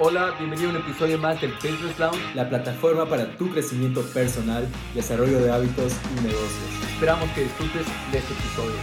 Hola, 0.00 0.34
bienvenido 0.36 0.70
a 0.70 0.72
un 0.72 0.78
episodio 0.78 1.18
más 1.18 1.40
del 1.40 1.52
Business 1.52 1.96
Lounge, 2.00 2.18
la 2.34 2.48
plataforma 2.48 3.08
para 3.08 3.36
tu 3.36 3.48
crecimiento 3.50 4.02
personal, 4.12 4.66
desarrollo 4.92 5.38
de 5.38 5.52
hábitos 5.52 5.92
y 6.10 6.14
negocios. 6.16 6.90
Esperamos 6.92 7.30
que 7.30 7.42
disfrutes 7.42 7.86
de 8.10 8.18
este 8.18 8.32
episodio. 8.32 8.74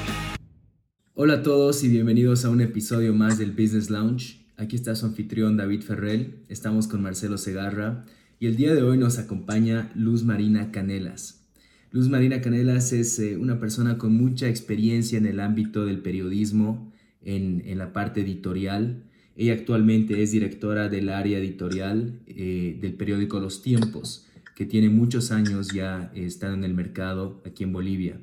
Hola 1.13 1.33
a 1.33 1.43
todos 1.43 1.83
y 1.83 1.89
bienvenidos 1.89 2.45
a 2.45 2.49
un 2.49 2.61
episodio 2.61 3.13
más 3.13 3.37
del 3.37 3.51
Business 3.51 3.89
Lounge. 3.89 4.45
Aquí 4.55 4.77
está 4.77 4.95
su 4.95 5.05
anfitrión 5.05 5.57
David 5.57 5.81
Ferrell, 5.81 6.45
estamos 6.47 6.87
con 6.87 7.01
Marcelo 7.01 7.37
Segarra 7.37 8.05
y 8.39 8.47
el 8.47 8.55
día 8.55 8.73
de 8.73 8.81
hoy 8.81 8.97
nos 8.97 9.19
acompaña 9.19 9.91
Luz 9.95 10.23
Marina 10.23 10.71
Canelas. 10.71 11.45
Luz 11.91 12.07
Marina 12.07 12.39
Canelas 12.39 12.93
es 12.93 13.19
eh, 13.19 13.35
una 13.35 13.59
persona 13.59 13.97
con 13.97 14.13
mucha 14.13 14.47
experiencia 14.47 15.17
en 15.17 15.25
el 15.25 15.41
ámbito 15.41 15.85
del 15.85 15.99
periodismo, 15.99 16.93
en, 17.21 17.63
en 17.65 17.79
la 17.79 17.91
parte 17.91 18.21
editorial, 18.21 19.03
ella 19.41 19.53
actualmente 19.53 20.21
es 20.21 20.31
directora 20.31 20.87
del 20.87 21.09
área 21.09 21.39
editorial 21.39 22.19
eh, 22.27 22.77
del 22.79 22.93
periódico 22.93 23.39
Los 23.39 23.63
Tiempos, 23.63 24.27
que 24.55 24.67
tiene 24.67 24.89
muchos 24.89 25.31
años 25.31 25.69
ya 25.73 26.11
eh, 26.13 26.25
estando 26.25 26.57
en 26.57 26.63
el 26.63 26.75
mercado 26.75 27.41
aquí 27.43 27.63
en 27.63 27.73
Bolivia. 27.73 28.21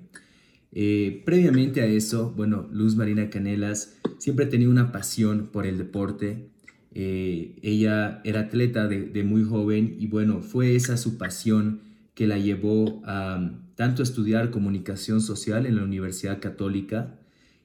Eh, 0.71 1.23
previamente 1.27 1.81
a 1.81 1.87
eso, 1.87 2.33
bueno, 2.37 2.69
Luz 2.71 2.95
Marina 2.95 3.31
Canelas 3.31 3.99
siempre 4.19 4.47
tenía 4.47 4.69
una 4.69 4.93
pasión 4.93 5.49
por 5.51 5.67
el 5.67 5.77
deporte. 5.77 6.51
ella 6.95 8.21
era 8.23 8.41
atleta 8.43 8.87
de, 8.87 9.07
de, 9.07 9.25
muy 9.25 9.43
joven 9.43 9.97
y 9.99 10.07
bueno, 10.07 10.41
fue 10.41 10.77
esa 10.77 10.97
su 10.97 11.19
pasión 11.19 11.81
que 12.15 12.29
la 12.29 12.39
llevó 12.39 13.03
a 13.05 13.59
tanto 13.75 14.03
a 14.03 14.05
estudiar 14.05 14.53
comunicación 14.53 15.21
social 15.21 15.67
en 15.67 15.75
la 15.75 15.83
Universidad 15.83 16.41
Católica, 16.41 17.18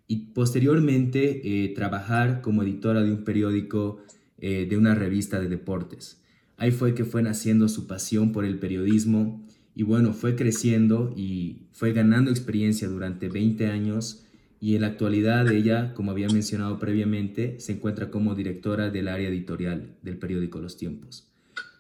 y 0.08 0.34
posteriormente 0.34 1.64
eh, 1.66 1.70
trabajar 1.70 2.42
como 2.42 2.64
editora 2.64 3.04
de 3.04 3.12
un 3.12 3.24
periódico, 3.24 4.02
eh, 4.38 4.68
de 4.70 4.78
una 4.78 4.96
revista 4.96 5.40
de 5.40 5.48
deportes. 5.48 6.22
Ahí 6.58 6.72
fue 6.72 6.94
que 6.94 7.06
fue 7.06 7.24
naciendo 7.24 7.68
su 7.68 7.88
pasión 7.88 8.32
por 8.32 8.46
el 8.46 8.60
periodismo 8.60 9.46
y 9.76 9.84
bueno, 9.84 10.14
fue 10.14 10.36
creciendo 10.36 11.14
y 11.16 11.64
fue 11.72 11.94
ganando 11.94 12.32
experiencia 12.32 12.88
durante 12.88 13.28
20 13.28 13.68
años 13.68 14.26
y 14.60 14.76
en 14.76 14.82
la 14.82 14.88
actualidad 14.88 15.52
ella, 15.52 15.94
como 15.94 16.12
había 16.12 16.30
mencionado 16.30 16.80
previamente, 16.80 17.60
se 17.60 17.74
encuentra 17.74 18.10
como 18.12 18.36
directora 18.36 18.90
del 18.90 19.08
área 19.08 19.30
editorial 19.30 19.96
del 20.04 20.18
periódico 20.18 20.60
Los 20.60 20.78
Tiempos. 20.78 21.28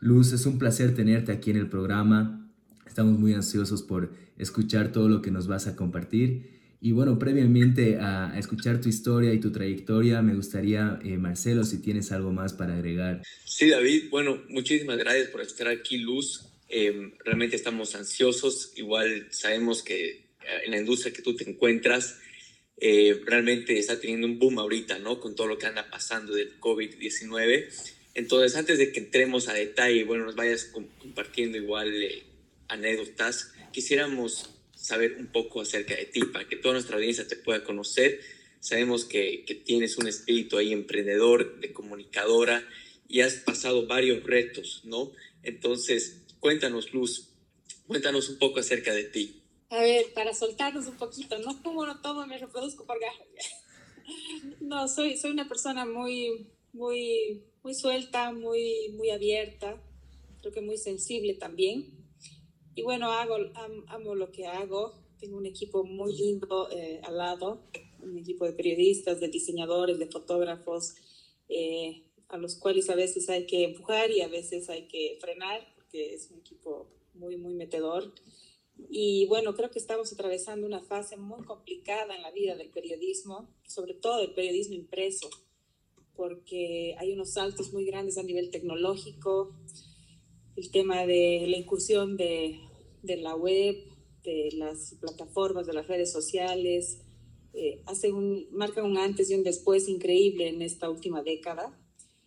Luz, 0.02 0.34
es 0.34 0.46
un 0.46 0.60
placer 0.60 0.94
tenerte 0.94 1.32
aquí 1.32 1.52
en 1.52 1.58
el 1.58 1.70
programa. 1.70 2.50
Estamos 2.86 3.18
muy 3.18 3.34
ansiosos 3.34 3.84
por 3.84 4.12
escuchar 4.38 4.92
todo 4.92 5.08
lo 5.08 5.22
que 5.22 5.32
nos 5.32 5.48
vas 5.48 5.68
a 5.68 5.78
compartir 5.78 6.63
y 6.84 6.92
bueno, 6.92 7.18
previamente 7.18 7.98
a, 7.98 8.38
escuchar 8.38 8.82
tu 8.82 8.90
historia 8.90 9.34
y 9.34 9.40
tu 9.40 9.54
trayectoria, 9.54 10.22
me 10.22 10.36
gustaría, 10.36 11.00
eh, 11.02 11.16
Marcelo, 11.16 11.64
si 11.64 11.82
tienes 11.82 12.12
algo 12.12 12.34
más 12.34 12.52
para 12.52 12.74
agregar. 12.74 13.24
Sí, 13.46 13.70
David, 13.70 14.10
bueno, 14.10 14.44
muchísimas 14.50 14.98
gracias 14.98 15.30
por 15.30 15.40
estar 15.40 15.70
aquí, 15.70 16.00
Luz. 16.00 16.46
Em, 16.68 17.14
realmente 17.24 17.56
estamos 17.56 17.96
ansiosos, 17.96 18.74
igual 18.76 19.28
sabemos 19.32 19.82
que 19.82 20.10
eh, 20.10 20.24
en 20.66 20.72
la 20.72 20.78
industria 20.78 21.14
que 21.14 21.22
tú 21.22 21.38
te 21.38 21.50
encuentras, 21.50 22.20
eh, 22.76 23.18
realmente 23.26 23.80
está 23.80 23.98
teniendo 23.98 24.28
un 24.28 24.38
boom 24.38 24.60
ahorita, 24.60 25.00
¿no? 25.00 25.22
Con 25.22 25.36
todo 25.36 25.48
lo 25.48 25.58
que 25.58 25.68
anda 25.68 25.90
pasando 25.90 26.34
del 26.34 26.60
COVID-19. 26.60 27.70
Entonces, 28.14 28.58
antes 28.58 28.78
de 28.78 28.92
que 28.92 29.00
entremos 29.00 29.48
a 29.48 29.54
detalle, 29.54 30.04
bueno, 30.04 30.26
nos 30.26 30.36
vayas 30.36 30.66
compartiendo 31.00 31.58
igual 31.58 31.94
anécdotas, 32.68 33.54
quisiéramos 33.72 34.53
saber 34.84 35.16
un 35.18 35.28
poco 35.28 35.62
acerca 35.62 35.96
de 35.96 36.06
ti, 36.06 36.26
para 36.26 36.46
que 36.46 36.58
toda 36.58 36.74
nuestra 36.74 36.98
audiencia 36.98 37.26
te 37.26 37.38
pueda 37.38 37.64
conocer. 37.64 38.20
Sabemos 38.60 39.06
que, 39.06 39.46
que 39.46 39.56
tienes 39.56 39.98
un 39.98 40.08
espíritu 40.08 40.58
ahí 40.58 40.74
emprendedor, 40.74 41.62
de 41.62 41.72
comunicadora, 41.72 42.68
y 43.08 43.22
has 43.22 43.36
pasado 43.36 43.88
varios 43.88 44.24
retos, 44.24 44.82
¿no? 44.84 45.12
Entonces, 45.42 46.26
cuéntanos, 46.42 46.94
Luz, 46.94 47.30
cuéntanos 47.88 48.28
un 48.28 48.38
poco 48.38 48.60
acerca 48.60 48.94
de 48.94 49.06
ti. 49.06 49.42
A 49.70 49.80
ver, 49.80 50.08
para 50.14 50.34
soltarnos 50.34 50.86
un 50.88 50.98
poquito, 50.98 51.40
no 51.40 51.64
como 51.64 51.86
no 51.86 52.02
todo 52.02 52.28
me 52.28 52.38
reproduzco 52.38 52.86
por 52.86 53.00
gajo. 53.00 53.24
No, 54.60 54.90
soy, 54.90 55.16
soy 55.16 55.32
una 55.32 55.48
persona 55.48 55.86
muy, 55.86 56.48
muy, 56.74 57.42
muy 57.64 57.74
suelta, 57.74 58.34
muy, 58.34 58.90
muy 58.98 59.12
abierta, 59.12 59.82
creo 60.42 60.52
que 60.52 60.60
muy 60.60 60.78
sensible 60.78 61.36
también. 61.36 62.03
Y 62.76 62.82
bueno, 62.82 63.12
hago, 63.12 63.36
amo 63.88 64.16
lo 64.16 64.32
que 64.32 64.48
hago. 64.48 64.94
Tengo 65.20 65.38
un 65.38 65.46
equipo 65.46 65.84
muy 65.84 66.16
lindo 66.16 66.70
eh, 66.72 67.00
al 67.04 67.18
lado, 67.18 67.62
un 68.02 68.18
equipo 68.18 68.46
de 68.46 68.54
periodistas, 68.54 69.20
de 69.20 69.28
diseñadores, 69.28 70.00
de 70.00 70.08
fotógrafos, 70.08 70.96
eh, 71.50 72.04
a 72.28 72.38
los 72.38 72.56
cuales 72.56 72.90
a 72.90 72.96
veces 72.96 73.30
hay 73.30 73.46
que 73.46 73.64
empujar 73.64 74.12
y 74.12 74.22
a 74.22 74.28
veces 74.28 74.70
hay 74.70 74.88
que 74.88 75.18
frenar, 75.22 75.62
porque 75.76 76.14
es 76.16 76.30
un 76.32 76.40
equipo 76.40 76.90
muy, 77.14 77.38
muy 77.38 77.54
metedor. 77.54 78.14
Y 78.90 79.28
bueno, 79.28 79.56
creo 79.56 79.70
que 79.70 79.80
estamos 79.80 80.12
atravesando 80.12 80.66
una 80.66 80.82
fase 80.82 81.16
muy 81.16 81.44
complicada 81.46 82.16
en 82.16 82.22
la 82.24 82.32
vida 82.32 82.56
del 82.56 82.70
periodismo, 82.70 83.48
sobre 83.68 83.94
todo 83.94 84.22
el 84.22 84.34
periodismo 84.34 84.74
impreso, 84.74 85.30
porque 86.16 86.96
hay 86.98 87.14
unos 87.14 87.34
saltos 87.34 87.72
muy 87.72 87.86
grandes 87.86 88.18
a 88.18 88.24
nivel 88.24 88.50
tecnológico, 88.50 89.56
el 90.56 90.72
tema 90.72 91.06
de 91.06 91.46
la 91.48 91.58
incursión 91.58 92.18
de, 92.18 92.60
de 93.02 93.18
la 93.18 93.36
web, 93.36 93.76
de 94.24 94.50
las 94.54 94.96
plataformas, 95.00 95.68
de 95.68 95.74
las 95.74 95.88
redes 95.88 96.12
sociales, 96.12 97.00
eh, 97.54 97.84
hace 97.86 98.12
un, 98.12 98.48
marca 98.52 98.84
un 98.84 98.98
antes 98.98 99.30
y 99.30 99.36
un 99.36 99.44
después 99.44 99.88
increíble 99.88 100.48
en 100.48 100.64
esta 100.64 100.90
última 100.90 101.22
década 101.22 101.78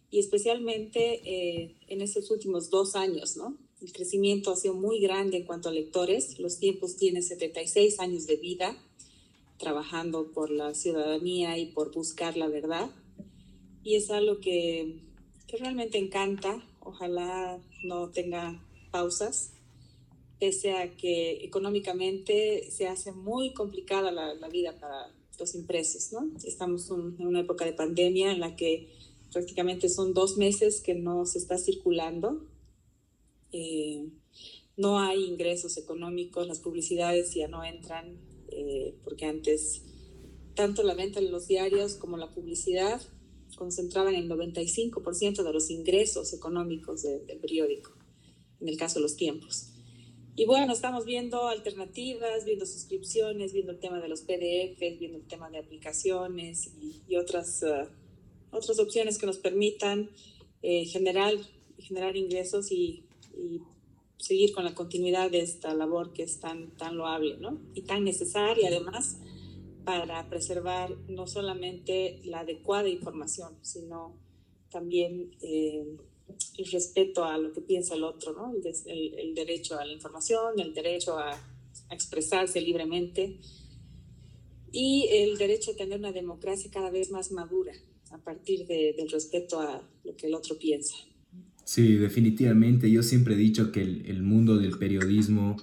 y 0.09 0.21
especialmente 0.21 1.21
eh, 1.25 1.77
en 1.89 2.01
estos 2.01 2.31
últimos 2.31 2.71
dos 2.71 2.95
años, 2.95 3.37
¿no? 3.37 3.59
El 3.83 3.93
crecimiento 3.93 4.53
ha 4.53 4.57
sido 4.57 4.75
muy 4.75 5.01
grande 5.01 5.39
en 5.39 5.45
cuanto 5.45 5.69
a 5.69 5.73
lectores. 5.73 6.39
Los 6.39 6.59
tiempos 6.59 6.97
tienen 6.97 7.23
76 7.23 8.01
años 8.01 8.27
de 8.27 8.37
vida 8.37 8.77
trabajando 9.59 10.33
por 10.33 10.51
la 10.51 10.75
ciudadanía 10.75 11.59
y 11.59 11.67
por 11.67 11.93
buscar 11.93 12.37
la 12.37 12.49
verdad. 12.49 12.91
Y 13.83 13.97
es 13.97 14.11
algo 14.11 14.41
que, 14.41 15.01
que 15.47 15.57
realmente 15.57 15.99
encanta. 15.99 16.63
Ojalá 16.87 17.61
no 17.83 18.11
tenga 18.11 18.63
pausas, 18.93 19.53
pese 20.39 20.73
a 20.73 20.97
que 20.97 21.45
económicamente 21.45 22.71
se 22.71 22.87
hace 22.87 23.11
muy 23.11 23.53
complicada 23.55 24.13
la, 24.13 24.49
vida 24.49 24.79
para 24.79 25.13
los 25.39 25.55
impresos, 25.55 26.13
¿no? 26.13 26.31
Estamos 26.45 26.89
en 26.91 27.27
una 27.27 27.41
época 27.41 27.65
de 27.65 27.73
pandemia 27.73 28.31
en 28.31 28.39
la 28.39 28.55
que 28.55 28.89
prácticamente 29.33 29.89
son 29.89 30.15
dos 30.15 30.37
meses 30.37 30.81
que 30.81 30.95
no 30.95 31.27
se 31.27 31.39
está 31.39 31.59
circulando. 31.59 32.47
Eh, 33.51 34.09
no 34.77 35.01
hay 35.01 35.25
ingresos 35.25 35.77
económicos, 35.79 36.47
las 36.47 36.61
publicidades 36.61 37.35
ya 37.35 37.49
no 37.49 37.65
entran, 37.65 38.17
eh, 38.49 38.95
porque 39.03 39.25
antes 39.25 39.83
tanto 40.55 40.85
la 40.85 40.95
venta 40.95 41.21
de 41.21 41.31
los 41.31 41.49
diarios 41.49 41.95
como 41.97 42.17
la 42.17 42.33
publicidad 42.33 43.01
concentraban 43.55 44.15
el 44.15 44.29
95% 44.29 45.43
de 45.43 45.53
los 45.53 45.71
ingresos 45.71 46.33
económicos 46.33 47.03
del 47.03 47.39
periódico, 47.39 47.93
en 48.61 48.69
el 48.69 48.77
caso 48.77 48.97
de 48.97 49.03
los 49.03 49.17
tiempos. 49.17 49.73
Y 50.39 50.45
bueno, 50.45 50.75
estamos 50.75 51.07
viendo 51.07 51.49
alternativas, 51.49 52.45
viendo 52.45 52.67
suscripciones, 52.67 53.55
viendo 53.55 53.73
el 53.73 53.79
tema 53.79 54.01
de 54.01 54.09
los 54.09 54.21
PDFs, 54.21 54.99
viendo 54.99 55.17
el 55.17 55.27
tema 55.27 55.49
de 55.49 55.59
aplicaciones 55.59 56.73
y, 56.79 57.17
otras, 57.17 57.63
uh, 57.63 57.89
otras 58.55 58.79
opciones 58.79 59.17
que 59.17 59.25
nos 59.25 59.39
permitan 59.39 60.11
eh, 60.63 60.85
generar, 60.85 61.33
generar 61.79 62.17
ingresos 62.17 62.71
y, 62.71 63.07
y, 63.35 63.63
seguir 64.19 64.53
con 64.53 64.65
la 64.65 64.75
continuidad 64.75 65.31
de 65.31 65.41
esta 65.41 65.75
labor 65.75 66.13
que 66.13 66.23
es 66.23 66.41
tan, 66.41 66.75
tan 66.77 66.97
loable 66.97 67.37
¿no? 67.37 67.61
y 67.75 67.83
tan 67.83 68.03
necesaria 68.03 68.69
además 68.69 69.19
para 69.87 70.29
preservar 70.29 70.91
no 71.09 71.29
solamente 71.29 72.21
la 72.25 72.41
adecuada 72.41 72.89
información, 72.89 73.55
sino 73.63 74.19
también 74.69 75.31
eh, 75.41 75.97
el 76.59 76.67
respeto 76.73 77.25
a 77.25 77.39
lo 77.39 77.53
que 77.53 77.61
piensa 77.61 77.95
el 77.95 78.03
otro, 78.03 78.33
¿no? 78.33 78.53
el, 78.53 79.15
el, 79.15 79.35
derecho 79.37 79.79
a 79.79 79.85
la 79.85 79.93
información, 79.93 80.59
el 80.59 80.75
derecho 80.75 81.17
a, 81.17 81.35
a, 81.35 81.95
expresarse 81.95 82.61
libremente 82.61 83.39
y 84.73 85.07
el 85.09 85.39
derecho 85.39 85.71
a 85.71 85.77
tener 85.77 86.01
una 86.01 86.11
democracia 86.11 86.69
cada 86.69 86.91
vez 86.91 87.13
más 87.13 87.31
madura 87.31 87.73
a 88.11 88.19
partir 88.19 88.67
de, 88.67 88.93
del 88.99 89.09
respeto 89.09 89.61
a 89.61 89.89
lo 90.03 90.17
que 90.17 90.27
el 90.27 90.35
otro 90.35 90.59
piensa. 90.59 90.97
Sí, 91.63 91.95
definitivamente. 91.95 92.91
Yo 92.91 93.05
siempre 93.05 93.35
he 93.35 93.39
dicho 93.39 93.71
que 93.71 93.83
el, 93.83 94.07
el 94.07 94.25
mundo 94.25 94.57
del 94.57 94.79
periodismo, 94.79 95.57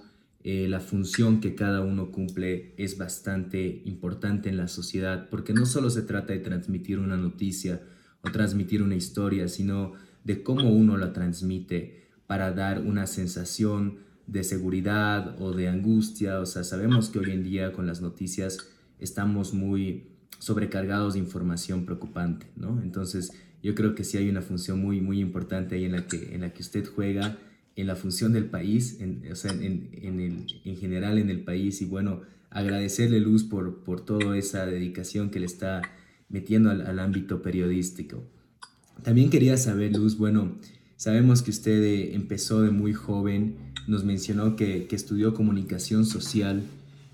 eh, 0.44 0.68
la 0.68 0.82
función 0.82 1.40
que 1.40 1.56
cada 1.56 1.82
uno 1.82 2.12
cumple 2.12 2.74
es 2.78 2.98
bastante 2.98 3.82
importante 3.86 4.50
en 4.50 4.58
la 4.58 4.68
sociedad, 4.68 5.30
porque 5.30 5.54
no 5.54 5.66
solo 5.66 5.90
se 5.90 6.02
trata 6.02 6.34
de 6.34 6.40
transmitir 6.40 7.00
una 7.00 7.16
noticia 7.16 7.82
o 8.22 8.32
transmitir 8.32 8.84
una 8.84 8.96
historia, 8.96 9.48
sino 9.48 9.94
de 10.24 10.44
cómo 10.44 10.70
uno 10.70 10.98
la 10.98 11.14
transmite 11.14 12.10
para 12.28 12.52
dar 12.52 12.82
una 12.82 13.08
sensación 13.08 14.00
de 14.28 14.44
seguridad 14.44 15.42
o 15.42 15.54
de 15.54 15.70
angustia. 15.70 16.40
O 16.40 16.46
sea, 16.46 16.64
sabemos 16.64 17.10
que 17.10 17.20
hoy 17.20 17.32
en 17.32 17.44
día 17.44 17.72
con 17.72 17.88
las 17.88 18.02
noticias 18.02 18.70
estamos 19.00 19.54
muy 19.54 20.10
sobrecargados 20.40 21.14
de 21.14 21.20
información 21.20 21.86
preocupante, 21.86 22.48
¿no? 22.58 22.82
Entonces, 22.82 23.32
yo 23.62 23.76
creo 23.76 23.96
que 23.96 24.04
sí 24.04 24.18
hay 24.18 24.30
una 24.30 24.42
función 24.42 24.82
muy, 24.82 25.00
muy 25.00 25.22
importante 25.22 25.76
ahí 25.76 25.86
en 25.86 25.94
la 25.94 26.06
que, 26.06 26.36
en 26.36 26.42
la 26.42 26.54
que 26.54 26.62
usted 26.62 26.86
juega, 26.86 27.38
en 27.76 27.88
la 27.88 27.96
función 27.96 28.34
del 28.34 28.46
país, 28.46 28.98
en, 29.00 29.24
o 29.32 29.36
sea, 29.36 29.52
en, 29.52 29.90
en, 29.94 30.20
el, 30.20 30.46
en 30.64 30.78
general 30.78 31.18
en 31.18 31.30
el 31.30 31.42
país. 31.42 31.82
Y 31.82 31.86
bueno, 31.86 32.22
agradecerle 32.50 33.20
Luz 33.20 33.44
por, 33.44 33.84
por 33.84 34.06
toda 34.06 34.38
esa 34.38 34.66
dedicación 34.66 35.30
que 35.30 35.40
le 35.40 35.46
está 35.46 35.82
metiendo 36.30 36.70
al, 36.70 36.82
al 36.82 37.00
ámbito 37.00 37.42
periodístico. 37.42 38.24
También 39.02 39.30
quería 39.30 39.58
saber, 39.58 39.96
Luz, 39.96 40.18
bueno, 40.18 40.56
sabemos 40.98 41.42
que 41.42 41.52
usted 41.52 41.84
eh, 41.84 42.16
empezó 42.16 42.62
de 42.62 42.72
muy 42.72 42.94
joven, 42.94 43.56
nos 43.88 44.04
mencionó 44.04 44.56
que, 44.56 44.86
que 44.88 44.96
estudió 44.96 45.34
comunicación 45.34 46.06
social 46.06 46.64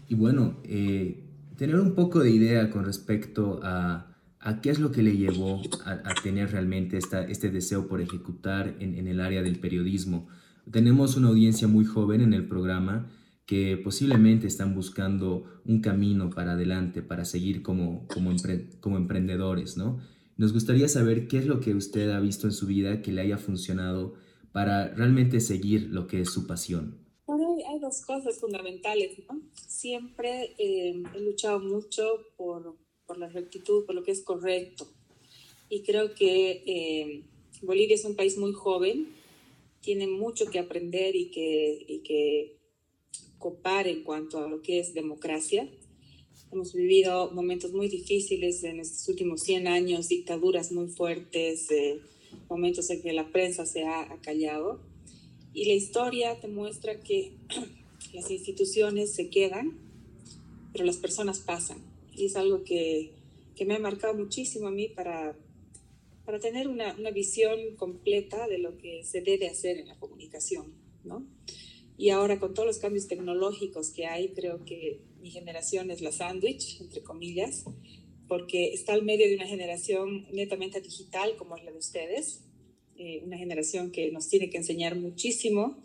y 0.08 0.16
bueno, 0.16 0.58
eh, 0.66 1.24
tener 1.56 1.80
un 1.80 1.96
poco 1.96 2.20
de 2.20 2.32
idea 2.32 2.70
con 2.70 2.86
respecto 2.86 3.60
a, 3.64 4.16
a 4.40 4.62
qué 4.62 4.70
es 4.70 4.80
lo 4.80 4.92
que 4.92 5.04
le 5.04 5.16
llevó 5.16 5.62
a, 5.86 5.92
a 5.92 6.14
tener 6.22 6.52
realmente 6.52 6.98
esta, 6.98 7.24
este 7.24 7.50
deseo 7.50 7.88
por 7.88 8.02
ejecutar 8.02 8.76
en, 8.80 8.96
en, 8.96 9.08
el 9.08 9.20
área 9.20 9.42
del 9.42 9.60
periodismo. 9.60 10.28
Tenemos 10.72 11.16
una 11.16 11.30
audiencia 11.30 11.68
muy 11.68 11.86
joven 11.86 12.22
en 12.22 12.34
el 12.34 12.48
programa 12.48 13.12
que 13.46 13.78
posiblemente 13.78 14.46
están 14.46 14.76
buscando 14.76 15.44
un 15.66 15.82
camino 15.82 16.30
para 16.30 16.52
adelante, 16.52 17.02
para 17.02 17.26
seguir 17.26 17.64
como, 17.64 18.06
como, 18.08 18.30
empre, 18.30 18.70
como 18.80 18.98
emprendedores, 18.98 19.76
¿no? 19.76 20.00
Nos 20.38 20.54
gustaría 20.54 20.88
saber 20.88 21.28
qué 21.28 21.40
es 21.40 21.48
lo 21.48 21.60
que 21.60 21.74
usted 21.74 22.12
ha 22.12 22.20
visto 22.20 22.46
en 22.46 22.54
su 22.54 22.68
vida 22.68 23.02
que 23.02 23.12
le 23.12 23.22
haya 23.22 23.38
funcionado 23.38 24.14
para 24.52 24.94
realmente 24.94 25.40
seguir 25.40 25.90
lo 25.90 26.06
que 26.06 26.22
es 26.22 26.30
su 26.30 26.46
pasión. 26.46 27.00
Bueno, 27.26 27.58
hay 27.68 27.80
dos 27.80 28.02
cosas 28.06 28.40
fundamentales, 28.40 29.18
¿no? 29.28 29.42
Siempre 29.54 30.56
eh, 30.60 31.02
he 31.16 31.22
luchado 31.22 31.60
mucho 31.60 32.04
por, 32.38 32.78
por, 33.08 33.18
la 33.18 33.30
rectitud, 33.30 33.86
por 33.86 33.96
lo 33.96 34.04
que 34.04 34.12
es 34.12 34.24
correcto. 34.24 34.88
Y 35.70 35.82
creo 35.82 36.14
que 36.14 36.64
eh, 36.68 37.24
Bolivia 37.64 37.96
es 37.96 38.06
un 38.06 38.16
país 38.16 38.38
muy 38.38 38.54
joven, 38.54 39.08
tiene 39.82 40.08
mucho 40.08 40.48
que 40.48 40.60
aprender 40.60 41.16
y 41.16 41.32
que, 41.32 41.86
y 41.88 42.00
que 42.00 42.58
copar 43.38 43.88
en 43.88 44.04
cuanto 44.04 44.40
a 44.40 44.50
lo 44.50 44.62
que 44.62 44.80
es 44.80 44.94
democracia. 44.94 45.70
Hemos 46.52 46.74
vivido 46.74 47.32
momentos 47.32 47.74
muy 47.74 47.88
difíciles 47.88 48.64
en 48.64 48.80
estos 48.80 49.08
últimos 49.08 49.42
100 49.44 49.68
años, 49.68 50.10
dictaduras 50.10 50.72
muy 50.72 50.88
fuertes, 50.88 51.70
eh, 51.72 52.02
momentos 52.50 52.90
en 52.90 53.02
que 53.02 53.14
la 53.14 53.32
prensa 53.32 53.66
se 53.66 53.84
ha 53.84 54.12
acallado. 54.12 54.82
Y 55.54 55.66
la 55.66 55.74
historia 55.74 56.40
te 56.40 56.48
muestra 56.48 57.00
que 57.00 57.34
las 58.14 58.30
instituciones 58.30 59.14
se 59.14 59.30
quedan, 59.30 59.78
pero 60.74 60.86
las 60.86 60.98
personas 60.98 61.40
pasan. 61.40 61.84
Y 62.14 62.26
es 62.26 62.36
algo 62.36 62.64
que, 62.64 63.12
que 63.56 63.66
me 63.66 63.76
ha 63.76 63.80
marcado 63.80 64.14
muchísimo 64.16 64.68
a 64.68 64.72
mí 64.72 64.90
para, 64.90 65.38
para 66.30 66.40
tener 66.40 66.68
una, 66.68 66.96
una, 67.00 67.10
visión 67.10 67.76
completa 67.76 68.48
de 68.48 68.60
lo 68.60 68.78
que 68.78 69.04
se 69.04 69.22
debe 69.22 69.48
hacer 69.48 69.80
en 69.80 69.88
la 69.88 69.98
comunicación, 69.98 70.76
¿no? 71.04 71.26
Y 71.98 72.12
ahora 72.12 72.40
con 72.40 72.54
todos 72.54 72.68
los 72.68 72.78
cambios 72.78 73.08
tecnológicos 73.08 73.90
que 73.90 74.06
hay, 74.06 74.30
creo 74.36 74.64
que 74.64 75.02
mi 75.20 75.32
generación 75.32 75.90
es 75.90 76.02
la 76.02 76.12
sándwich, 76.12 76.82
entre 76.82 77.02
comillas, 77.02 77.66
porque 78.28 78.76
está 78.76 78.94
al 78.94 79.02
medio 79.02 79.28
de 79.28 79.38
una 79.38 79.48
generación 79.48 80.28
netamente 80.32 80.82
digital 80.82 81.36
como 81.36 81.58
es 81.58 81.64
la 81.64 81.72
de 81.72 81.80
ustedes, 81.80 82.44
eh, 83.00 83.24
una 83.26 83.40
generación 83.40 83.90
que 83.90 84.12
nos 84.12 84.30
tiene 84.30 84.52
que 84.52 84.58
enseñar 84.58 84.96
muchísimo 84.96 85.84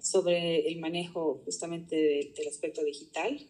sobre 0.00 0.66
el 0.66 0.80
manejo 0.80 1.40
justamente 1.44 1.94
de, 1.94 2.32
del 2.36 2.48
aspecto 2.48 2.82
digital 2.82 3.46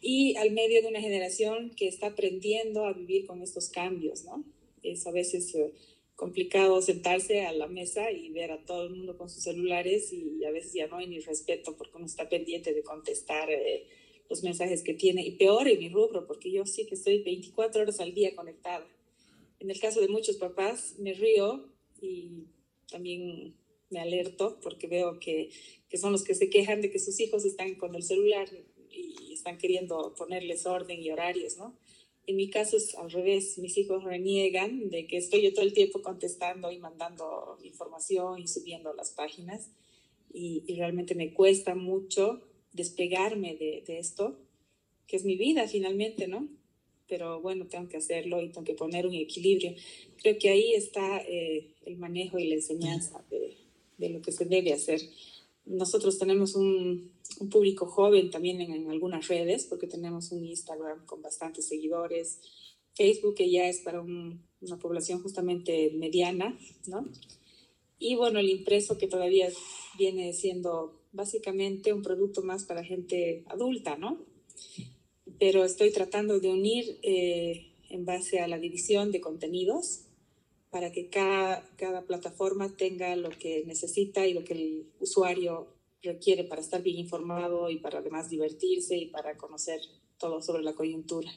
y 0.00 0.36
al 0.36 0.52
medio 0.52 0.82
de 0.82 0.86
una 0.86 1.00
generación 1.00 1.72
que 1.74 1.88
está 1.88 2.06
aprendiendo 2.06 2.86
a 2.86 2.92
vivir 2.92 3.26
con 3.26 3.42
estos 3.42 3.70
cambios, 3.70 4.22
¿no? 4.22 4.44
Es 4.84 5.06
a 5.06 5.10
veces 5.10 5.52
eh, 5.54 5.72
complicado 6.14 6.80
sentarse 6.80 7.44
a 7.44 7.52
la 7.52 7.66
mesa 7.66 8.12
y 8.12 8.30
ver 8.30 8.52
a 8.52 8.64
todo 8.64 8.84
el 8.84 8.90
mundo 8.90 9.18
con 9.18 9.28
sus 9.28 9.42
celulares 9.42 10.12
y 10.12 10.44
a 10.44 10.52
veces 10.52 10.72
ya 10.74 10.86
no 10.86 10.98
hay 10.98 11.08
ni 11.08 11.18
respeto 11.18 11.76
porque 11.76 11.96
uno 11.96 12.06
está 12.06 12.28
pendiente 12.28 12.72
de 12.72 12.82
contestar. 12.82 13.50
Eh, 13.50 13.88
los 14.28 14.42
mensajes 14.42 14.82
que 14.82 14.94
tiene, 14.94 15.24
y 15.24 15.32
peor 15.32 15.68
en 15.68 15.78
mi 15.78 15.88
rubro, 15.88 16.26
porque 16.26 16.50
yo 16.50 16.64
sí 16.66 16.86
que 16.86 16.94
estoy 16.94 17.22
24 17.22 17.82
horas 17.82 18.00
al 18.00 18.14
día 18.14 18.34
conectada. 18.34 18.86
En 19.60 19.70
el 19.70 19.78
caso 19.78 20.00
de 20.00 20.08
muchos 20.08 20.36
papás, 20.36 20.94
me 20.98 21.12
río 21.12 21.68
y 22.00 22.44
también 22.90 23.54
me 23.90 24.00
alerto 24.00 24.58
porque 24.62 24.86
veo 24.86 25.18
que, 25.18 25.50
que 25.88 25.98
son 25.98 26.12
los 26.12 26.24
que 26.24 26.34
se 26.34 26.50
quejan 26.50 26.80
de 26.80 26.90
que 26.90 26.98
sus 26.98 27.20
hijos 27.20 27.44
están 27.44 27.74
con 27.74 27.94
el 27.94 28.02
celular 28.02 28.48
y 28.90 29.32
están 29.32 29.58
queriendo 29.58 30.14
ponerles 30.16 30.66
orden 30.66 31.02
y 31.02 31.10
horarios, 31.10 31.56
¿no? 31.56 31.76
En 32.26 32.36
mi 32.36 32.48
caso 32.48 32.76
es 32.76 32.94
al 32.94 33.10
revés, 33.10 33.58
mis 33.58 33.76
hijos 33.76 34.02
reniegan 34.02 34.88
de 34.88 35.06
que 35.06 35.18
estoy 35.18 35.42
yo 35.42 35.52
todo 35.52 35.64
el 35.64 35.74
tiempo 35.74 36.00
contestando 36.00 36.70
y 36.70 36.78
mandando 36.78 37.58
información 37.62 38.40
y 38.40 38.48
subiendo 38.48 38.94
las 38.94 39.10
páginas 39.10 39.70
y, 40.32 40.64
y 40.66 40.76
realmente 40.76 41.14
me 41.14 41.34
cuesta 41.34 41.74
mucho 41.74 42.42
despegarme 42.72 43.54
de, 43.54 43.84
de, 43.86 43.98
esto, 43.98 44.36
que 45.06 45.16
es 45.16 45.24
mi 45.24 45.36
vida 45.36 45.68
finalmente, 45.68 46.26
¿no? 46.26 46.48
Pero 47.06 47.40
bueno, 47.40 47.66
tengo 47.66 47.88
que 47.88 47.98
hacerlo 47.98 48.42
y 48.42 48.48
tengo 48.48 48.64
que 48.64 48.74
poner 48.74 49.06
un 49.06 49.14
equilibrio. 49.14 49.74
Creo 50.20 50.38
que 50.38 50.48
ahí 50.48 50.74
está 50.74 51.22
eh, 51.22 51.74
el 51.84 51.96
manejo 51.96 52.38
y 52.38 52.48
la 52.48 52.56
enseñanza 52.56 53.24
de, 53.30 53.56
de, 53.98 54.08
lo 54.08 54.22
que 54.22 54.32
se 54.32 54.46
debe 54.46 54.72
hacer. 54.72 55.00
Nosotros 55.66 56.18
tenemos 56.18 56.54
un, 56.54 57.12
un 57.40 57.48
público 57.48 57.86
joven 57.86 58.30
también 58.30 58.60
en, 58.60 58.72
en, 58.72 58.90
algunas 58.90 59.28
redes, 59.28 59.64
porque 59.64 59.86
tenemos 59.86 60.30
un 60.32 60.44
Instagram 60.44 61.06
con 61.06 61.22
bastantes 61.22 61.66
seguidores, 61.68 62.40
Facebook 62.94 63.34
que 63.34 63.50
ya 63.50 63.68
es 63.68 63.80
para 63.80 64.00
un, 64.00 64.46
una 64.60 64.78
población 64.78 65.22
justamente 65.22 65.90
mediana, 65.94 66.58
¿no? 66.86 67.08
Y 67.98 68.16
bueno, 68.16 68.38
el 68.38 68.50
impreso 68.50 68.98
que 68.98 69.06
todavía 69.06 69.48
viene 69.98 70.32
siendo 70.32 71.00
básicamente 71.12 71.92
un 71.92 72.02
producto 72.02 72.42
más 72.42 72.64
para 72.64 72.84
gente 72.84 73.44
adulta, 73.46 73.96
¿no? 73.96 74.18
Pero 75.38 75.64
estoy 75.64 75.90
tratando 75.90 76.38
de 76.40 76.48
unir 76.48 76.98
eh, 77.02 77.72
en 77.88 78.04
base 78.04 78.40
a 78.40 78.48
la 78.48 78.58
división 78.58 79.12
de 79.12 79.20
contenidos 79.20 80.03
para 80.74 80.90
que 80.90 81.08
cada, 81.08 81.64
cada 81.78 82.02
plataforma 82.02 82.76
tenga 82.76 83.14
lo 83.14 83.30
que 83.30 83.62
necesita 83.64 84.26
y 84.26 84.34
lo 84.34 84.42
que 84.42 84.54
el 84.54 84.86
usuario 84.98 85.68
requiere 86.02 86.42
para 86.42 86.60
estar 86.60 86.82
bien 86.82 86.98
informado 86.98 87.70
y 87.70 87.76
para 87.76 88.00
además 88.00 88.28
divertirse 88.28 88.96
y 88.96 89.06
para 89.06 89.36
conocer 89.36 89.78
todo 90.18 90.42
sobre 90.42 90.64
la 90.64 90.72
coyuntura. 90.72 91.30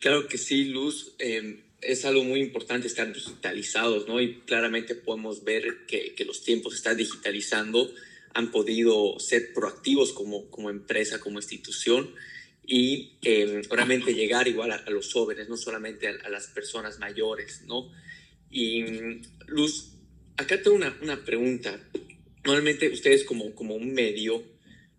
Claro 0.00 0.28
que 0.28 0.36
sí, 0.36 0.66
Luz. 0.66 1.14
Eh, 1.18 1.64
es 1.80 2.04
algo 2.04 2.22
muy 2.24 2.40
importante 2.40 2.88
estar 2.88 3.10
digitalizados, 3.10 4.06
¿no? 4.06 4.20
Y 4.20 4.40
claramente 4.40 4.94
podemos 4.94 5.44
ver 5.44 5.86
que, 5.86 6.14
que 6.14 6.26
los 6.26 6.42
tiempos 6.42 6.74
están 6.74 6.98
digitalizando 6.98 7.90
han 8.34 8.50
podido 8.50 9.18
ser 9.18 9.54
proactivos 9.54 10.12
como, 10.12 10.50
como 10.50 10.68
empresa, 10.68 11.18
como 11.20 11.38
institución 11.38 12.14
y 12.66 13.16
eh, 13.22 13.62
realmente 13.70 14.12
llegar 14.12 14.46
igual 14.46 14.72
a, 14.72 14.76
a, 14.76 14.90
los 14.90 15.10
jóvenes, 15.10 15.48
no 15.48 15.56
solamente 15.56 16.06
a, 16.06 16.10
a, 16.26 16.28
las 16.28 16.48
personas 16.48 16.98
mayores, 16.98 17.62
¿no? 17.66 17.90
Y 18.50 18.84
Luz, 19.46 19.92
acá 20.36 20.60
tengo 20.62 20.76
una, 20.76 20.96
una 21.02 21.24
pregunta. 21.24 21.80
Normalmente 22.44 22.88
ustedes 22.88 23.24
como, 23.24 23.54
como 23.54 23.74
un 23.74 23.92
medio, 23.92 24.42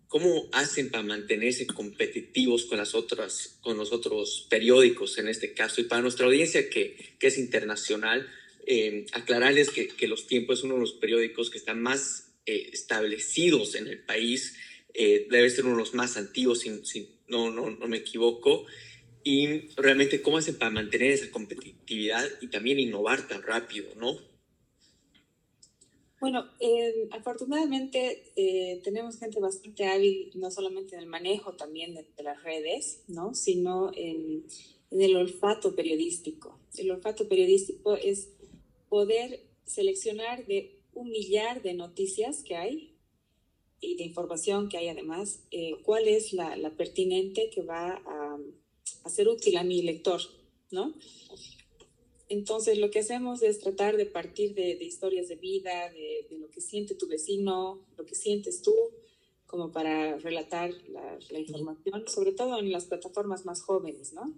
¿cómo 0.08 0.48
hacen 0.52 0.90
para 0.90 1.04
mantenerse 1.04 1.66
competitivos 1.66 2.66
con, 2.66 2.78
las 2.78 2.94
otras, 2.94 3.58
con 3.60 3.76
los 3.76 3.92
otros 3.92 4.46
periódicos 4.48 5.18
en 5.18 5.28
este 5.28 5.52
caso? 5.52 5.80
Y 5.80 5.84
para 5.84 6.02
nuestra 6.02 6.26
audiencia 6.26 6.68
que, 6.70 7.16
que 7.18 7.26
es 7.26 7.38
internacional, 7.38 8.28
eh, 8.66 9.06
aclararles 9.12 9.70
que, 9.70 9.88
que 9.88 10.08
Los 10.08 10.26
Tiempos 10.26 10.58
es 10.58 10.64
uno 10.64 10.74
de 10.74 10.80
los 10.80 10.92
periódicos 10.92 11.50
que 11.50 11.58
están 11.58 11.80
más 11.80 12.30
eh, 12.46 12.70
establecidos 12.72 13.74
en 13.74 13.86
el 13.86 14.00
país, 14.00 14.56
eh, 14.94 15.26
debe 15.30 15.50
ser 15.50 15.64
uno 15.66 15.76
de 15.76 15.82
los 15.82 15.94
más 15.94 16.16
antiguos, 16.16 16.60
si, 16.60 16.84
si 16.84 17.16
no, 17.28 17.50
no, 17.50 17.70
no, 17.70 17.86
me 17.86 17.98
equivoco, 17.98 18.66
y 19.22 19.68
realmente 19.76 20.22
cómo 20.22 20.38
hacen 20.38 20.58
para 20.58 20.70
mantener 20.70 21.12
esa 21.12 21.30
competitividad 21.30 22.24
y 22.40 22.48
también 22.48 22.78
innovar 22.78 23.26
tan 23.28 23.42
rápido, 23.42 23.94
¿no? 23.96 24.16
Bueno, 26.20 26.44
eh, 26.60 27.08
afortunadamente 27.12 28.32
eh, 28.36 28.80
tenemos 28.84 29.18
gente 29.18 29.40
bastante 29.40 29.86
hábil, 29.86 30.30
no 30.34 30.50
solamente 30.50 30.94
en 30.94 31.02
el 31.02 31.06
manejo 31.06 31.54
también 31.54 31.94
de, 31.94 32.06
de 32.14 32.22
las 32.22 32.42
redes, 32.42 33.04
¿no? 33.08 33.34
sino 33.34 33.90
en, 33.94 34.44
en 34.90 35.00
el 35.00 35.16
olfato 35.16 35.74
periodístico. 35.74 36.58
El 36.76 36.90
olfato 36.90 37.26
periodístico 37.26 37.96
es 37.96 38.28
poder 38.90 39.46
seleccionar 39.64 40.46
de 40.46 40.82
un 40.92 41.10
millar 41.10 41.62
de 41.62 41.74
noticias 41.74 42.42
que 42.42 42.56
hay 42.56 42.96
y 43.80 43.96
de 43.96 44.04
información 44.04 44.68
que 44.68 44.76
hay 44.76 44.88
además, 44.88 45.42
eh, 45.50 45.76
cuál 45.84 46.06
es 46.06 46.34
la, 46.34 46.54
la, 46.56 46.76
pertinente 46.76 47.48
que 47.48 47.62
va 47.62 48.02
a, 48.04 48.38
a, 49.04 49.10
ser 49.10 49.28
útil 49.28 49.56
a 49.56 49.64
mi 49.64 49.82
lector, 49.82 50.20
¿no? 50.70 50.94
Entonces 52.28 52.78
lo 52.78 52.90
que 52.90 53.00
hacemos 53.00 53.42
es 53.42 53.58
tratar 53.58 53.96
de 53.96 54.06
partir 54.06 54.54
de, 54.54 54.76
de 54.76 54.84
historias 54.84 55.28
de 55.28 55.36
vida, 55.36 55.90
de, 55.90 56.26
de, 56.30 56.38
lo 56.38 56.48
que 56.48 56.60
siente 56.60 56.94
tu 56.94 57.08
vecino, 57.08 57.84
lo 57.96 58.06
que 58.06 58.14
sientes 58.14 58.62
tú, 58.62 58.74
como 59.46 59.72
para 59.72 60.16
relatar 60.18 60.72
la, 60.88 61.18
la 61.30 61.38
información, 61.40 62.04
sobre 62.06 62.32
todo 62.32 62.60
en 62.60 62.70
las 62.70 62.84
plataformas 62.84 63.44
más 63.44 63.62
jóvenes, 63.62 64.12
¿no? 64.12 64.32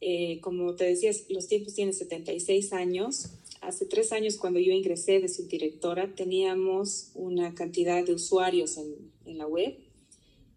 Eh, 0.00 0.40
como 0.40 0.74
te 0.76 0.84
decía, 0.84 1.10
los 1.30 1.48
tiempos 1.48 1.74
tienen 1.74 1.94
76 1.94 2.72
años. 2.72 3.30
Hace 3.60 3.86
tres 3.86 4.12
años, 4.12 4.36
cuando 4.36 4.60
yo 4.60 4.72
ingresé 4.72 5.20
de 5.20 5.28
subdirectora, 5.28 6.14
teníamos 6.14 7.10
una 7.14 7.54
cantidad 7.54 8.04
de 8.04 8.14
usuarios 8.14 8.76
en, 8.76 9.10
en 9.24 9.38
la 9.38 9.46
web 9.46 9.76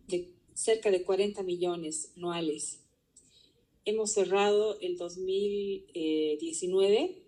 de 0.08 0.32
cerca 0.60 0.92
de 0.92 1.04
40 1.04 1.42
millones 1.44 2.12
anuales. 2.18 2.82
Hemos 3.86 4.12
cerrado 4.12 4.78
el 4.82 4.98
2019 4.98 7.24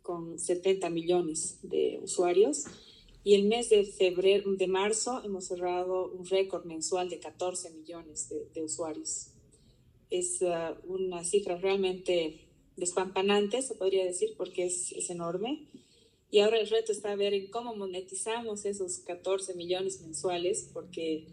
con 0.00 0.38
70 0.38 0.88
millones 0.88 1.58
de 1.62 2.00
usuarios 2.02 2.64
y 3.22 3.34
el 3.34 3.44
mes 3.44 3.68
de 3.68 3.84
febrero, 3.84 4.50
de 4.52 4.66
marzo, 4.66 5.20
hemos 5.22 5.44
cerrado 5.44 6.10
un 6.10 6.24
récord 6.24 6.64
mensual 6.64 7.10
de 7.10 7.18
14 7.18 7.70
millones 7.72 8.30
de, 8.30 8.62
usuarios. 8.62 9.26
Es 10.08 10.40
uh, 10.40 10.74
una 10.90 11.22
cifra 11.22 11.58
realmente 11.58 12.46
despampanante, 12.78 13.60
se 13.60 13.74
podría 13.74 14.06
decir, 14.06 14.32
porque 14.38 14.64
es, 14.64 14.92
es 14.92 15.10
enorme. 15.10 15.66
Y 16.30 16.38
ahora 16.38 16.58
el 16.58 16.66
reto 16.66 16.92
está 16.92 17.12
a 17.12 17.16
ver 17.16 17.34
en 17.34 17.50
cómo 17.50 17.76
monetizamos 17.76 18.64
esos 18.64 19.00
14 19.00 19.54
millones 19.54 20.00
mensuales, 20.00 20.70
porque 20.72 21.26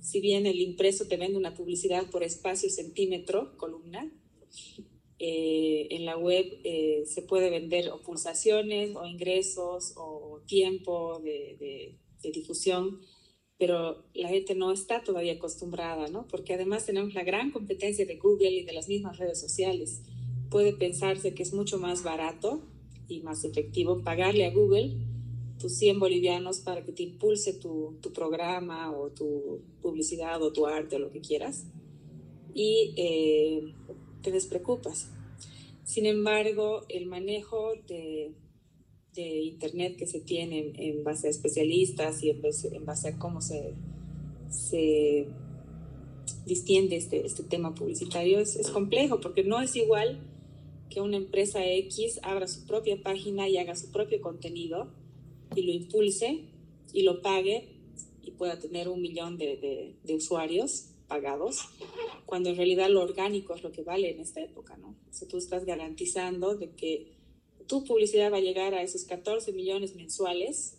si 0.00 0.20
bien 0.20 0.46
el 0.46 0.60
impreso 0.60 1.06
te 1.06 1.16
vende 1.16 1.38
una 1.38 1.54
publicidad 1.54 2.08
por 2.10 2.22
espacio 2.22 2.70
centímetro, 2.70 3.56
columna, 3.56 4.10
eh, 5.20 5.88
en 5.90 6.04
la 6.04 6.16
web 6.16 6.46
eh, 6.62 7.02
se 7.06 7.22
puede 7.22 7.50
vender 7.50 7.90
pulsaciones 8.04 8.94
o 8.94 9.04
ingresos 9.04 9.94
o 9.96 10.42
tiempo 10.46 11.20
de, 11.20 11.98
difusión, 12.32 13.00
pero 13.58 14.04
la 14.14 14.28
gente 14.28 14.54
no 14.54 14.70
está 14.70 15.02
todavía 15.02 15.32
acostumbrada, 15.32 16.08
¿no? 16.08 16.28
Porque 16.28 16.54
además 16.54 16.86
tenemos 16.86 17.14
la 17.14 17.24
gran 17.24 17.50
competencia 17.50 18.06
de 18.06 18.16
Google 18.16 18.50
y 18.50 18.64
de 18.64 18.72
las 18.72 18.88
mismas 18.88 19.18
redes 19.18 19.40
sociales. 19.40 20.02
Puede 20.50 20.72
pensarse 20.72 21.34
que 21.34 21.42
es 21.42 21.52
mucho 21.52 21.78
más 21.78 22.04
barato 22.04 22.62
y 23.08 23.20
más 23.20 23.44
efectivo 23.44 24.02
pagarle 24.04 24.46
a 24.46 24.50
Google 24.50 24.96
tus 25.58 25.74
100 25.74 25.98
bolivianos 25.98 26.60
para 26.60 26.84
que 26.84 26.92
te 26.92 27.02
impulse 27.02 27.54
tu, 27.54 27.96
tu 28.00 28.12
programa 28.12 28.92
o 28.92 29.10
tu 29.10 29.60
publicidad 29.82 30.42
o 30.42 30.52
tu 30.52 30.66
arte 30.66 30.96
o 30.96 30.98
lo 30.98 31.10
que 31.10 31.20
quieras. 31.20 31.66
Y 32.54 32.94
eh, 32.96 33.74
te 34.22 34.30
despreocupas. 34.30 35.10
Sin 35.84 36.06
embargo, 36.06 36.82
el 36.88 37.06
manejo 37.06 37.72
de, 37.86 38.32
de 39.14 39.40
Internet 39.42 39.96
que 39.96 40.06
se 40.06 40.20
tiene 40.20 40.72
en, 40.76 41.02
base 41.02 41.28
a 41.28 41.30
especialistas 41.30 42.22
y 42.22 42.30
en 42.30 42.42
base, 42.42 42.74
en 42.74 42.84
base 42.84 43.08
a 43.08 43.18
cómo 43.18 43.40
se, 43.40 43.74
se 44.50 45.28
distiende 46.46 46.96
este, 46.96 47.24
este 47.24 47.42
tema 47.42 47.74
publicitario 47.74 48.38
es, 48.38 48.56
es 48.56 48.70
complejo 48.70 49.20
porque 49.20 49.44
no 49.44 49.60
es 49.60 49.76
igual 49.76 50.20
que 50.88 51.00
una 51.00 51.16
empresa 51.16 51.64
X 51.64 52.20
abra 52.22 52.48
su 52.48 52.66
propia 52.66 53.02
página 53.02 53.48
y 53.48 53.58
haga 53.58 53.76
su 53.76 53.90
propio 53.90 54.20
contenido 54.20 54.88
y 55.58 55.62
lo 55.62 55.72
impulse 55.72 56.44
y 56.92 57.02
lo 57.02 57.20
pague 57.22 57.68
y 58.22 58.30
pueda 58.32 58.58
tener 58.58 58.88
un 58.88 59.00
millón 59.00 59.36
de, 59.38 59.56
de, 59.56 59.96
de 60.02 60.14
usuarios 60.14 60.90
pagados, 61.08 61.70
cuando 62.26 62.50
en 62.50 62.56
realidad 62.56 62.90
lo 62.90 63.02
orgánico 63.02 63.54
es 63.54 63.62
lo 63.62 63.72
que 63.72 63.82
vale 63.82 64.10
en 64.10 64.20
esta 64.20 64.42
época, 64.42 64.76
¿no? 64.76 64.88
O 64.88 65.12
sea, 65.12 65.26
tú 65.26 65.38
estás 65.38 65.64
garantizando 65.64 66.54
de 66.54 66.70
que 66.70 67.16
tu 67.66 67.84
publicidad 67.84 68.30
va 68.30 68.36
a 68.36 68.40
llegar 68.40 68.74
a 68.74 68.82
esos 68.82 69.04
14 69.04 69.52
millones 69.52 69.96
mensuales, 69.96 70.76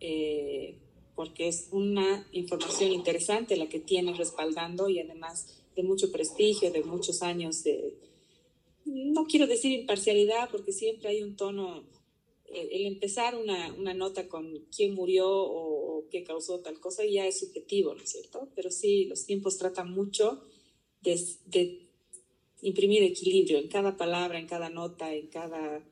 eh, 0.00 0.78
porque 1.14 1.48
es 1.48 1.68
una 1.70 2.26
información 2.32 2.92
interesante 2.92 3.56
la 3.56 3.68
que 3.68 3.78
tienes 3.78 4.18
respaldando 4.18 4.88
y 4.88 4.98
además 4.98 5.62
de 5.76 5.82
mucho 5.82 6.10
prestigio, 6.10 6.72
de 6.72 6.82
muchos 6.82 7.22
años 7.22 7.62
de, 7.62 7.98
no 8.84 9.26
quiero 9.26 9.46
decir 9.46 9.72
imparcialidad, 9.72 10.50
porque 10.50 10.72
siempre 10.72 11.10
hay 11.10 11.22
un 11.22 11.36
tono 11.36 11.84
el 12.54 12.86
empezar 12.86 13.34
una, 13.36 13.72
una, 13.74 13.94
nota 13.94 14.28
con 14.28 14.66
quién 14.74 14.94
murió 14.94 15.28
o, 15.28 16.06
qué 16.10 16.22
causó 16.22 16.60
tal 16.60 16.78
cosa 16.80 17.02
ya 17.04 17.26
es 17.26 17.40
subjetivo, 17.40 17.94
¿no 17.94 18.02
es 18.02 18.10
cierto? 18.10 18.48
Pero 18.54 18.70
sí, 18.70 19.06
los 19.06 19.26
tiempos 19.26 19.58
tratan 19.58 19.90
mucho 19.90 20.44
de, 21.02 21.80
imprimir 22.62 23.02
equilibrio 23.02 23.58
en 23.58 23.68
cada 23.68 23.96
palabra, 23.96 24.38
en 24.38 24.46
cada 24.46 24.70
nota, 24.70 25.12
en 25.12 25.26
cada 25.28 25.84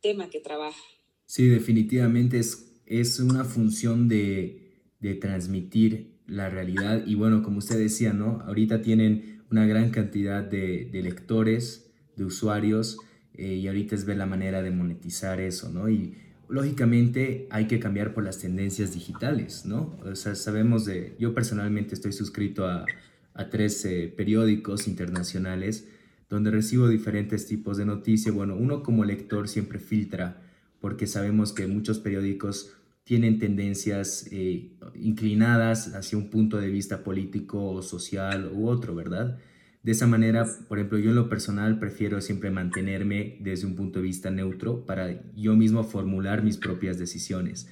tema 0.00 0.30
que 0.30 0.40
trabaja. 0.40 0.82
Sí, 1.24 1.46
definitivamente 1.48 2.38
es, 2.38 2.82
es 2.86 3.18
una 3.18 3.44
función 3.44 4.08
de, 4.08 4.82
de 5.00 5.14
transmitir 5.14 6.20
la 6.26 6.50
realidad 6.50 7.04
y 7.06 7.14
bueno, 7.14 7.42
como 7.42 7.58
usted 7.58 7.78
decía, 7.78 8.12
¿no? 8.12 8.42
Ahorita 8.46 8.82
tienen 8.82 9.42
una 9.50 9.66
gran 9.66 9.90
cantidad 9.90 10.42
de 10.42 10.88
lectores, 10.92 11.90
de 12.16 12.24
usuarios, 12.24 12.98
eh, 13.36 13.54
y 13.54 13.68
ahorita 13.68 13.94
es 13.94 14.04
ver 14.04 14.16
la 14.16 14.26
manera 14.26 14.62
de 14.62 14.70
monetizar 14.70 15.40
eso, 15.40 15.70
¿no? 15.70 15.88
Y 15.88 16.14
lógicamente 16.48 17.46
hay 17.50 17.66
que 17.66 17.80
cambiar 17.80 18.14
por 18.14 18.24
las 18.24 18.38
tendencias 18.38 18.94
digitales, 18.94 19.64
¿no? 19.66 19.98
O 20.04 20.14
sea, 20.14 20.34
sabemos 20.34 20.84
de, 20.84 21.16
yo 21.18 21.34
personalmente 21.34 21.94
estoy 21.94 22.12
suscrito 22.12 22.66
a, 22.66 22.86
a 23.34 23.50
tres 23.50 23.86
periódicos 24.16 24.86
internacionales 24.86 25.88
donde 26.28 26.50
recibo 26.50 26.88
diferentes 26.88 27.46
tipos 27.46 27.76
de 27.76 27.84
noticias. 27.84 28.34
Bueno, 28.34 28.56
uno 28.56 28.82
como 28.82 29.04
lector 29.04 29.48
siempre 29.48 29.78
filtra 29.78 30.40
porque 30.80 31.06
sabemos 31.06 31.52
que 31.52 31.66
muchos 31.66 31.98
periódicos 31.98 32.74
tienen 33.04 33.38
tendencias 33.38 34.26
eh, 34.32 34.70
inclinadas 34.94 35.94
hacia 35.94 36.18
un 36.18 36.28
punto 36.28 36.58
de 36.58 36.68
vista 36.68 37.04
político 37.04 37.70
o 37.70 37.82
social 37.82 38.50
u 38.52 38.68
otro, 38.68 38.94
¿verdad? 38.94 39.38
De 39.84 39.92
esa 39.92 40.06
manera, 40.06 40.46
por 40.66 40.78
ejemplo, 40.78 40.98
yo 40.98 41.10
en 41.10 41.16
lo 41.16 41.28
personal 41.28 41.78
prefiero 41.78 42.22
siempre 42.22 42.50
mantenerme 42.50 43.36
desde 43.40 43.66
un 43.66 43.76
punto 43.76 43.98
de 43.98 44.06
vista 44.06 44.30
neutro 44.30 44.86
para 44.86 45.22
yo 45.36 45.54
mismo 45.56 45.84
formular 45.84 46.42
mis 46.42 46.56
propias 46.56 46.98
decisiones. 46.98 47.68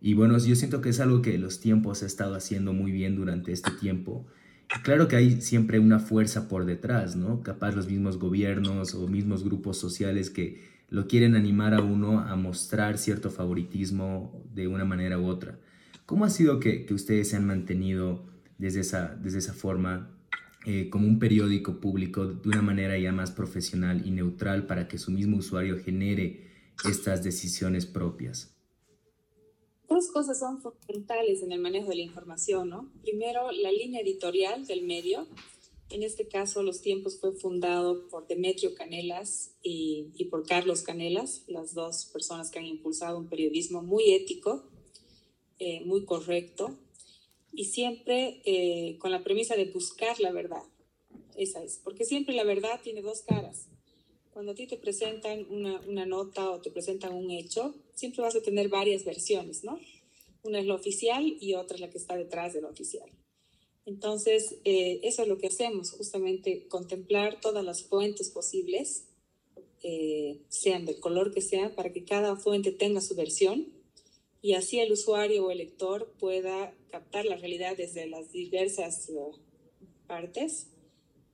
Y 0.00 0.14
bueno, 0.14 0.38
yo 0.38 0.54
siento 0.54 0.80
que 0.80 0.90
es 0.90 1.00
algo 1.00 1.22
que 1.22 1.36
los 1.38 1.58
tiempos 1.58 2.04
ha 2.04 2.06
estado 2.06 2.36
haciendo 2.36 2.72
muy 2.72 2.92
bien 2.92 3.16
durante 3.16 3.50
este 3.50 3.72
tiempo. 3.72 4.24
claro 4.84 5.08
que 5.08 5.16
hay 5.16 5.40
siempre 5.40 5.80
una 5.80 5.98
fuerza 5.98 6.46
por 6.46 6.66
detrás, 6.66 7.16
¿no? 7.16 7.42
Capaz 7.42 7.74
los 7.74 7.88
mismos 7.88 8.20
gobiernos 8.20 8.94
o 8.94 9.08
mismos 9.08 9.42
grupos 9.42 9.76
sociales 9.76 10.30
que 10.30 10.62
lo 10.88 11.08
quieren 11.08 11.34
animar 11.34 11.74
a 11.74 11.82
uno 11.82 12.20
a 12.20 12.36
mostrar 12.36 12.96
cierto 12.96 13.28
favoritismo 13.28 14.40
de 14.54 14.68
una 14.68 14.84
manera 14.84 15.18
u 15.18 15.26
otra. 15.26 15.58
¿Cómo 16.04 16.24
ha 16.24 16.30
sido 16.30 16.60
que, 16.60 16.86
que 16.86 16.94
ustedes 16.94 17.30
se 17.30 17.36
han 17.36 17.44
mantenido 17.44 18.24
desde 18.56 18.80
esa, 18.80 19.16
desde 19.20 19.38
esa 19.38 19.52
forma 19.52 20.15
eh, 20.68 20.90
como 20.90 21.06
un 21.06 21.20
periódico 21.20 21.78
público 21.78 22.26
de 22.26 22.48
una 22.48 22.60
manera 22.60 22.98
ya 22.98 23.12
más 23.12 23.30
profesional 23.30 24.04
y 24.04 24.10
neutral 24.10 24.66
para 24.66 24.88
que 24.88 24.98
su 24.98 25.12
mismo 25.12 25.36
usuario 25.36 25.78
genere 25.78 26.50
estas 26.84 27.22
decisiones 27.22 27.86
propias? 27.86 28.52
Dos 29.88 30.08
cosas 30.08 30.40
son 30.40 30.60
fundamentales 30.60 31.44
en 31.44 31.52
el 31.52 31.60
manejo 31.60 31.90
de 31.90 31.96
la 31.96 32.02
información, 32.02 32.68
¿no? 32.68 32.90
Primero, 33.02 33.52
la 33.52 33.70
línea 33.70 34.00
editorial 34.00 34.66
del 34.66 34.82
medio. 34.82 35.28
En 35.88 36.02
este 36.02 36.26
caso, 36.26 36.64
Los 36.64 36.82
Tiempos 36.82 37.20
fue 37.20 37.32
fundado 37.32 38.08
por 38.08 38.26
Demetrio 38.26 38.74
Canelas 38.74 39.52
y, 39.62 40.24
por 40.32 40.44
Carlos 40.44 40.82
Canelas, 40.82 41.44
las 41.46 41.74
dos 41.74 42.06
personas 42.06 42.50
que 42.50 42.58
han 42.58 42.66
impulsado 42.66 43.18
un 43.18 43.28
periodismo 43.28 43.82
muy 43.82 44.10
ético, 44.10 44.64
eh, 45.60 45.84
muy 45.84 46.04
correcto, 46.04 46.76
y 47.56 47.64
siempre 47.64 48.40
eh, 48.44 48.98
con 48.98 49.10
la 49.10 49.24
premisa 49.24 49.56
de 49.56 49.64
buscar 49.66 50.20
la 50.20 50.30
verdad. 50.30 50.62
Esa 51.36 51.62
es, 51.62 51.80
porque 51.82 52.04
siempre 52.04 52.34
la 52.34 52.44
verdad 52.44 52.80
tiene 52.82 53.02
dos 53.02 53.22
caras. 53.22 53.66
Cuando 54.32 54.52
a 54.52 54.54
ti 54.54 54.66
te 54.66 54.76
presentan 54.76 55.46
una, 55.50 55.80
una, 55.80 56.04
nota 56.04 56.50
o 56.50 56.60
te 56.60 56.70
presentan 56.70 57.14
un 57.14 57.30
hecho, 57.30 57.74
siempre 57.94 58.22
vas 58.22 58.36
a 58.36 58.42
tener 58.42 58.68
varias 58.68 59.04
versiones, 59.04 59.64
¿no? 59.64 59.80
Una 60.42 60.60
es 60.60 60.66
la 60.66 60.74
oficial 60.74 61.36
y 61.40 61.54
otra 61.54 61.76
es 61.76 61.80
la 61.80 61.90
que 61.90 61.98
está 61.98 62.16
detrás 62.16 62.52
de 62.52 62.60
la 62.60 62.68
oficial. 62.68 63.08
Entonces, 63.86 64.56
eh, 64.64 65.00
eso 65.04 65.22
es 65.22 65.28
lo 65.28 65.38
que 65.38 65.46
hacemos, 65.46 65.92
justamente 65.92 66.66
contemplar 66.68 67.40
todas 67.40 67.64
las 67.64 67.84
fuentes 67.84 68.30
posibles, 68.30 69.04
eh, 69.82 70.40
sean 70.48 70.84
del 70.84 71.00
color 71.00 71.32
que 71.32 71.40
sean, 71.40 71.74
para 71.74 71.92
que 71.92 72.04
cada 72.04 72.36
fuente 72.36 72.72
tenga 72.72 73.00
su 73.00 73.14
versión 73.14 73.72
y 74.42 74.54
así 74.54 74.78
el 74.78 74.92
usuario 74.92 75.46
o 75.46 75.50
el 75.50 75.58
lector 75.58 76.12
pueda 76.18 76.72
captar 76.96 77.26
la 77.26 77.36
realidad 77.36 77.76
desde 77.76 78.06
las 78.06 78.32
diversas 78.32 79.10
uh, 79.10 79.36
partes 80.06 80.68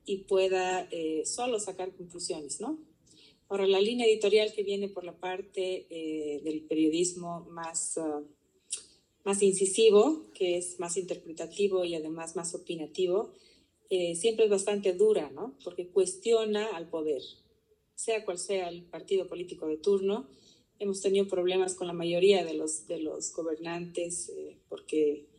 y 0.04 0.25
pueda 0.25 0.88
eh, 0.90 1.23
solo 1.25 1.61
sacar 1.61 1.95
conclusiones, 1.95 2.61
¿no? 2.61 2.81
Ahora, 3.49 3.69
la 3.69 3.81
línea 3.81 4.07
editorial 4.07 4.52
que 4.52 4.64
viene 4.64 4.88
por 4.88 5.04
la 5.04 5.12
parte 5.12 5.87
eh, 5.88 6.40
del 6.42 6.62
periodismo 6.62 7.47
más, 7.50 7.97
uh, 7.97 8.26
más 9.23 9.40
incisivo, 9.40 10.25
que 10.35 10.57
es 10.57 10.81
más 10.81 10.97
interpretativo 10.97 11.85
y 11.85 11.95
además 11.95 12.35
más 12.35 12.57
opinativo, 12.57 13.31
eh, 13.88 14.16
siempre 14.16 14.47
es 14.47 14.50
bastante 14.50 14.95
dura, 14.95 15.31
¿no? 15.31 15.57
Porque 15.62 15.90
cuestiona 15.90 16.75
al 16.75 16.88
poder, 16.88 17.23
sea 17.95 18.25
cual 18.25 18.38
sea 18.38 18.69
el 18.69 18.83
partido 18.83 19.28
político 19.28 19.69
de 19.69 19.76
turno, 19.76 20.26
hemos 20.81 21.00
tenido 21.00 21.28
problemas 21.28 21.75
con 21.75 21.87
la 21.87 21.92
mayoría 21.92 22.45
de 22.45 22.54
los, 22.54 22.88
de 22.88 22.99
los 22.99 23.33
gobernantes 23.33 24.33
porque 24.69 25.32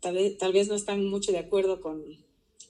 tal 0.00 0.14
vez, 0.14 0.38
tal 0.38 0.52
vez 0.52 0.68
no 0.68 0.74
están 0.74 1.04
mucho 1.06 1.32
de 1.32 1.38
acuerdo 1.38 1.80
con, 1.80 2.04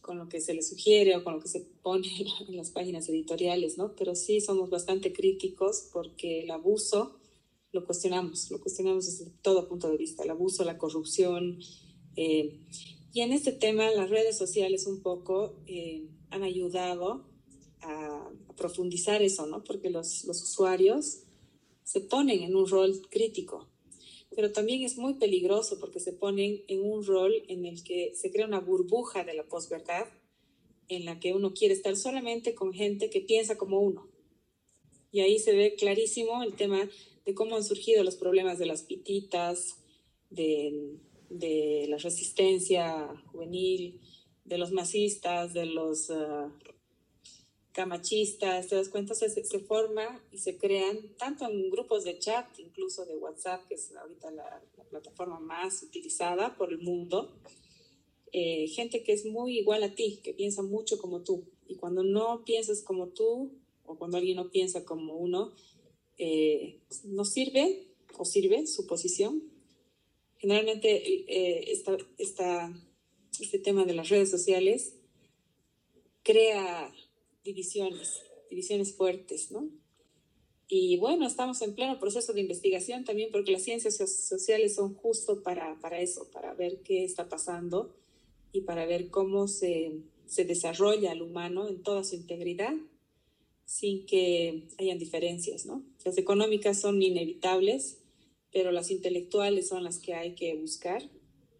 con 0.01 0.19
lo 0.19 0.29
que 0.29 0.41
se 0.41 0.55
le 0.55 0.63
sugiere 0.63 1.17
o 1.17 1.25
con 1.25 1.35
lo 1.35 1.41
que 1.41 1.49
se 1.49 1.61
pone 1.61 2.09
en 2.49 2.57
las 2.57 2.71
páginas 2.71 3.09
editoriales, 3.09 3.77
¿no? 3.77 3.95
Pero 3.97 4.15
sí 4.15 4.41
somos 4.41 4.71
bastante 4.71 5.13
críticos 5.13 5.89
porque 5.93 6.45
el 6.45 6.51
abuso 6.51 7.17
lo 7.73 7.85
cuestionamos, 7.85 8.51
lo 8.51 8.61
cuestionamos 8.61 9.07
desde 9.07 9.31
todo 9.43 9.69
punto 9.69 9.91
de 9.91 9.99
vista, 9.99 10.23
el 10.23 10.31
abuso, 10.31 10.65
la 10.65 10.79
corrupción. 10.79 11.59
Eh, 12.17 12.61
y 13.13 13.21
en 13.21 13.33
este 13.33 13.53
tema 13.53 13.91
las 13.91 14.09
redes 14.09 14.39
sociales 14.39 14.87
un 14.87 15.03
poco 15.03 15.57
eh, 15.67 16.09
han 16.31 16.43
ayudado 16.43 17.27
a, 17.83 18.31
profundizar 18.57 19.21
eso, 19.21 19.45
¿no? 19.47 19.63
Porque 19.63 19.91
los, 19.91 20.25
los 20.25 20.43
usuarios 20.43 21.19
se 21.85 22.01
ponen 22.01 22.43
en 22.43 22.57
un 22.57 22.67
rol 22.67 23.03
crítico, 23.11 23.69
pero 24.37 24.53
también 24.53 24.83
es 24.83 24.99
muy 24.99 25.15
peligroso 25.15 25.81
porque 25.81 25.99
se 25.99 26.13
ponen 26.13 26.63
en 26.69 26.85
un 26.85 27.05
rol 27.05 27.33
en 27.49 27.65
el 27.65 27.83
que 27.83 28.13
se 28.15 28.31
crea 28.31 28.47
una 28.47 28.61
burbuja 28.61 29.25
de 29.25 29.33
la 29.33 29.45
posverdad 29.45 30.07
en 30.89 31.07
la 31.07 31.19
que 31.19 31.33
uno 31.33 31.55
quiere 31.55 31.73
estar 31.73 31.97
solamente 31.97 32.55
con 32.55 32.75
gente 32.75 33.09
que 33.09 33.23
piensa 33.23 33.57
como 33.57 33.81
uno. 33.81 34.09
Y 35.11 35.21
ahí 35.21 35.39
se 35.39 35.55
ve 35.57 35.75
clarísimo 35.75 36.43
el 36.43 36.55
tema 36.55 36.89
de 37.25 37.35
cómo 37.35 37.57
han 37.57 37.65
surgido 37.65 38.05
los 38.05 38.17
problemas 38.17 38.59
de 38.59 38.67
las 38.67 38.83
pititas, 38.83 39.79
de, 40.29 40.99
de 41.31 41.87
la 41.89 41.97
resistencia 41.97 43.09
juvenil, 43.33 44.01
de 44.45 44.59
los 44.59 44.71
masistas, 44.71 45.55
de 45.55 45.65
los 45.65 46.11
uh, 46.11 46.53
camachistas, 47.77 48.69
te 48.69 48.75
das 48.75 48.89
cuenta, 48.89 49.15
se, 49.15 49.29
se, 49.29 49.59
forma 49.61 50.25
y 50.33 50.39
se 50.39 50.57
crean 50.57 51.15
tanto 51.19 51.45
en 51.45 51.69
grupos 51.69 52.05
de 52.05 52.19
chat, 52.19 52.47
incluso 52.59 53.05
de 53.05 53.19
WhatsApp, 53.19 53.69
que 53.69 53.75
es 53.75 53.95
ahorita 53.95 54.31
la, 54.31 54.63
la 54.79 54.85
plataforma 54.85 55.39
más 55.41 55.83
utilizada 55.83 56.57
por 56.57 56.73
el 56.73 56.79
mundo, 56.79 57.39
eh, 58.33 58.67
gente 58.69 59.03
que 59.03 59.13
es 59.13 59.27
muy 59.27 59.59
igual 59.59 59.83
a 59.83 59.95
ti, 59.95 60.21
que 60.25 60.33
piensa 60.33 60.63
mucho 60.63 60.97
como 60.97 61.23
tú. 61.23 61.45
Y 61.69 61.75
cuando 61.77 62.03
no 62.03 62.45
piensas 62.47 62.81
como 62.81 63.09
tú, 63.09 63.53
o 63.85 63.99
cuando 63.99 64.17
alguien 64.17 64.37
no 64.37 64.51
piensa 64.51 64.87
como 64.87 65.15
uno, 65.15 65.53
eh, 66.17 66.81
no 67.05 67.27
sirve 67.27 67.89
o 68.17 68.25
sirve 68.25 68.67
su 68.67 68.87
posición. 68.87 69.53
Generalmente 70.39 70.89
eh, 71.31 71.73
esta, 72.19 72.73
este 73.39 73.59
tema 73.59 73.85
de 73.85 73.93
las 73.93 74.09
redes 74.09 74.31
sociales 74.31 74.95
crea 76.23 76.91
divisiones, 77.47 78.23
divisiones 78.51 78.95
fuertes, 78.95 79.51
¿no? 79.51 79.71
Y 80.69 80.99
bueno, 80.99 81.27
estamos 81.27 81.63
en 81.63 81.75
pleno 81.75 81.99
proceso 82.01 82.33
de 82.33 82.41
investigación 82.41 83.05
también 83.05 83.31
porque 83.31 83.53
las 83.53 83.63
ciencias 83.63 83.97
sociales 83.97 84.75
son 84.75 84.95
justo 84.95 85.43
para, 85.43 85.79
para 85.81 86.01
eso, 86.01 86.29
para 86.33 86.55
ver 86.55 86.83
qué 86.83 87.05
está 87.05 87.29
pasando 87.29 87.95
y 88.53 88.63
para 88.63 88.85
ver 88.85 89.09
cómo 89.09 89.47
se, 89.47 90.01
se 90.27 90.45
desarrolla 90.45 91.13
el 91.13 91.23
humano 91.23 91.69
en 91.69 91.83
toda 91.83 92.03
su 92.03 92.17
integridad 92.17 92.75
sin 93.65 94.07
que 94.07 94.67
hayan 94.79 94.99
diferencias, 94.99 95.67
¿no? 95.67 95.85
Las 96.05 96.19
económicas 96.19 96.81
son 96.81 97.01
inevitables, 97.01 97.99
pero 98.53 98.73
las 98.73 98.91
intelectuales 98.91 99.69
son 99.69 99.85
las 99.85 99.99
que 99.99 100.15
hay 100.15 100.35
que 100.35 100.55
buscar, 100.57 101.03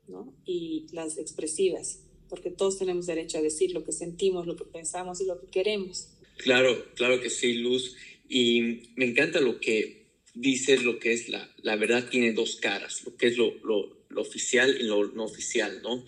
¿no? 0.09 0.35
Y 0.45 0.87
las 0.93 1.19
expresivas 1.19 2.06
porque 2.29 2.51
todos 2.51 2.79
tenemos 2.79 3.07
derecho 3.07 3.39
a 3.39 3.43
decir 3.43 3.73
lo 3.73 3.85
que 3.85 3.93
sentimos, 3.93 4.47
lo 4.47 4.57
que 4.57 4.65
pensamos 4.65 5.21
y 5.21 5.27
lo 5.27 5.41
que 5.41 5.47
queremos. 5.47 6.09
Claro, 6.37 6.87
claro 6.95 7.21
que 7.21 7.31
sí, 7.31 7.55
Luz. 7.55 7.97
Y 8.29 8.91
me 8.97 9.07
encanta 9.07 9.41
lo 9.41 9.61
que 9.61 10.07
dices, 10.35 10.85
lo 10.85 10.99
que 10.99 11.13
es 11.13 11.29
la, 11.29 11.51
la 11.63 11.77
verdad 11.77 12.09
tiene 12.09 12.33
dos 12.33 12.57
caras, 12.57 13.05
lo 13.05 13.17
que 13.17 13.29
es 13.29 13.37
lo, 13.37 13.55
lo, 13.65 14.05
lo 14.09 14.21
oficial 14.21 14.77
y 14.79 14.85
lo 14.85 15.09
no 15.09 15.25
oficial, 15.25 15.81
¿no? 15.83 16.05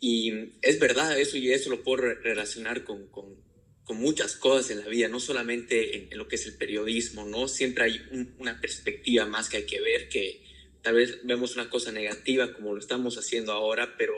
Y 0.00 0.32
es 0.60 0.78
verdad 0.78 1.18
eso 1.18 1.38
y 1.38 1.50
eso 1.52 1.70
lo 1.70 1.82
puedo 1.82 2.02
relacionar 2.02 2.84
con, 2.84 3.06
con, 3.08 3.36
con, 3.84 3.96
muchas 3.96 4.36
cosas 4.36 4.70
en 4.70 4.80
la 4.80 4.88
vida, 4.88 5.08
no 5.08 5.20
solamente 5.20 5.96
en, 5.96 6.12
en 6.12 6.18
lo 6.18 6.28
que 6.28 6.36
es 6.36 6.46
el 6.46 6.56
periodismo, 6.56 7.24
¿no? 7.24 7.48
Siempre 7.48 7.84
hay 7.84 8.02
un, 8.10 8.34
una 8.38 8.60
perspectiva 8.60 9.24
más 9.24 9.48
que 9.48 9.58
hay 9.58 9.66
que 9.66 9.80
ver, 9.80 10.08
que 10.08 10.42
tal 10.82 10.96
vez 10.96 11.20
vemos 11.24 11.54
una 11.54 11.70
cosa 11.70 11.92
negativa 11.92 12.52
como 12.52 12.74
lo 12.74 12.80
estamos 12.80 13.16
haciendo 13.16 13.52
ahora, 13.52 13.96
pero 13.96 14.14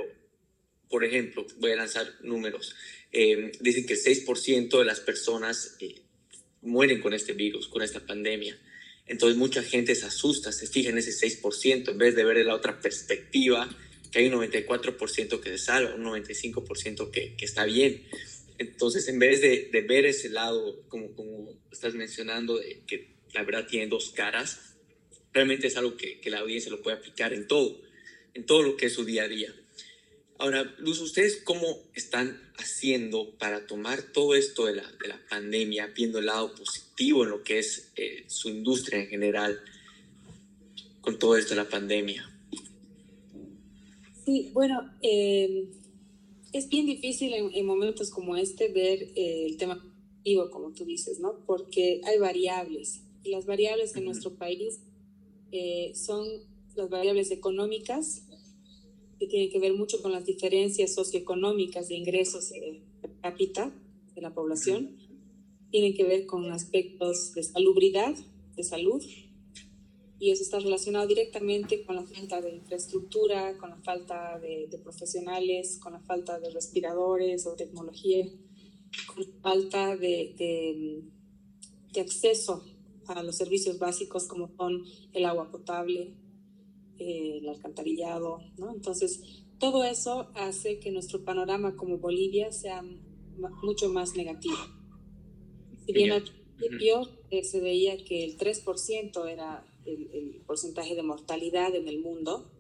por 0.89 1.05
ejemplo, 1.05 1.47
voy 1.59 1.73
a 1.73 1.77
lanzar 1.77 2.07
números, 2.23 2.75
eh, 3.13 3.53
dicen 3.61 3.87
que 3.87 3.95
el 3.95 4.01
6% 4.01 4.79
de 4.79 4.85
las 4.85 5.01
personas 5.01 5.77
eh, 5.81 6.03
mueren 6.63 7.01
con 7.01 7.13
este 7.13 7.33
virus, 7.33 7.69
con 7.69 7.83
esta 7.83 8.01
pandemia. 8.01 8.59
Entonces 9.07 9.39
mucha 9.39 9.63
gente 9.63 9.95
se 9.95 10.07
asusta, 10.07 10.53
se 10.53 10.67
fija 10.67 10.91
en 10.91 10.99
ese 10.99 11.13
6% 11.13 11.91
en 11.91 11.99
vez 11.99 12.17
de 12.17 12.25
ver 12.25 12.45
la 12.45 12.55
otra 12.55 12.81
perspectiva, 12.81 13.69
que 14.11 14.19
hay 14.19 14.27
un 14.27 14.35
94% 14.35 15.41
que 15.41 15.51
se 15.51 15.59
salva, 15.59 15.95
un 15.95 16.05
95% 16.05 17.11
que, 17.11 17.37
que 17.37 17.45
está 17.45 17.65
bien. 17.65 18.07
Entonces, 18.59 19.07
en 19.09 19.19
vez 19.19 19.41
de, 19.43 19.69
de, 19.71 19.83
ver 19.83 20.07
ese 20.07 20.31
lado, 20.31 20.83
como, 20.89 21.13
como 21.15 21.53
estás 21.71 21.95
mencionando, 21.95 22.59
de 22.59 22.83
que 22.87 23.15
la 23.35 23.43
verdad 23.43 23.67
tiene 23.67 23.87
dos 23.87 24.11
caras, 24.11 24.77
realmente 25.33 25.67
es 25.67 25.77
algo 25.77 25.97
que, 25.97 26.21
que 26.21 26.31
la 26.31 26.39
audiencia 26.39 26.71
lo 26.71 26.83
puede 26.83 26.97
aplicar 26.97 27.33
en 27.35 27.47
todo, 27.47 27.83
en 28.33 28.47
todo 28.47 28.63
lo 28.63 28.77
que 28.77 28.87
es 28.87 28.95
su 28.95 29.05
día 29.05 29.25
a 29.25 29.29
día. 29.29 29.55
Ahora, 30.39 30.75
Luz, 30.79 31.01
¿ustedes 31.01 31.43
cómo 31.43 31.65
están 31.95 32.39
haciendo 32.59 33.31
para 33.39 33.67
tomar 33.67 34.13
todo 34.13 34.35
esto 34.35 34.67
de 34.67 34.77
la, 34.77 34.83
de 34.83 35.09
la 35.09 35.19
pandemia, 35.31 35.87
viendo 35.97 36.19
el 36.19 36.27
lado 36.27 36.55
positivo 36.55 37.25
en 37.25 37.31
lo 37.31 37.43
que 37.43 37.59
es 37.59 37.93
eh, 37.97 38.25
su 38.27 38.51
industria 38.51 39.01
en 39.01 39.09
general, 39.09 39.59
con 41.01 41.19
todo 41.19 41.37
esto 41.37 41.55
de 41.55 41.63
la 41.63 41.69
pandemia? 41.69 42.31
Sí, 44.25 44.51
bueno, 44.53 44.93
eh, 45.03 45.69
es 46.53 46.69
bien 46.69 46.87
difícil 46.87 47.33
en, 47.33 47.55
en, 47.55 47.65
momentos 47.65 48.11
como 48.11 48.37
este 48.37 48.69
ver 48.69 49.03
eh, 49.15 49.47
el 49.47 49.57
tema 49.57 49.77
positivo, 49.77 50.51
como 50.51 50.73
tú 50.73 50.85
dices, 50.85 51.19
¿no? 51.21 51.45
Porque 51.47 52.01
hay 52.05 52.19
variables 52.19 53.01
y 53.23 53.31
las 53.31 53.47
variables 53.47 53.95
en 53.95 53.99
uh 53.99 54.03
-huh. 54.03 54.07
nuestro 54.07 54.35
país 54.35 54.81
eh, 55.53 55.93
son 55.95 56.27
las 56.75 56.91
variables 56.91 57.31
económicas, 57.31 58.26
que 59.19 59.27
tiene 59.27 59.49
que 59.49 59.59
ver 59.59 59.75
mucho 59.75 60.03
con 60.03 60.13
las 60.13 60.25
diferencias 60.25 60.95
socioeconómicas 60.95 61.89
de 61.89 61.97
ingresos 61.97 62.53
per 63.01 63.13
cápita 63.21 63.73
de 64.15 64.21
la 64.21 64.35
población, 64.35 64.97
tienen 65.71 65.95
que 65.95 66.05
ver 66.05 66.27
con 66.27 66.51
aspectos 66.53 67.33
de 67.35 67.43
salubridad, 67.43 68.15
de 68.55 68.63
salud, 68.63 69.03
y 70.19 70.31
eso 70.31 70.43
está 70.43 70.59
relacionado 70.59 71.07
directamente 71.07 71.85
con 71.85 71.97
la 71.97 72.05
falta 72.05 72.41
de 72.41 72.55
infraestructura, 72.55 73.59
con 73.59 73.71
la 73.71 73.77
falta 73.77 74.39
de, 74.39 74.67
de 74.71 74.79
profesionales, 74.79 75.79
con 75.83 75.93
la 75.93 76.01
falta 76.01 76.41
de 76.41 76.51
respiradores 76.51 77.47
o 77.47 77.55
tecnología, 77.55 78.27
con 79.07 79.25
la 79.25 79.41
falta 79.43 79.97
de, 79.97 80.35
de, 80.39 81.03
de 81.93 82.01
acceso 82.01 82.65
a 83.09 83.23
los 83.23 83.37
servicios 83.37 83.79
básicos 83.79 84.25
como 84.25 84.51
son 84.57 84.85
el 85.13 85.27
agua 85.27 85.51
potable, 85.51 86.15
eh, 86.99 87.39
el 87.39 87.49
alcantarillado, 87.49 88.41
¿no? 88.59 88.73
Entonces, 88.73 89.45
todo 89.59 89.85
eso 89.85 90.29
hace 90.35 90.79
que 90.79 90.93
nuestro 90.93 91.25
panorama 91.25 91.77
como 91.77 91.99
Bolivia 91.99 92.53
sea 92.53 92.83
mucho 93.63 93.89
más 93.89 94.15
negativo. 94.15 94.57
Si 95.87 95.93
bien 95.93 96.13
al 96.13 96.25
principio 96.57 97.09
eh, 97.31 97.45
se 97.45 97.61
veía 97.61 98.03
que 98.05 98.25
el 98.25 98.37
3% 98.37 99.29
era 99.29 99.65
el, 99.85 100.11
el, 100.13 100.43
porcentaje 100.47 100.95
de 100.95 101.03
mortalidad 101.03 101.75
en 101.75 101.89
el 101.89 102.01
mundo, 102.01 102.51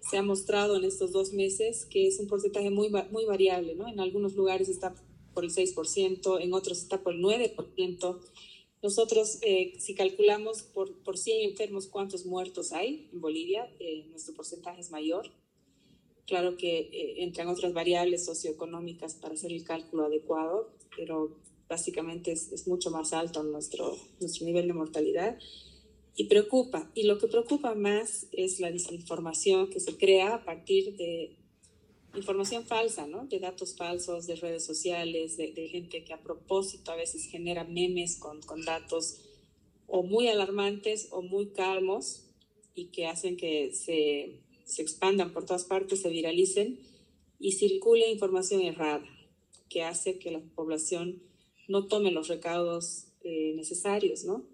se 0.00 0.18
ha 0.18 0.22
mostrado 0.22 0.76
en 0.76 0.84
estos 0.84 1.12
dos 1.12 1.32
meses 1.32 1.86
que 1.86 2.06
es 2.06 2.18
un 2.20 2.26
porcentaje 2.26 2.70
muy, 2.70 2.90
muy 3.10 3.24
variable, 3.24 3.74
¿no? 3.74 3.88
En 3.88 4.00
algunos 4.00 4.34
lugares 4.34 4.68
está 4.68 4.94
por 5.34 5.44
el 5.44 5.50
6%, 5.50 6.40
en 6.40 6.54
otros 6.54 6.78
está 6.78 7.02
por 7.02 7.14
el 7.14 7.22
9%. 7.22 8.20
Nosotros, 8.84 9.38
eh, 9.40 9.76
si 9.78 9.94
calculamos 9.94 10.62
por, 10.62 10.94
por 11.04 11.16
100 11.16 11.52
enfermos 11.52 11.86
cuántos 11.86 12.26
muertos 12.26 12.70
hay 12.74 13.08
en 13.14 13.18
Bolivia, 13.22 13.66
eh, 13.80 14.04
nuestro 14.10 14.34
porcentaje 14.34 14.82
es 14.82 14.90
mayor. 14.90 15.30
Claro 16.26 16.58
que 16.58 16.80
eh, 16.80 17.22
entran 17.22 17.48
otras 17.48 17.72
variables 17.72 18.26
socioeconómicas 18.26 19.14
para 19.14 19.32
hacer 19.32 19.52
el 19.52 19.64
cálculo 19.64 20.04
adecuado, 20.04 20.68
pero 20.98 21.34
básicamente 21.66 22.32
es, 22.32 22.52
es, 22.52 22.68
mucho 22.68 22.90
más 22.90 23.14
alto 23.14 23.42
nuestro, 23.42 23.96
nuestro 24.20 24.44
nivel 24.44 24.66
de 24.66 24.74
mortalidad 24.74 25.38
y 26.14 26.24
preocupa. 26.24 26.90
Y 26.94 27.04
lo 27.04 27.16
que 27.16 27.26
preocupa 27.26 27.74
más 27.74 28.26
es 28.32 28.60
la 28.60 28.70
desinformación 28.70 29.70
que 29.70 29.80
se 29.80 29.96
crea 29.96 30.34
a 30.34 30.44
partir 30.44 30.94
de 30.98 31.38
información 32.16 32.64
falsa, 32.64 33.06
¿no? 33.06 33.26
De 33.26 33.38
datos 33.38 33.76
falsos, 33.76 34.26
de 34.26 34.36
redes 34.36 34.64
sociales, 34.64 35.36
de, 35.36 35.68
gente 35.68 36.04
que 36.04 36.12
a 36.12 36.22
propósito 36.22 36.92
a 36.92 36.96
veces 36.96 37.26
genera 37.26 37.64
memes 37.64 38.16
con, 38.16 38.40
con 38.42 38.64
datos 38.64 39.20
o 39.86 40.02
muy 40.02 40.28
alarmantes 40.28 41.08
o 41.10 41.22
muy 41.22 41.48
calmos 41.52 42.26
y 42.74 42.86
que 42.86 43.06
hacen 43.06 43.36
que 43.36 43.72
se, 43.72 44.40
se 44.64 44.82
expandan 44.82 45.32
por 45.32 45.44
todas 45.44 45.64
partes, 45.64 46.02
se 46.02 46.08
viralicen 46.08 46.80
y 47.38 47.52
circule 47.52 48.10
información 48.10 48.62
errada 48.62 49.04
que 49.68 49.82
hace 49.82 50.18
que 50.18 50.30
la 50.30 50.40
población 50.54 51.22
no 51.68 51.86
tome 51.86 52.10
los 52.10 52.28
recaudos 52.28 53.06
eh, 53.22 53.52
necesarios, 53.56 54.24
¿no? 54.24 54.44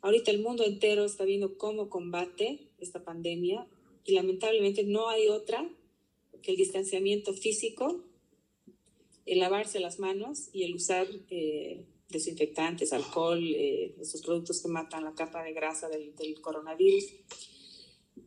Ahorita 0.00 0.30
el 0.30 0.42
mundo 0.42 0.64
entero 0.64 1.04
está 1.04 1.24
viendo 1.24 1.56
cómo 1.58 1.88
combate 1.88 2.70
esta 2.78 3.04
pandemia 3.04 3.66
y 4.04 4.12
lamentablemente 4.12 4.84
no 4.84 5.08
hay 5.08 5.28
otra 5.28 5.68
el 6.50 6.56
distanciamiento 6.56 7.32
físico 7.32 8.04
el 9.26 9.40
lavarse 9.40 9.80
las 9.80 9.98
manos 9.98 10.48
y 10.52 10.62
el 10.62 10.74
usar 10.74 11.08
eh, 11.30 11.84
desinfectantes, 12.08 12.92
alcohol, 12.92 13.42
eh, 13.42 13.96
esos 14.00 14.22
productos 14.22 14.62
que 14.62 14.68
matan 14.68 15.04
la 15.04 15.14
capa 15.14 15.42
de 15.42 15.52
grasa 15.52 15.88
del, 15.88 16.14
del 16.14 16.40
coronavirus. 16.40 17.12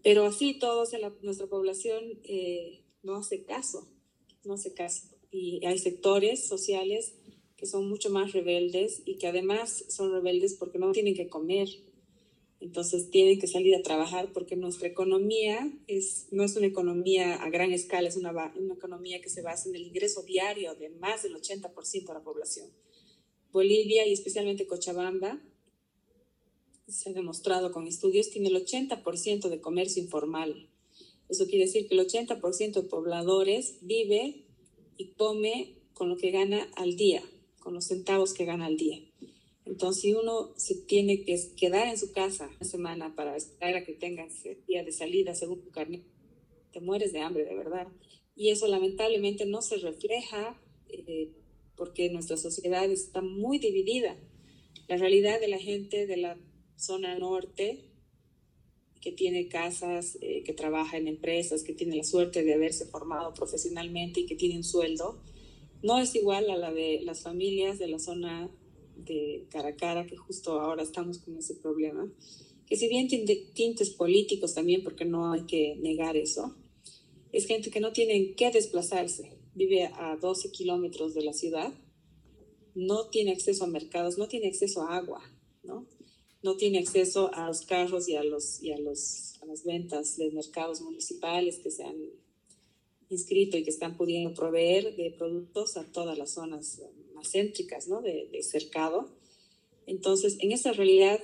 Pero 0.03 0.25
así 0.25 0.59
todos 0.59 0.91
nuestra 1.21 1.47
población 1.47 2.19
eh, 2.23 2.83
no 3.01 3.15
hace 3.15 3.43
caso, 3.43 3.87
no 4.43 4.53
hace 4.53 4.73
caso. 4.73 5.07
Y 5.31 5.65
hay 5.65 5.79
sectores 5.79 6.47
sociales 6.47 7.15
que 7.55 7.65
son 7.65 7.89
mucho 7.89 8.09
más 8.09 8.33
rebeldes 8.33 9.01
y 9.05 9.17
que 9.17 9.27
además 9.27 9.85
son 9.89 10.11
rebeldes 10.11 10.55
porque 10.55 10.79
no 10.79 10.91
tienen 10.91 11.15
que 11.15 11.29
comer. 11.29 11.69
Entonces 12.61 13.09
tienen 13.09 13.39
que 13.39 13.47
salir 13.47 13.73
a 13.75 13.81
trabajar 13.81 14.33
porque 14.33 14.57
nuestra 14.57 14.87
economía 14.87 15.71
es, 15.87 16.27
no 16.31 16.43
es 16.43 16.55
una 16.57 16.67
economía 16.67 17.35
a 17.35 17.49
gran 17.49 17.71
escala, 17.71 18.09
es 18.09 18.17
una, 18.17 18.31
una 18.55 18.73
economía 18.73 19.21
que 19.21 19.29
se 19.29 19.41
basa 19.41 19.69
en 19.69 19.75
el 19.75 19.83
ingreso 19.83 20.23
diario 20.23 20.75
de 20.75 20.89
más 20.89 21.23
del 21.23 21.35
80% 21.35 22.07
de 22.07 22.13
la 22.13 22.23
población. 22.23 22.69
Bolivia 23.51 24.05
y 24.05 24.13
especialmente 24.13 24.67
Cochabamba, 24.67 25.41
se 26.87 27.09
ha 27.09 27.13
demostrado 27.13 27.71
con 27.71 27.87
estudios, 27.87 28.29
tiene 28.29 28.49
el 28.49 28.65
80% 28.65 29.49
de 29.49 29.61
comercio 29.61 30.03
informal. 30.03 30.69
Eso 31.29 31.45
quiere 31.45 31.65
decir 31.65 31.87
que 31.87 31.95
el 31.95 32.05
80% 32.05 32.73
de 32.73 32.83
pobladores 32.83 33.77
vive 33.81 34.45
y 34.97 35.13
come 35.13 35.75
con 35.93 36.09
lo 36.09 36.17
que 36.17 36.31
gana 36.31 36.69
al 36.75 36.95
día, 36.95 37.23
con 37.59 37.73
los 37.73 37.85
centavos 37.85 38.33
que 38.33 38.45
gana 38.45 38.65
al 38.65 38.77
día. 38.77 39.08
Entonces, 39.69 40.01
si 40.01 40.13
uno 40.15 40.51
se 40.57 40.73
tiene 40.73 41.23
que 41.23 41.39
quedar 41.55 41.87
en 41.87 41.97
su 41.97 42.11
casa 42.11 42.49
una 42.59 42.69
semana 42.69 43.15
para 43.15 43.37
esperar 43.37 43.75
a 43.75 43.85
que 43.85 43.93
tengas 43.93 44.43
día 44.67 44.83
de 44.83 44.91
salida 44.91 45.35
según 45.35 45.61
tu 45.61 45.69
carnet, 45.69 46.03
te 46.71 46.81
mueres 46.81 47.13
de 47.13 47.19
hambre, 47.19 47.45
de 47.45 47.55
verdad. 47.55 47.87
Y 48.35 48.49
eso 48.49 48.67
lamentablemente 48.67 49.45
no 49.45 49.61
se 49.61 49.77
refleja 49.77 50.59
eh, 50.87 51.33
porque 51.75 52.09
nuestra 52.09 52.35
sociedad 52.35 52.89
está 52.89 53.21
muy 53.21 53.59
dividida. 53.59 54.17
La 54.87 54.97
realidad 54.97 55.39
de 55.39 55.49
la 55.49 55.59
gente 55.59 56.07
de 56.07 56.17
la 56.17 56.37
zona 56.75 57.19
norte 57.19 57.85
que 59.01 59.11
tiene 59.11 59.49
casas, 59.49 60.17
eh, 60.21 60.41
que 60.43 60.53
trabaja 60.53 60.97
en 60.97 61.07
empresas, 61.07 61.61
que 61.61 61.73
tiene 61.73 61.95
la 61.95 62.03
suerte 62.03 62.43
de 62.43 62.55
haberse 62.55 62.85
formado 62.85 63.35
profesionalmente 63.35 64.21
y 64.21 64.25
que 64.25 64.35
tiene 64.35 64.57
un 64.57 64.63
sueldo, 64.63 65.21
no 65.83 65.99
es 65.99 66.15
igual 66.15 66.49
a 66.49 66.57
la 66.57 66.73
de 66.73 67.01
las 67.03 67.21
familias 67.21 67.77
de 67.77 67.87
la 67.87 67.99
zona 67.99 68.49
de 69.05 69.47
Caracara, 69.49 70.05
que 70.05 70.17
justo 70.17 70.59
ahora 70.59 70.83
estamos 70.83 71.19
con 71.19 71.37
ese 71.37 71.55
problema, 71.55 72.11
que 72.65 72.75
si 72.75 72.87
bien 72.87 73.07
tiene 73.07 73.35
tintes 73.53 73.89
políticos 73.89 74.53
también, 74.53 74.83
porque 74.83 75.05
no 75.05 75.31
hay 75.31 75.41
que 75.45 75.75
negar 75.77 76.17
eso, 76.17 76.55
es 77.31 77.45
gente 77.45 77.71
que 77.71 77.79
no 77.79 77.91
tiene 77.91 78.33
que 78.35 78.51
desplazarse, 78.51 79.37
vive 79.55 79.85
a 79.85 80.17
12 80.17 80.51
kilómetros 80.51 81.13
de 81.13 81.23
la 81.23 81.33
ciudad, 81.33 81.73
no 82.75 83.07
tiene 83.07 83.31
acceso 83.31 83.63
a 83.63 83.67
mercados, 83.67 84.17
no 84.17 84.27
tiene 84.27 84.47
acceso 84.47 84.83
a 84.83 84.97
agua, 84.97 85.21
¿no? 85.63 85.87
no 86.41 86.55
tiene 86.55 86.79
acceso 86.79 87.33
a 87.33 87.47
los 87.47 87.61
carros 87.61 88.07
y 88.07 88.15
a, 88.15 88.23
los, 88.23 88.61
y 88.61 88.71
a, 88.71 88.79
los, 88.79 89.35
a 89.41 89.45
las 89.45 89.63
ventas 89.63 90.17
de 90.17 90.31
mercados 90.31 90.81
municipales 90.81 91.59
que 91.59 91.71
se 91.71 91.83
han 91.83 91.97
inscrito 93.09 93.57
y 93.57 93.63
que 93.63 93.69
están 93.69 93.97
pudiendo 93.97 94.33
proveer 94.33 94.95
de 94.95 95.11
productos 95.11 95.77
a 95.77 95.91
todas 95.91 96.17
las 96.17 96.31
zonas 96.31 96.81
céntricas 97.23 97.87
¿no? 97.87 98.01
de, 98.01 98.29
de 98.31 98.43
cercado. 98.43 99.09
Entonces, 99.85 100.37
en 100.39 100.51
esa 100.51 100.71
realidad 100.73 101.19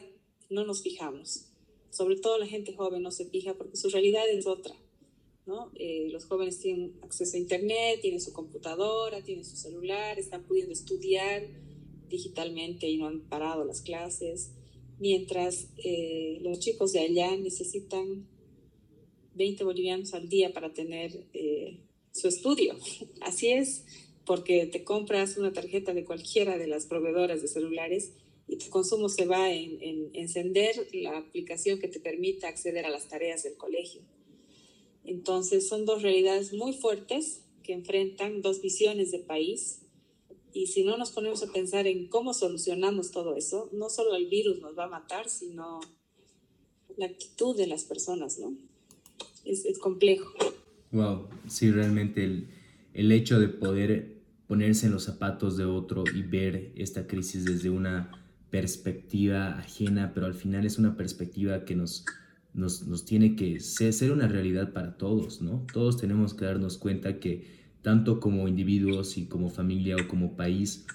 no 0.49 0.65
nos 0.65 0.81
fijamos. 0.81 1.45
Sobre 1.89 2.17
todo 2.17 2.37
la 2.37 2.47
gente 2.47 2.73
joven 2.73 3.03
no 3.03 3.11
se 3.11 3.25
fija 3.25 3.53
porque 3.53 3.77
su 3.77 3.89
realidad 3.89 4.29
es 4.29 4.47
otra. 4.47 4.75
¿no? 5.45 5.71
Eh, 5.75 6.09
los 6.11 6.25
jóvenes 6.25 6.59
tienen 6.59 6.97
acceso 7.01 7.37
a 7.37 7.39
Internet, 7.39 7.99
tienen 8.01 8.19
su 8.19 8.33
computadora, 8.33 9.23
tienen 9.23 9.45
su 9.45 9.55
celular, 9.55 10.17
están 10.17 10.43
pudiendo 10.43 10.73
estudiar 10.73 11.47
digitalmente 12.09 12.89
y 12.89 12.97
no 12.97 13.07
han 13.07 13.21
parado 13.21 13.63
las 13.63 13.81
clases 13.81 14.51
mientras 14.99 15.67
eh, 15.83 16.39
los 16.41 16.59
chicos 16.59 16.93
de 16.93 16.99
allá 16.99 17.35
necesitan 17.37 18.27
20 19.35 19.63
bolivianos 19.63 20.13
al 20.13 20.29
día 20.29 20.53
para 20.53 20.73
tener 20.73 21.27
eh, 21.33 21.79
su 22.11 22.27
estudio. 22.27 22.75
Así 23.21 23.49
es, 23.49 23.83
porque 24.25 24.65
te 24.65 24.83
compras 24.83 25.37
una 25.37 25.53
tarjeta 25.53 25.93
de 25.93 26.03
cualquiera 26.03 26.57
de 26.57 26.67
las 26.67 26.85
proveedoras 26.85 27.41
de 27.41 27.47
celulares 27.47 28.13
y 28.47 28.57
tu 28.57 28.69
consumo 28.69 29.09
se 29.09 29.25
va 29.25 29.51
en, 29.51 29.81
en 29.81 30.09
encender 30.13 30.87
la 30.93 31.17
aplicación 31.17 31.79
que 31.79 31.87
te 31.87 31.99
permita 31.99 32.47
acceder 32.47 32.85
a 32.85 32.89
las 32.89 33.07
tareas 33.07 33.43
del 33.43 33.55
colegio. 33.55 34.01
Entonces 35.03 35.67
son 35.67 35.85
dos 35.85 36.01
realidades 36.01 36.53
muy 36.53 36.73
fuertes 36.73 37.41
que 37.63 37.73
enfrentan 37.73 38.41
dos 38.41 38.61
visiones 38.61 39.11
de 39.11 39.19
país 39.19 39.81
y 40.53 40.67
si 40.67 40.83
no 40.83 40.97
nos 40.97 41.11
ponemos 41.11 41.43
a 41.43 41.51
pensar 41.51 41.85
en 41.85 42.07
cómo 42.07 42.33
solucionamos 42.33 43.11
todo 43.11 43.35
eso, 43.35 43.69
no 43.73 43.89
solo 43.89 44.15
el 44.15 44.27
virus 44.27 44.61
nos 44.61 44.77
va 44.77 44.85
a 44.85 44.89
matar, 44.89 45.29
sino 45.29 45.81
la 46.95 47.07
actitud 47.07 47.57
de 47.57 47.67
las 47.67 47.83
personas, 47.83 48.39
¿no? 48.39 48.55
Es, 49.43 49.65
es 49.65 49.77
complejo. 49.77 50.31
Wow, 50.91 51.27
sí, 51.49 51.71
realmente 51.71 52.23
el, 52.23 52.47
el 52.93 53.11
hecho 53.11 53.37
de 53.37 53.49
poder 53.49 54.14
ponerse 54.47 54.87
en 54.87 54.93
los 54.93 55.03
zapatos 55.03 55.57
de 55.57 55.65
otro 55.65 56.03
y 56.13 56.21
ver 56.21 56.71
esta 56.75 57.07
crisis 57.07 57.45
desde 57.45 57.69
una 57.69 58.11
perspectiva 58.49 59.57
ajena, 59.57 60.11
pero 60.13 60.27
al 60.27 60.33
final 60.33 60.65
es 60.65 60.77
una 60.77 60.95
perspectiva 60.95 61.65
que 61.65 61.75
nos, 61.75 62.05
nos, 62.53 62.87
nos 62.87 63.05
tiene 63.05 63.35
que 63.35 63.59
ser, 63.59 64.11
una 64.11 64.27
realidad 64.27 64.71
para 64.71 64.97
todos, 64.97 65.41
¿no? 65.41 65.65
Todos 65.73 65.97
tenemos 65.97 66.33
que 66.33 66.45
darnos 66.45 66.77
cuenta 66.77 67.19
que 67.19 67.65
tanto 67.81 68.19
como 68.19 68.47
individuos 68.47 69.17
y 69.17 69.25
como 69.25 69.49
familia 69.49 69.95
o 69.97 70.07
como 70.07 70.35
país 70.35 70.85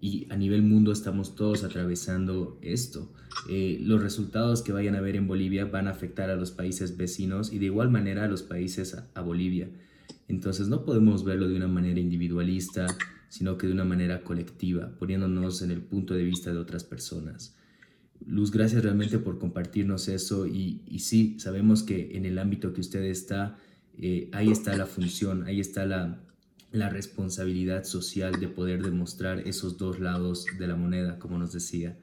y 0.00 0.26
a 0.30 0.36
nivel 0.36 0.62
mundo 0.62 0.92
estamos 0.92 1.34
todos 1.34 1.64
atravesando 1.64 2.58
esto. 2.60 3.10
Eh, 3.48 3.78
los 3.80 4.02
resultados 4.02 4.62
que 4.62 4.72
vayan 4.72 4.96
a 4.96 5.00
ver 5.00 5.16
en 5.16 5.26
Bolivia 5.26 5.64
van 5.64 5.88
a 5.88 5.92
afectar 5.92 6.30
a 6.30 6.36
los 6.36 6.50
países 6.50 6.96
vecinos 6.96 7.52
y 7.52 7.58
de 7.58 7.66
igual 7.66 7.90
manera 7.90 8.24
a 8.24 8.28
los 8.28 8.42
países 8.42 8.94
a, 8.94 9.06
a 9.14 9.22
Bolivia. 9.22 9.70
Entonces 10.28 10.68
no 10.68 10.84
podemos 10.84 11.24
verlo 11.24 11.48
de 11.48 11.56
una 11.56 11.68
manera 11.68 12.00
individualista, 12.00 12.86
sino 13.28 13.58
que 13.58 13.66
de 13.66 13.72
una 13.72 13.84
manera 13.84 14.22
colectiva, 14.22 14.96
poniéndonos 14.98 15.62
en 15.62 15.70
el 15.70 15.82
punto 15.82 16.14
de 16.14 16.24
vista 16.24 16.52
de 16.52 16.58
otras 16.58 16.84
personas. 16.84 17.56
Luz, 18.26 18.50
gracias 18.50 18.82
realmente 18.82 19.18
por 19.18 19.38
compartirnos 19.38 20.08
eso 20.08 20.46
y, 20.46 20.82
y 20.86 21.00
sí, 21.00 21.36
sabemos 21.38 21.82
que 21.82 22.16
en 22.16 22.24
el 22.24 22.38
ámbito 22.38 22.72
que 22.72 22.80
usted 22.80 23.02
está, 23.02 23.58
eh, 23.98 24.30
ahí 24.32 24.50
está 24.50 24.76
la 24.76 24.86
función, 24.86 25.44
ahí 25.44 25.60
está 25.60 25.84
la, 25.84 26.22
la 26.74 26.88
responsabilidad 26.88 27.84
social 27.84 28.40
de 28.40 28.48
poder 28.48 28.82
demostrar 28.82 29.40
esos 29.46 29.78
dos 29.78 30.00
lados 30.00 30.46
de 30.58 30.66
la 30.66 30.74
moneda, 30.74 31.18
como 31.18 31.38
nos 31.38 31.52
decía. 31.52 31.96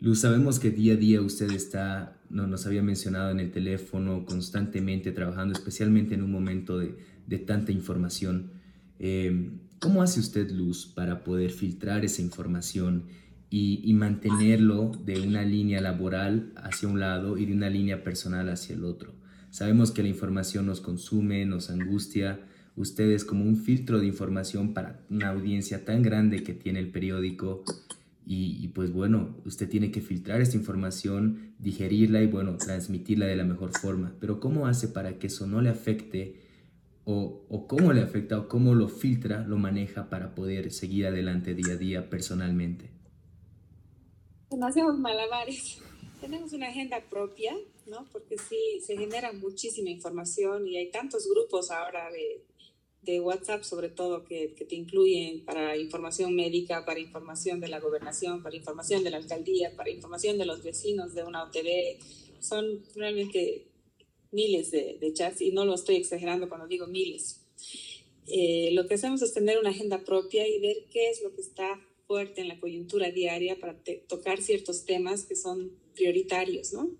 Luz, 0.00 0.20
sabemos 0.20 0.58
que 0.58 0.70
día 0.70 0.92
a 0.92 0.96
día 0.96 1.22
usted 1.22 1.50
está, 1.50 2.18
no, 2.28 2.46
nos 2.46 2.66
había 2.66 2.82
mencionado 2.82 3.30
en 3.30 3.40
el 3.40 3.50
teléfono, 3.50 4.26
constantemente 4.26 5.10
trabajando, 5.10 5.54
especialmente 5.54 6.14
en 6.14 6.22
un 6.22 6.30
momento 6.30 6.78
de, 6.78 6.94
de 7.26 7.38
tanta 7.38 7.72
información. 7.72 8.52
Eh, 8.98 9.50
¿Cómo 9.78 10.02
hace 10.02 10.20
usted, 10.20 10.50
Luz, 10.50 10.86
para 10.86 11.22
poder 11.22 11.50
filtrar 11.50 12.04
esa 12.04 12.22
información 12.22 13.04
y, 13.50 13.80
y, 13.84 13.92
mantenerlo 13.94 14.92
de 15.04 15.20
una 15.20 15.42
línea 15.44 15.80
laboral 15.80 16.52
hacia 16.56 16.88
un 16.88 16.98
lado 16.98 17.38
y 17.38 17.46
de 17.46 17.52
una 17.52 17.70
línea 17.70 18.02
personal 18.02 18.48
hacia 18.48 18.74
el 18.74 18.84
otro? 18.84 19.14
Sabemos 19.50 19.90
que 19.90 20.02
la 20.02 20.08
información 20.08 20.66
nos 20.66 20.80
consume, 20.80 21.46
nos 21.46 21.70
angustia, 21.70 22.40
ustedes 22.76 23.24
como 23.24 23.44
un 23.44 23.56
filtro 23.56 23.98
de 23.98 24.06
información 24.06 24.74
para 24.74 25.04
una 25.10 25.28
audiencia 25.28 25.84
tan 25.84 26.02
grande 26.02 26.42
que 26.42 26.52
tiene 26.52 26.78
el 26.78 26.90
periódico. 26.90 27.64
Y, 28.28 28.68
pues 28.74 28.92
bueno, 28.92 29.36
usted 29.44 29.68
tiene 29.68 29.92
que 29.92 30.00
filtrar 30.00 30.40
esta 30.40 30.56
información, 30.56 31.54
digerirla 31.60 32.22
y 32.22 32.26
bueno, 32.26 32.56
transmitirla 32.56 33.24
de 33.24 33.36
la 33.36 33.44
mejor 33.44 33.70
forma. 33.78 34.14
Pero 34.18 34.40
¿cómo 34.40 34.66
hace 34.66 34.88
para 34.88 35.18
que 35.18 35.28
eso 35.28 35.46
no 35.46 35.60
le 35.60 35.68
afecte 35.68 36.34
o, 37.08 37.46
o 37.48 37.66
cómo 37.68 37.92
le 37.92 38.02
afecta 38.02 38.36
o 38.36 38.48
cómo 38.48 38.74
lo 38.74 38.88
filtra, 38.88 39.46
lo 39.46 39.56
maneja 39.56 40.10
para 40.10 40.34
poder 40.34 40.72
seguir 40.72 41.06
adelante 41.06 41.54
día 41.54 41.74
a 41.74 41.76
día 41.76 42.10
personalmente? 42.10 42.90
No 44.50 44.66
hacemos 44.66 44.98
malabares. 44.98 45.78
Tenemos 46.20 46.52
una 46.52 46.68
agenda 46.68 47.00
propia, 47.08 47.54
¿no? 47.86 48.06
Porque 48.10 48.36
sí, 48.36 48.80
se 48.84 48.96
genera 48.96 49.32
muchísima 49.32 49.88
información 49.90 50.66
y 50.66 50.78
hay 50.78 50.90
tantos 50.90 51.28
grupos 51.28 51.70
ahora 51.70 52.10
de, 52.10 52.42
de 53.02 53.20
WhatsApp, 53.20 53.62
sobre 53.62 53.88
todo, 53.88 54.24
que, 54.24 54.54
que, 54.54 54.64
te 54.64 54.74
incluyen 54.74 55.44
para 55.44 55.76
información 55.76 56.34
médica, 56.34 56.84
para 56.84 56.98
información 56.98 57.60
de 57.60 57.68
la 57.68 57.78
gobernación, 57.78 58.42
para 58.42 58.56
información 58.56 59.04
de 59.04 59.10
la 59.10 59.18
alcaldía, 59.18 59.76
para 59.76 59.90
información 59.90 60.38
de 60.38 60.46
los 60.46 60.64
vecinos 60.64 61.14
de 61.14 61.22
una 61.22 61.44
OTV. 61.44 62.00
Son 62.40 62.82
realmente 62.96 63.68
miles 64.36 64.70
de, 64.70 64.98
de 65.00 65.12
chats 65.12 65.40
y 65.40 65.50
no 65.50 65.64
lo 65.64 65.74
estoy 65.74 65.96
exagerando 65.96 66.48
cuando 66.48 66.68
digo 66.68 66.86
miles. 66.86 67.40
Eh, 68.28 68.70
lo 68.72 68.86
que 68.86 68.94
hacemos 68.94 69.22
es 69.22 69.32
tener 69.32 69.58
una 69.58 69.70
agenda 69.70 70.04
propia 70.04 70.46
y 70.46 70.60
ver 70.60 70.76
qué 70.92 71.10
es 71.10 71.22
lo 71.22 71.34
que 71.34 71.40
está 71.40 71.80
fuerte 72.06 72.42
en 72.42 72.48
la 72.48 72.60
coyuntura 72.60 73.10
diaria 73.10 73.58
para 73.58 73.76
tocar 74.06 74.40
ciertos 74.40 74.84
temas 74.84 75.24
que 75.24 75.34
son 75.34 75.72
prioritarios, 75.94 76.72
¿no? 76.72 76.90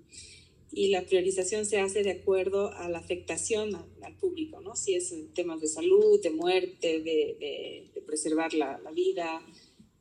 y 0.73 0.89
la 0.89 1.07
priorización 1.07 1.65
se 1.65 1.81
hace 1.81 2.03
de 2.03 2.11
acuerdo 2.11 2.71
a 2.73 2.89
la 2.91 2.99
afectación 2.99 3.75
al, 3.75 3.87
al 4.03 4.17
público, 4.17 4.61
¿no? 4.61 4.77
Si 4.77 4.95
es 4.95 5.15
temas 5.33 5.61
de 5.63 5.69
salud, 5.69 6.21
de 6.21 6.31
muerte, 6.31 7.01
de, 7.01 7.37
de, 7.41 7.91
de, 7.95 8.01
preservar 8.03 8.53
la, 8.53 8.79
la, 8.85 8.91
vida, 8.91 9.41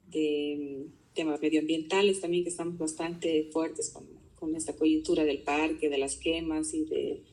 de 0.09 0.87
temas 1.13 1.39
medioambientales 1.39 2.19
también, 2.19 2.43
que 2.43 2.49
estamos 2.49 2.77
bastante 2.77 3.47
fuertes 3.53 3.89
con, 3.89 4.05
con 4.45 4.55
esta 4.55 4.75
coyuntura 4.75 5.23
del 5.23 5.39
parque, 5.39 5.89
de 5.89 5.97
las 5.97 6.17
quemas 6.17 6.75
y 6.75 6.85
de, 6.85 7.23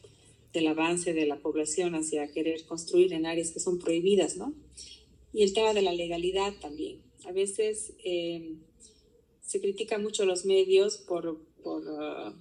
del 0.54 0.66
avance 0.66 1.12
de 1.12 1.26
la 1.26 1.40
población 1.40 1.94
hacia 1.94 2.32
querer 2.32 2.64
construir 2.64 3.12
en 3.12 3.26
áreas 3.26 3.50
que 3.50 3.60
son 3.60 3.78
prohibidas, 3.78 4.38
¿no? 4.38 4.54
Y 5.30 5.42
el 5.42 5.52
tema 5.52 5.74
de 5.74 5.82
la 5.82 5.92
legalidad 5.92 6.54
también. 6.58 7.02
A 7.26 7.32
veces 7.32 7.92
eh, 8.02 8.56
se 9.42 9.60
critica 9.60 9.98
mucho 9.98 10.24
los 10.24 10.46
medios 10.46 10.96
por, 10.96 11.38
por 11.62 11.82
uh, 11.82 12.34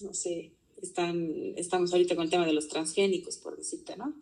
no 0.00 0.14
sé, 0.14 0.52
están, 0.80 1.54
estamos 1.56 1.92
ahorita 1.92 2.14
con 2.14 2.24
el 2.24 2.30
tema 2.30 2.46
de 2.46 2.52
los 2.52 2.68
transgénicos, 2.68 3.36
por 3.36 3.56
decirte, 3.56 3.96
¿no? 3.96 4.14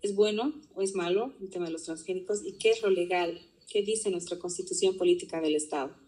¿Es 0.00 0.14
bueno 0.14 0.54
o 0.74 0.82
es 0.82 0.94
malo 0.94 1.34
el 1.40 1.50
tema 1.50 1.66
de 1.66 1.72
los 1.72 1.82
transgénicos? 1.82 2.44
¿Y 2.44 2.52
qué 2.52 2.70
es 2.70 2.82
lo 2.82 2.90
legal? 2.90 3.40
¿Qué 3.68 3.82
dice 3.82 4.12
nuestra 4.12 4.38
constitución 4.38 4.96
política 4.96 5.40
del 5.40 5.56
Estado? 5.56 6.01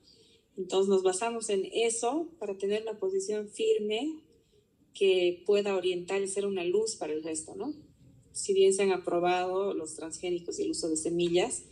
Entonces 0.56 0.88
nos 0.88 1.02
basamos 1.02 1.50
en 1.50 1.68
eso 1.72 2.28
para 2.38 2.56
tener 2.56 2.82
una 2.82 2.98
posición 2.98 3.48
firme 3.48 4.22
que 4.92 5.42
pueda 5.44 5.74
orientar 5.74 6.22
y 6.22 6.28
ser 6.28 6.46
una 6.46 6.64
luz 6.64 6.96
para 6.96 7.12
el 7.12 7.22
resto, 7.22 7.54
¿no? 7.56 7.74
Si 8.32 8.52
bien 8.52 8.72
se 8.72 8.82
han 8.82 8.92
aprobado 8.92 9.74
los 9.74 9.94
transgénicos 9.94 10.58
y 10.58 10.62
el 10.62 10.70
uso 10.70 10.88
de 10.88 10.96
semillas, 10.96 11.64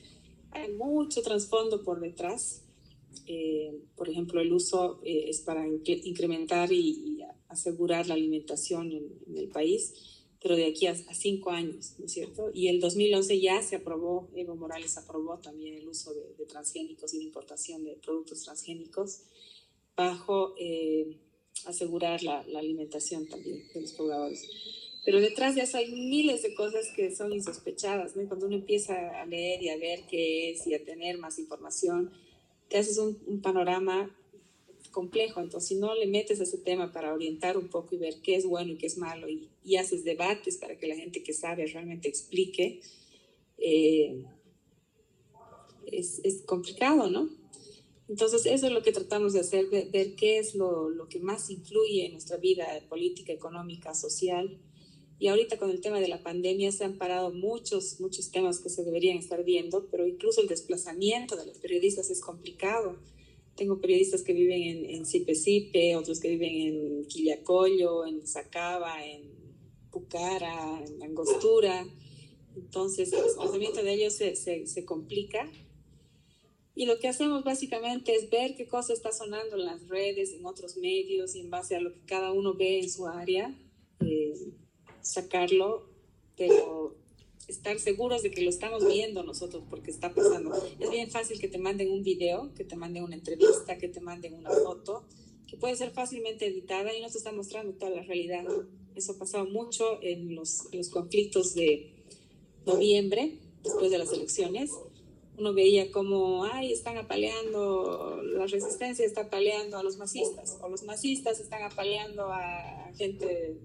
hay 0.50 0.72
mucho 0.72 1.22
trasfondo 1.22 1.82
por 1.82 2.00
detrás. 2.00 2.62
Eh, 3.26 3.80
por 3.96 4.08
ejemplo, 4.08 4.40
el 4.40 4.52
uso 4.52 5.00
eh, 5.04 5.24
es 5.28 5.40
para 5.40 5.66
incrementar 5.66 6.72
y, 6.72 7.20
asegurar 7.48 8.06
la 8.06 8.14
alimentación 8.14 8.90
en, 8.92 9.36
el 9.36 9.48
país, 9.48 10.21
pero 10.42 10.56
de 10.56 10.66
aquí 10.66 10.88
a, 10.88 10.94
cinco 11.14 11.50
años, 11.50 11.94
¿no 11.98 12.06
es 12.06 12.12
cierto? 12.12 12.50
Y 12.52 12.66
el 12.66 12.80
2011 12.80 13.40
ya 13.40 13.62
se 13.62 13.76
aprobó, 13.76 14.28
Evo 14.34 14.56
Morales 14.56 14.98
aprobó 14.98 15.38
también 15.38 15.76
el 15.76 15.88
uso 15.88 16.12
de, 16.12 16.44
transgénicos 16.46 17.14
y 17.14 17.18
la 17.18 17.24
importación 17.24 17.84
de 17.84 17.92
productos 17.92 18.42
transgénicos 18.42 19.20
bajo 19.96 20.54
eh, 20.58 21.16
asegurar 21.66 22.24
la, 22.24 22.44
la, 22.48 22.58
alimentación 22.58 23.28
también 23.28 23.62
de 23.72 23.80
los 23.80 23.92
pobladores. 23.92 24.48
Pero 25.04 25.20
detrás 25.20 25.54
de 25.54 25.62
eso 25.62 25.76
hay 25.78 25.92
miles 25.92 26.42
de 26.42 26.54
cosas 26.54 26.88
que 26.96 27.14
son 27.14 27.32
insospechadas, 27.32 28.16
¿no? 28.16 28.26
cuando 28.26 28.46
uno 28.46 28.56
empieza 28.56 29.20
a 29.20 29.26
leer 29.26 29.62
y 29.62 29.68
a 29.68 29.76
ver 29.76 30.00
qué 30.10 30.50
es 30.50 30.66
y 30.66 30.74
a 30.74 30.84
tener 30.84 31.18
más 31.18 31.38
información, 31.38 32.10
te 32.68 32.78
haces 32.78 32.98
un, 32.98 33.16
un 33.26 33.40
panorama 33.40 34.10
complejo. 34.90 35.40
Entonces, 35.40 35.68
si 35.68 35.76
no 35.76 35.94
le 35.94 36.06
metes 36.06 36.40
a 36.40 36.42
ese 36.42 36.58
tema 36.58 36.92
para 36.92 37.14
orientar 37.14 37.56
un 37.56 37.68
poco 37.68 37.94
y 37.94 37.98
ver 37.98 38.16
qué 38.22 38.34
es 38.34 38.44
bueno 38.44 38.72
y 38.72 38.76
qué 38.76 38.86
es 38.86 38.98
malo 38.98 39.28
y, 39.28 39.51
y 39.64 39.76
haces 39.76 40.04
debates 40.04 40.56
para 40.56 40.76
que 40.76 40.86
la 40.86 40.96
gente 40.96 41.22
que 41.22 41.32
sabe 41.32 41.66
realmente 41.66 42.08
explique, 42.08 42.80
eh, 43.58 44.24
es, 45.86 46.20
es, 46.24 46.42
complicado, 46.42 47.10
¿no? 47.10 47.28
Entonces, 48.08 48.46
eso 48.46 48.66
es 48.66 48.72
lo 48.72 48.82
que 48.82 48.92
tratamos 48.92 49.32
de 49.32 49.40
hacer, 49.40 49.66
ver, 49.68 50.14
qué 50.16 50.38
es 50.38 50.54
lo, 50.54 50.88
lo, 50.88 51.08
que 51.08 51.18
más 51.18 51.50
influye 51.50 52.06
en 52.06 52.12
nuestra 52.12 52.36
vida 52.36 52.66
política, 52.88 53.32
económica, 53.32 53.94
social. 53.94 54.58
Y 55.18 55.28
ahorita 55.28 55.56
con 55.58 55.70
el 55.70 55.80
tema 55.80 56.00
de 56.00 56.08
la 56.08 56.22
pandemia 56.22 56.72
se 56.72 56.84
han 56.84 56.98
parado 56.98 57.32
muchos, 57.32 58.00
muchos 58.00 58.30
temas 58.30 58.58
que 58.58 58.68
se 58.68 58.84
deberían 58.84 59.18
estar 59.18 59.44
viendo, 59.44 59.86
pero 59.90 60.06
incluso 60.06 60.40
el 60.40 60.48
desplazamiento 60.48 61.36
de 61.36 61.46
los 61.46 61.58
periodistas 61.58 62.10
es 62.10 62.20
complicado 62.20 62.98
tengo 63.56 63.80
periodistas 63.80 64.22
que 64.22 64.32
viven 64.32 64.62
en, 64.62 64.90
en 64.90 65.06
Sipe 65.06 65.94
otros 65.96 66.20
que 66.20 66.30
viven 66.30 66.54
en 66.54 67.04
Quillacollo, 67.06 68.06
en 68.06 68.26
Sacaba, 68.26 69.04
en 69.04 69.41
Pucara, 69.92 70.82
en 70.84 71.02
Angostura. 71.02 71.86
Entonces, 72.56 73.12
el 73.12 73.22
desplazamiento 73.22 73.82
de 73.82 73.92
ellos 73.92 74.14
se, 74.14 74.34
se, 74.34 74.66
se, 74.66 74.84
complica. 74.84 75.50
Y 76.74 76.86
lo 76.86 76.98
que 76.98 77.08
hacemos 77.08 77.44
básicamente 77.44 78.14
es 78.14 78.30
ver 78.30 78.56
qué 78.56 78.66
cosa 78.66 78.92
está 78.92 79.12
sonando 79.12 79.56
en 79.56 79.66
las 79.66 79.86
redes, 79.88 80.32
en 80.32 80.44
otros 80.46 80.76
medios, 80.76 81.36
y 81.36 81.40
en 81.40 81.50
base 81.50 81.76
a 81.76 81.80
lo 81.80 81.92
que 81.92 82.00
cada 82.06 82.32
uno 82.32 82.54
ve 82.54 82.80
en 82.80 82.90
su 82.90 83.06
área, 83.06 83.54
eh, 84.00 84.34
sacarlo, 85.02 85.90
pero 86.36 86.96
estar 87.48 87.78
seguros 87.78 88.22
de 88.22 88.30
que 88.30 88.42
lo 88.42 88.50
estamos 88.50 88.86
viendo 88.86 89.22
nosotros 89.22 89.64
porque 89.68 89.90
está 89.90 90.14
pasando. 90.14 90.52
Es 90.78 90.90
bien 90.90 91.10
fácil 91.10 91.38
que 91.38 91.48
te 91.48 91.58
manden 91.58 91.90
un 91.90 92.02
video, 92.02 92.52
que 92.54 92.64
te 92.64 92.76
manden 92.76 93.04
una 93.04 93.16
entrevista, 93.16 93.78
que 93.78 93.88
te 93.88 94.00
manden 94.00 94.34
una 94.34 94.50
foto, 94.50 95.04
que 95.46 95.56
puede 95.56 95.76
ser 95.76 95.90
fácilmente 95.90 96.46
editada 96.46 96.94
y 96.94 97.00
no 97.00 97.10
te 97.10 97.18
está 97.18 97.32
mostrando 97.32 97.74
toda 97.74 97.90
la 97.90 98.02
realidad. 98.02 98.44
Eso 98.96 99.12
ha 99.12 99.18
pasado 99.18 99.44
mucho 99.46 100.02
en 100.02 100.34
los, 100.34 100.68
los 100.72 100.88
conflictos 100.88 101.54
de 101.54 101.92
noviembre, 102.66 103.38
después 103.62 103.90
de 103.90 103.98
las 103.98 104.12
elecciones. 104.12 104.70
Uno 105.38 105.54
veía 105.54 105.90
como, 105.90 106.44
ay, 106.44 106.72
están 106.72 106.98
apaleando, 106.98 108.20
la 108.22 108.46
resistencia 108.46 109.04
está 109.04 109.22
apaleando 109.22 109.78
a 109.78 109.82
los 109.82 109.96
masistas, 109.96 110.58
o 110.60 110.68
los 110.68 110.82
masistas 110.82 111.40
están 111.40 111.62
apaleando 111.62 112.26
a 112.30 112.92
gente 112.96 113.58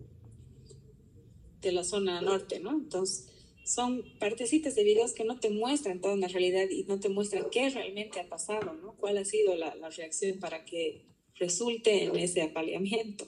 de 1.62 1.72
la 1.72 1.84
zona 1.84 2.22
norte, 2.22 2.60
¿no? 2.60 2.72
Entonces, 2.72 3.28
son 3.66 4.04
partecitas 4.18 4.76
de 4.76 4.84
videos 4.86 5.12
que 5.12 5.26
no 5.26 5.40
te 5.40 5.50
muestran 5.50 6.00
toda 6.00 6.13
una 6.13 6.30
realidad 6.30 6.70
y 6.70 6.84
no 6.84 7.02
te 7.02 7.10
muestran 7.10 7.48
qué 7.52 7.70
realmente 7.70 8.22
ha 8.22 8.30
pasado, 8.30 8.74
¿no? 8.74 8.96
¿Cuál 8.96 9.18
ha 9.18 9.26
sido 9.26 9.56
la, 9.56 9.76
la 9.76 9.90
reacción 9.90 10.40
para 10.40 10.63
que 10.63 11.06
resulte 11.36 12.06
en 12.06 12.16
ese 12.16 12.44
apaleamiento? 12.44 13.28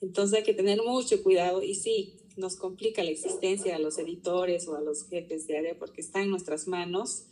Entonces 0.00 0.38
hay 0.38 0.44
que 0.44 0.54
tener 0.54 0.82
mucho 0.82 1.22
cuidado 1.22 1.62
y 1.62 1.74
sí, 1.74 2.16
nos 2.36 2.56
complica 2.56 3.04
la 3.04 3.10
existencia 3.10 3.76
a 3.76 3.78
los 3.78 3.98
editores 3.98 4.66
o 4.68 4.76
a 4.76 4.80
los 4.80 5.06
jefes 5.08 5.46
de 5.46 5.58
área 5.58 5.78
porque 5.78 6.00
está 6.00 6.22
en 6.22 6.30
nuestras 6.30 6.66
manos 6.68 7.24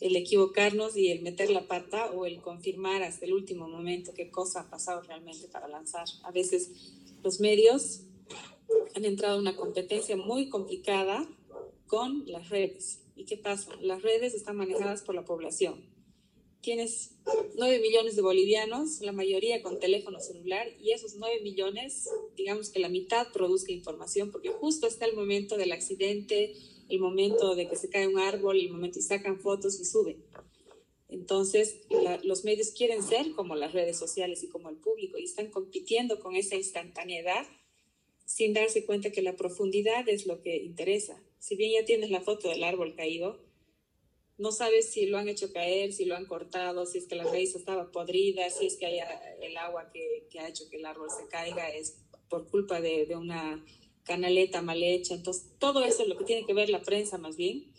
el 0.00 0.16
equivocarnos 0.16 0.96
y 0.96 1.10
el 1.10 1.22
meter 1.22 1.50
la 1.50 1.66
pata 1.66 2.10
o 2.10 2.26
el 2.26 2.40
confirmar 2.40 3.02
hasta 3.02 3.24
el 3.24 3.32
último 3.32 3.68
momento 3.68 4.12
qué 4.14 4.30
cosa 4.30 4.60
ha 4.60 4.70
pasado 4.70 5.02
realmente 5.02 5.48
para 5.48 5.68
lanzar. 5.68 6.04
A 6.24 6.30
veces 6.30 6.70
los 7.22 7.40
medios 7.40 8.02
han 8.94 9.04
entrado 9.04 9.36
en 9.36 9.42
una 9.42 9.56
competencia 9.56 10.16
muy 10.16 10.48
complicada 10.48 11.28
con 11.86 12.24
las 12.26 12.48
redes. 12.48 13.00
¿Y 13.16 13.24
qué 13.24 13.36
pasa? 13.36 13.70
Las 13.80 14.02
redes 14.02 14.34
están 14.34 14.56
manejadas 14.56 15.02
por 15.02 15.14
la 15.14 15.24
población. 15.24 15.93
Tienes 16.64 17.10
9 17.56 17.78
millones 17.80 18.16
de 18.16 18.22
bolivianos, 18.22 19.02
la 19.02 19.12
mayoría 19.12 19.62
con 19.62 19.78
teléfono 19.78 20.18
celular, 20.18 20.66
y 20.80 20.92
esos 20.92 21.16
9 21.16 21.42
millones, 21.42 22.08
digamos 22.36 22.70
que 22.70 22.78
la 22.78 22.88
mitad 22.88 23.30
produzca 23.32 23.70
información, 23.70 24.32
porque 24.32 24.48
justo 24.48 24.86
está 24.86 25.04
el 25.04 25.14
momento 25.14 25.58
del 25.58 25.72
accidente, 25.72 26.54
el 26.88 27.00
momento 27.00 27.54
de 27.54 27.68
que 27.68 27.76
se 27.76 27.90
cae 27.90 28.08
un 28.08 28.18
árbol, 28.18 28.58
el 28.58 28.70
momento 28.70 28.98
y 28.98 29.02
sacan 29.02 29.40
fotos 29.40 29.78
y 29.78 29.84
suben. 29.84 30.24
Entonces, 31.10 31.80
la, 31.90 32.18
los 32.24 32.44
medios 32.44 32.70
quieren 32.70 33.02
ser 33.02 33.32
como 33.32 33.56
las 33.56 33.74
redes 33.74 33.98
sociales 33.98 34.42
y 34.42 34.48
como 34.48 34.70
el 34.70 34.76
público, 34.76 35.18
y 35.18 35.24
están 35.24 35.50
compitiendo 35.50 36.18
con 36.18 36.34
esa 36.34 36.56
instantaneidad 36.56 37.46
sin 38.24 38.54
darse 38.54 38.86
cuenta 38.86 39.12
que 39.12 39.20
la 39.20 39.36
profundidad 39.36 40.08
es 40.08 40.26
lo 40.26 40.40
que 40.40 40.56
interesa 40.56 41.22
si 41.44 41.56
bien 41.56 41.72
ya 41.72 41.84
tienes 41.84 42.08
la 42.08 42.22
foto 42.22 42.48
del 42.48 42.64
árbol 42.64 42.94
caído, 42.94 43.38
no 44.36 44.50
sabes 44.50 44.90
si 44.92 45.06
lo 45.06 45.18
han 45.18 45.28
hecho 45.28 45.52
caer, 45.52 45.92
si 45.92 46.04
lo 46.04 46.16
han 46.16 46.26
cortado, 46.26 46.86
si 46.86 46.98
es 46.98 47.06
que 47.06 47.14
la 47.14 47.24
raíz 47.24 47.54
estaba 47.54 47.92
podrida, 47.92 48.50
si 48.50 48.66
es 48.66 48.76
que 48.76 48.86
hay 48.86 48.98
el 49.42 49.56
agua 49.56 49.90
que, 49.92 50.26
que 50.30 50.40
ha 50.40 50.48
hecho 50.48 50.68
que 50.68 50.78
el 50.78 50.86
árbol 50.86 51.08
se 51.10 51.28
caiga 51.28 51.68
es 51.70 51.98
por 52.28 52.48
culpa 52.48 52.80
de, 52.80 53.06
de, 53.06 53.16
una 53.16 53.64
canaleta 54.04 54.60
mal 54.60 54.82
hecha. 54.82 55.14
Entonces, 55.14 55.52
todo 55.58 55.84
eso 55.84 56.02
es 56.02 56.08
lo 56.08 56.18
que 56.18 56.24
tiene 56.24 56.46
que 56.46 56.54
ver 56.54 56.68
la 56.68 56.82
prensa 56.82 57.16
más 57.16 57.36
bien 57.36 57.72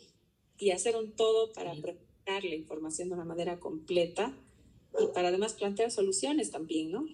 y 0.58 0.72
hacer 0.72 0.96
un 0.96 1.12
todo 1.14 1.52
para 1.52 1.74
preparar 1.74 2.44
la 2.44 2.56
información 2.56 3.10
de 3.10 3.16
una 3.16 3.26
manera 3.26 3.60
completa 3.60 4.34
y 4.98 5.08
para 5.14 5.28
además 5.28 5.54
plantear 5.54 5.92
soluciones 5.92 6.52
también, 6.52 6.92
¿no? 6.92 7.06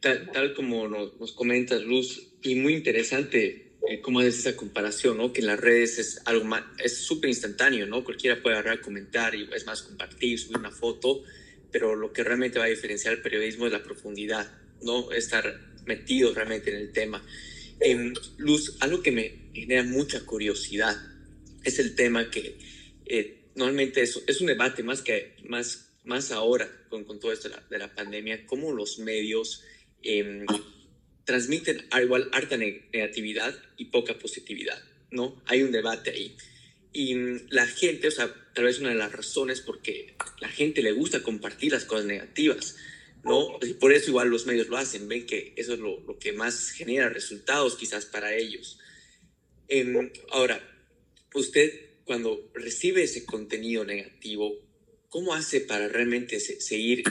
Tal, 0.00 0.30
tal 0.32 0.54
como 0.54 0.86
nos, 0.88 1.18
nos 1.18 1.32
comentas, 1.32 1.82
Luz, 1.82 2.34
y 2.42 2.56
muy 2.56 2.74
interesante 2.74 3.63
eh, 3.88 4.00
cómo 4.00 4.20
es 4.22 4.38
esa 4.38 4.56
comparación, 4.56 5.18
¿no? 5.18 5.32
Que 5.32 5.40
en 5.40 5.48
las 5.48 5.60
redes 5.60 5.98
es 5.98 6.22
algo 6.24 6.44
más, 6.44 6.64
es 6.82 6.98
súper 6.98 7.28
instantáneo, 7.28 7.86
¿no? 7.86 8.04
Cualquiera 8.04 8.42
puede 8.42 8.56
agarrar, 8.56 8.80
comentar 8.80 9.34
y 9.34 9.48
es 9.54 9.66
más 9.66 9.82
compartir, 9.82 10.38
subir 10.38 10.58
una 10.58 10.70
foto, 10.70 11.22
pero 11.70 11.94
lo 11.94 12.12
que 12.12 12.22
realmente 12.22 12.58
va 12.58 12.64
a 12.64 12.68
diferenciar 12.68 13.14
el 13.14 13.22
periodismo 13.22 13.66
es 13.66 13.72
la 13.72 13.82
profundidad, 13.82 14.50
¿no? 14.82 15.12
Estar 15.12 15.60
metido 15.86 16.32
realmente 16.32 16.70
en 16.70 16.76
el 16.76 16.92
tema. 16.92 17.24
Eh, 17.80 18.12
Luz, 18.38 18.76
algo 18.80 19.02
que 19.02 19.10
me 19.10 19.50
genera 19.52 19.82
mucha 19.82 20.24
curiosidad 20.24 20.96
es 21.62 21.78
el 21.78 21.94
tema 21.94 22.30
que 22.30 22.56
eh, 23.04 23.48
normalmente 23.54 24.02
es, 24.02 24.22
es 24.26 24.40
un 24.40 24.46
debate 24.46 24.82
más 24.82 25.02
que 25.02 25.36
más, 25.48 25.90
más 26.04 26.30
ahora 26.30 26.70
con, 26.88 27.04
con 27.04 27.20
todo 27.20 27.32
esto 27.32 27.48
de 27.48 27.56
la, 27.56 27.62
de 27.68 27.78
la 27.78 27.94
pandemia, 27.94 28.46
cómo 28.46 28.72
los 28.72 28.98
medios 28.98 29.62
eh, 30.02 30.44
transmiten 31.24 31.86
igual 32.02 32.28
harta 32.32 32.56
negatividad 32.56 33.54
y 33.76 33.86
poca 33.86 34.18
positividad, 34.18 34.82
¿no? 35.10 35.42
Hay 35.46 35.62
un 35.62 35.72
debate 35.72 36.10
ahí. 36.10 36.36
Y 36.92 37.14
mm, 37.14 37.46
la 37.50 37.66
gente, 37.66 38.08
o 38.08 38.10
sea, 38.10 38.32
tal 38.54 38.64
vez 38.64 38.78
una 38.78 38.90
de 38.90 38.94
las 38.96 39.12
razones 39.12 39.60
porque 39.60 40.14
la 40.40 40.48
gente 40.48 40.82
le 40.82 40.92
gusta 40.92 41.22
compartir 41.22 41.72
las 41.72 41.84
cosas 41.84 42.04
negativas, 42.04 42.76
¿no? 43.24 43.58
Y 43.62 43.74
por 43.74 43.92
eso 43.92 44.10
igual 44.10 44.28
los 44.28 44.46
medios 44.46 44.68
lo 44.68 44.76
hacen, 44.76 45.08
ven 45.08 45.26
que 45.26 45.54
eso 45.56 45.74
es 45.74 45.80
lo, 45.80 46.00
lo 46.00 46.18
que 46.18 46.32
más 46.32 46.70
genera 46.70 47.08
resultados 47.08 47.76
quizás 47.76 48.04
para 48.04 48.34
ellos. 48.34 48.78
Eh, 49.68 50.12
ahora, 50.30 50.60
usted 51.34 51.72
cuando 52.04 52.50
recibe 52.54 53.02
ese 53.02 53.24
contenido 53.24 53.84
negativo, 53.84 54.54
¿cómo 55.08 55.34
hace 55.34 55.60
para 55.60 55.88
realmente 55.88 56.38
seguir 56.38 57.02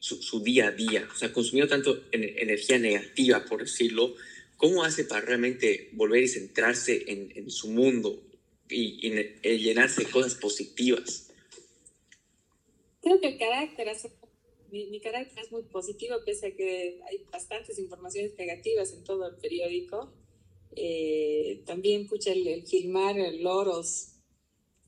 su, 0.00 0.40
día 0.42 0.68
a 0.68 0.70
día? 0.72 1.08
O 1.12 1.16
sea, 1.16 1.32
consumiendo 1.32 1.74
tanto 1.74 2.04
energía 2.12 2.78
negativa, 2.78 3.44
por 3.44 3.60
decirlo, 3.60 4.14
¿cómo 4.56 4.84
hace 4.84 5.04
para 5.04 5.24
realmente 5.24 5.90
volver 5.92 6.22
y 6.22 6.28
centrarse 6.28 7.04
en, 7.06 7.50
su 7.50 7.70
mundo 7.70 8.22
y, 8.68 9.10
llenarse 9.42 10.04
de 10.04 10.10
cosas 10.10 10.34
positivas? 10.34 11.30
Creo 13.02 13.20
que 13.20 13.28
el 13.28 13.38
carácter 13.38 13.88
mi, 14.70 15.00
carácter 15.00 15.44
es 15.44 15.52
muy 15.52 15.62
positivo, 15.62 16.16
pese 16.24 16.48
a 16.48 16.54
que 16.54 17.00
hay 17.08 17.24
bastantes 17.30 17.78
informaciones 17.78 18.36
negativas 18.36 18.92
en 18.92 19.04
todo 19.04 19.28
el 19.28 19.36
periódico. 19.36 20.12
Eh, 20.74 21.62
también, 21.64 22.06
pucha, 22.06 22.32
el, 22.32 22.66
filmar 22.66 23.16
loros 23.40 24.12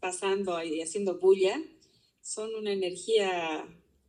pasando 0.01 0.63
y 0.63 0.83
haciendo 0.83 1.19
bulla 1.19 1.61
son 2.21 2.55
una 2.55 2.73
energía 2.73 3.67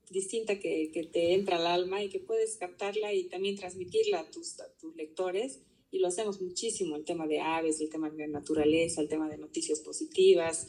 distinta 0.09 0.59
que, 0.59 0.91
que, 0.91 1.03
te 1.03 1.33
entra 1.33 1.57
al 1.57 1.67
alma 1.67 2.03
y 2.03 2.09
que 2.09 2.19
puedes 2.19 2.57
captarla 2.57 3.13
y 3.13 3.25
también 3.25 3.55
transmitirla 3.55 4.21
a 4.21 4.31
tus, 4.31 4.57
tus 4.79 4.95
lectores. 4.95 5.61
Y 5.91 5.99
lo 5.99 6.07
hacemos 6.07 6.41
muchísimo, 6.41 6.95
el 6.95 7.05
tema 7.05 7.27
de 7.27 7.39
aves, 7.39 7.81
el 7.81 7.89
tema 7.89 8.09
de 8.09 8.27
naturaleza, 8.27 9.01
el 9.01 9.07
tema 9.07 9.27
de 9.27 9.37
noticias 9.37 9.79
positivas, 9.79 10.67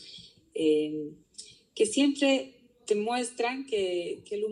eh, 0.54 1.12
que 1.74 1.86
siempre 1.86 2.54
te 2.86 2.94
muestran 2.94 3.66
que, 3.66 4.22
que 4.24 4.42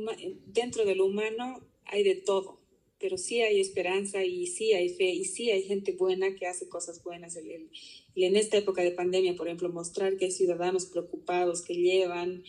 dentro 0.46 0.84
del 0.84 1.00
humano 1.00 1.60
hay 1.84 2.04
de 2.04 2.14
todo, 2.14 2.60
pero 3.00 3.18
sí 3.18 3.40
hay 3.40 3.60
esperanza 3.60 4.24
y 4.24 4.46
sí 4.46 4.74
hay 4.74 4.90
fe 4.90 5.10
y 5.10 5.24
sí 5.24 5.50
hay 5.50 5.62
gente 5.62 5.92
buena 5.92 6.34
que 6.36 6.46
hace 6.46 6.68
cosas 6.68 7.02
buenas. 7.02 7.38
Y 8.14 8.24
en 8.24 8.36
esta 8.36 8.56
época 8.58 8.82
de 8.82 8.92
pandemia, 8.92 9.36
por 9.36 9.48
ejemplo, 9.48 9.68
mostrar 9.70 10.16
que 10.16 10.26
hay 10.26 10.30
ciudadanos 10.30 10.86
preocupados 10.86 11.62
que 11.62 11.74
llevan 11.74 12.44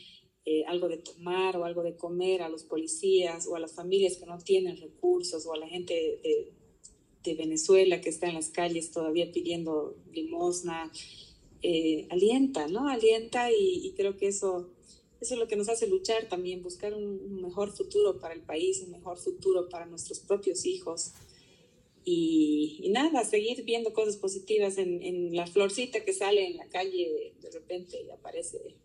eh, 0.52 0.64
algo 0.68 0.88
de 0.88 0.98
tomar 0.98 1.58
o 1.58 1.66
algo 1.66 1.84
de 1.84 1.96
comer 1.96 2.42
a 2.42 2.50
los 2.50 2.64
policías 2.64 3.48
o 3.48 3.56
a 3.56 3.60
las 3.60 3.74
familias 3.74 4.18
que 4.18 4.26
no 4.26 4.38
tienen 4.40 4.78
recursos 4.78 5.46
o 5.46 5.54
a 5.54 5.58
la 5.58 5.68
gente 5.68 5.94
de, 6.24 6.52
de 7.24 7.34
Venezuela 7.36 8.02
que 8.02 8.10
está 8.10 8.28
en 8.28 8.36
las 8.36 8.50
calles 8.50 8.92
todavía 8.92 9.32
pidiendo 9.32 9.96
limosna, 10.12 10.92
eh, 11.62 12.08
alienta, 12.10 12.68
¿no? 12.68 12.88
Alienta 12.88 13.52
y, 13.52 13.88
y 13.88 13.94
creo 13.94 14.18
que 14.18 14.28
eso 14.28 14.72
eso 15.22 15.34
es 15.34 15.40
lo 15.40 15.48
que 15.48 15.58
nos 15.58 15.68
hace 15.68 15.88
luchar 15.88 16.30
también, 16.30 16.64
buscar 16.64 16.94
un, 16.94 17.42
mejor 17.42 17.72
futuro 17.72 18.20
para 18.20 18.34
el 18.34 18.42
país, 18.42 18.82
un 18.82 18.92
mejor 18.92 19.18
futuro 19.18 19.68
para 19.68 19.86
nuestros 19.86 20.20
propios 20.20 20.66
hijos. 20.66 21.12
Y, 22.06 22.90
nada, 22.92 23.24
seguir 23.26 23.64
viendo 23.66 23.94
cosas 23.94 24.16
positivas 24.16 24.78
en, 24.78 25.36
la 25.36 25.46
florcita 25.46 26.06
que 26.06 26.14
sale 26.14 26.48
en 26.48 26.58
la 26.58 26.68
calle, 26.70 27.34
de 27.42 27.52
repente 27.52 28.02
y 28.02 28.10
aparece 28.10 28.76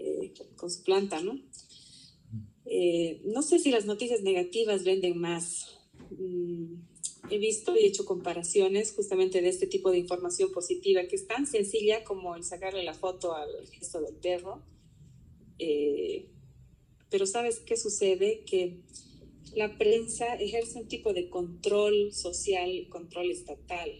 eh, 0.00 0.32
con 0.56 0.70
su 0.70 0.82
planta, 0.82 1.22
¿no? 1.22 1.38
Eh, 2.64 3.22
no 3.24 3.42
sé 3.42 3.58
si 3.58 3.70
las 3.70 3.86
noticias 3.86 4.22
negativas 4.22 4.84
venden 4.84 5.18
más. 5.18 5.78
Mm, 6.10 6.74
he 7.30 7.38
visto 7.38 7.76
y 7.76 7.86
hecho 7.86 8.04
comparaciones 8.04 8.92
justamente 8.92 9.42
de 9.42 9.48
este 9.48 9.66
tipo 9.66 9.90
de 9.90 9.98
información 9.98 10.52
positiva 10.52 11.06
que 11.06 11.16
es 11.16 11.26
tan 11.26 11.46
sencilla 11.46 12.02
como 12.02 12.34
el 12.34 12.42
sacarle 12.42 12.82
la 12.82 12.94
foto 12.94 13.34
al 13.34 13.68
gesto 13.68 14.00
del 14.00 14.16
perro 14.16 14.64
eh, 15.60 16.26
pero 17.10 17.26
¿sabes 17.26 17.60
qué 17.60 17.76
sucede? 17.76 18.44
Que 18.44 18.80
la 19.54 19.76
prensa 19.76 20.34
ejerce 20.36 20.78
un 20.78 20.88
tipo 20.88 21.12
de 21.12 21.28
control 21.28 22.12
social, 22.12 22.88
control 22.88 23.30
estatal, 23.30 23.90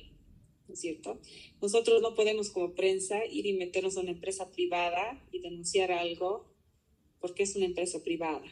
¿no 0.71 0.75
es 0.75 0.81
cierto? 0.81 1.21
Nosotros 1.61 2.01
no 2.01 2.15
podemos 2.15 2.51
como 2.51 2.75
prensa 2.75 3.25
ir 3.27 3.45
y 3.47 3.53
meternos 3.53 3.97
a 3.97 4.01
una 4.01 4.13
empresa 4.13 4.51
privada 4.51 5.23
y 5.33 5.41
denunciar 5.41 5.93
algo 5.93 6.47
porque 7.21 7.43
es 7.43 7.55
una 7.57 7.67
empresa 7.67 8.03
privada 8.03 8.43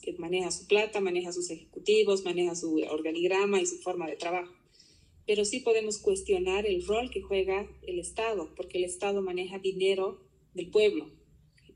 que 0.00 0.14
maneja 0.14 0.50
su 0.50 0.66
plata, 0.66 1.00
maneja 1.00 1.32
sus 1.32 1.50
ejecutivos, 1.50 2.24
maneja 2.24 2.54
su 2.54 2.76
organigrama 2.90 3.60
y 3.60 3.66
su 3.66 3.76
forma 3.78 4.06
de 4.06 4.16
trabajo. 4.16 4.54
Pero 5.26 5.44
sí 5.44 5.60
podemos 5.60 5.98
cuestionar 5.98 6.66
el 6.66 6.86
rol 6.86 7.10
que 7.10 7.20
juega 7.20 7.68
el 7.86 7.98
Estado, 7.98 8.54
porque 8.56 8.78
el 8.78 8.84
Estado 8.84 9.20
maneja 9.20 9.58
dinero 9.58 10.22
del 10.54 10.70
pueblo 10.70 11.10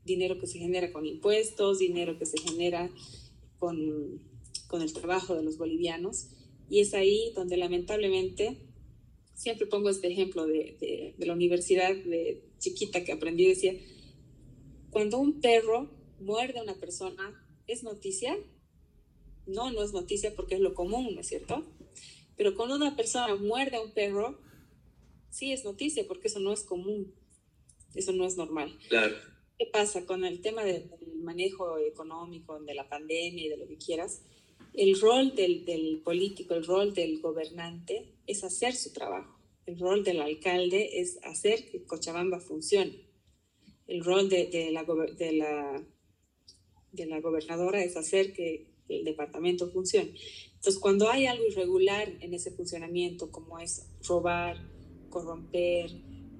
dinero 0.03 0.39
que 0.39 0.47
se 0.47 0.59
genera 0.59 0.91
con 0.91 1.05
impuestos, 1.05 1.79
dinero 1.79 2.17
que 2.17 2.25
se 2.25 2.39
genera 2.39 2.89
con, 3.59 4.21
con 4.67 4.81
el 4.81 4.93
trabajo 4.93 5.35
de 5.35 5.43
los 5.43 5.57
bolivianos. 5.57 6.29
Y 6.69 6.79
es 6.79 6.93
ahí 6.93 7.31
donde 7.35 7.57
lamentablemente, 7.57 8.57
siempre 9.41 9.65
pongo 9.65 9.89
este 9.89 10.07
ejemplo 10.07 10.45
de, 10.45 11.15
de, 11.17 11.25
la 11.25 11.33
universidad 11.33 11.95
de 11.95 12.43
chiquita 12.59 13.03
que 13.03 13.11
aprendí, 13.11 13.47
decía, 13.47 13.73
cuando 14.91 15.17
un 15.17 15.41
perro 15.41 15.89
muerde 16.19 16.59
a 16.59 16.63
una 16.63 16.75
persona, 16.75 17.43
¿es 17.65 17.81
noticia? 17.81 18.37
No, 19.47 19.71
no 19.71 19.81
es 19.81 19.93
noticia 19.93 20.35
porque 20.35 20.55
es 20.55 20.61
lo 20.61 20.75
común, 20.75 21.15
¿no 21.15 21.21
es 21.21 21.27
cierto? 21.27 21.65
Pero 22.37 22.55
cuando 22.55 22.75
una 22.75 22.95
persona 22.95 23.35
muerde 23.35 23.77
a 23.77 23.81
un 23.81 23.91
perro, 23.93 24.39
sí 25.31 25.51
es 25.51 25.65
noticia 25.65 26.05
porque 26.07 26.27
eso 26.27 26.39
no 26.39 26.53
es 26.53 26.61
común, 26.61 27.11
eso 27.95 28.11
no 28.11 28.27
es 28.27 28.37
normal. 28.37 28.77
Claro. 28.89 29.15
¿Qué 29.57 29.65
pasa 29.65 30.05
con 30.05 30.23
el 30.23 30.41
tema 30.41 30.63
del 30.63 30.91
manejo 31.15 31.79
económico, 31.79 32.59
de 32.59 32.75
la 32.75 32.87
pandemia 32.87 33.45
y 33.45 33.49
de 33.49 33.57
lo 33.57 33.67
que 33.67 33.77
quieras? 33.77 34.21
El 34.73 34.99
rol 34.99 35.35
del, 35.35 35.65
del, 35.65 36.01
político, 36.03 36.53
el 36.53 36.65
rol 36.65 36.93
del 36.93 37.19
gobernante 37.19 38.15
es 38.27 38.43
hacer 38.43 38.75
su 38.75 38.93
trabajo. 38.93 39.39
El 39.65 39.79
rol 39.79 40.03
del 40.03 40.21
alcalde 40.21 41.01
es 41.01 41.19
hacer 41.23 41.69
que 41.69 41.83
Cochabamba 41.83 42.39
funcione. 42.39 43.09
El 43.87 44.03
rol 44.03 44.29
de, 44.29 44.47
de, 44.47 44.71
la, 44.71 44.83
de, 44.83 45.31
la, 45.33 45.85
de 46.91 47.05
la 47.05 47.19
gobernadora 47.19 47.83
es 47.83 47.97
hacer 47.97 48.33
que 48.33 48.71
el 48.87 49.03
departamento 49.03 49.69
funcione. 49.69 50.13
Entonces, 50.55 50.79
cuando 50.79 51.09
hay 51.09 51.25
algo 51.25 51.45
irregular 51.45 52.07
en 52.19 52.33
ese 52.33 52.51
funcionamiento, 52.51 53.31
como 53.31 53.59
es 53.59 53.87
robar, 54.07 54.57
corromper, 55.09 55.91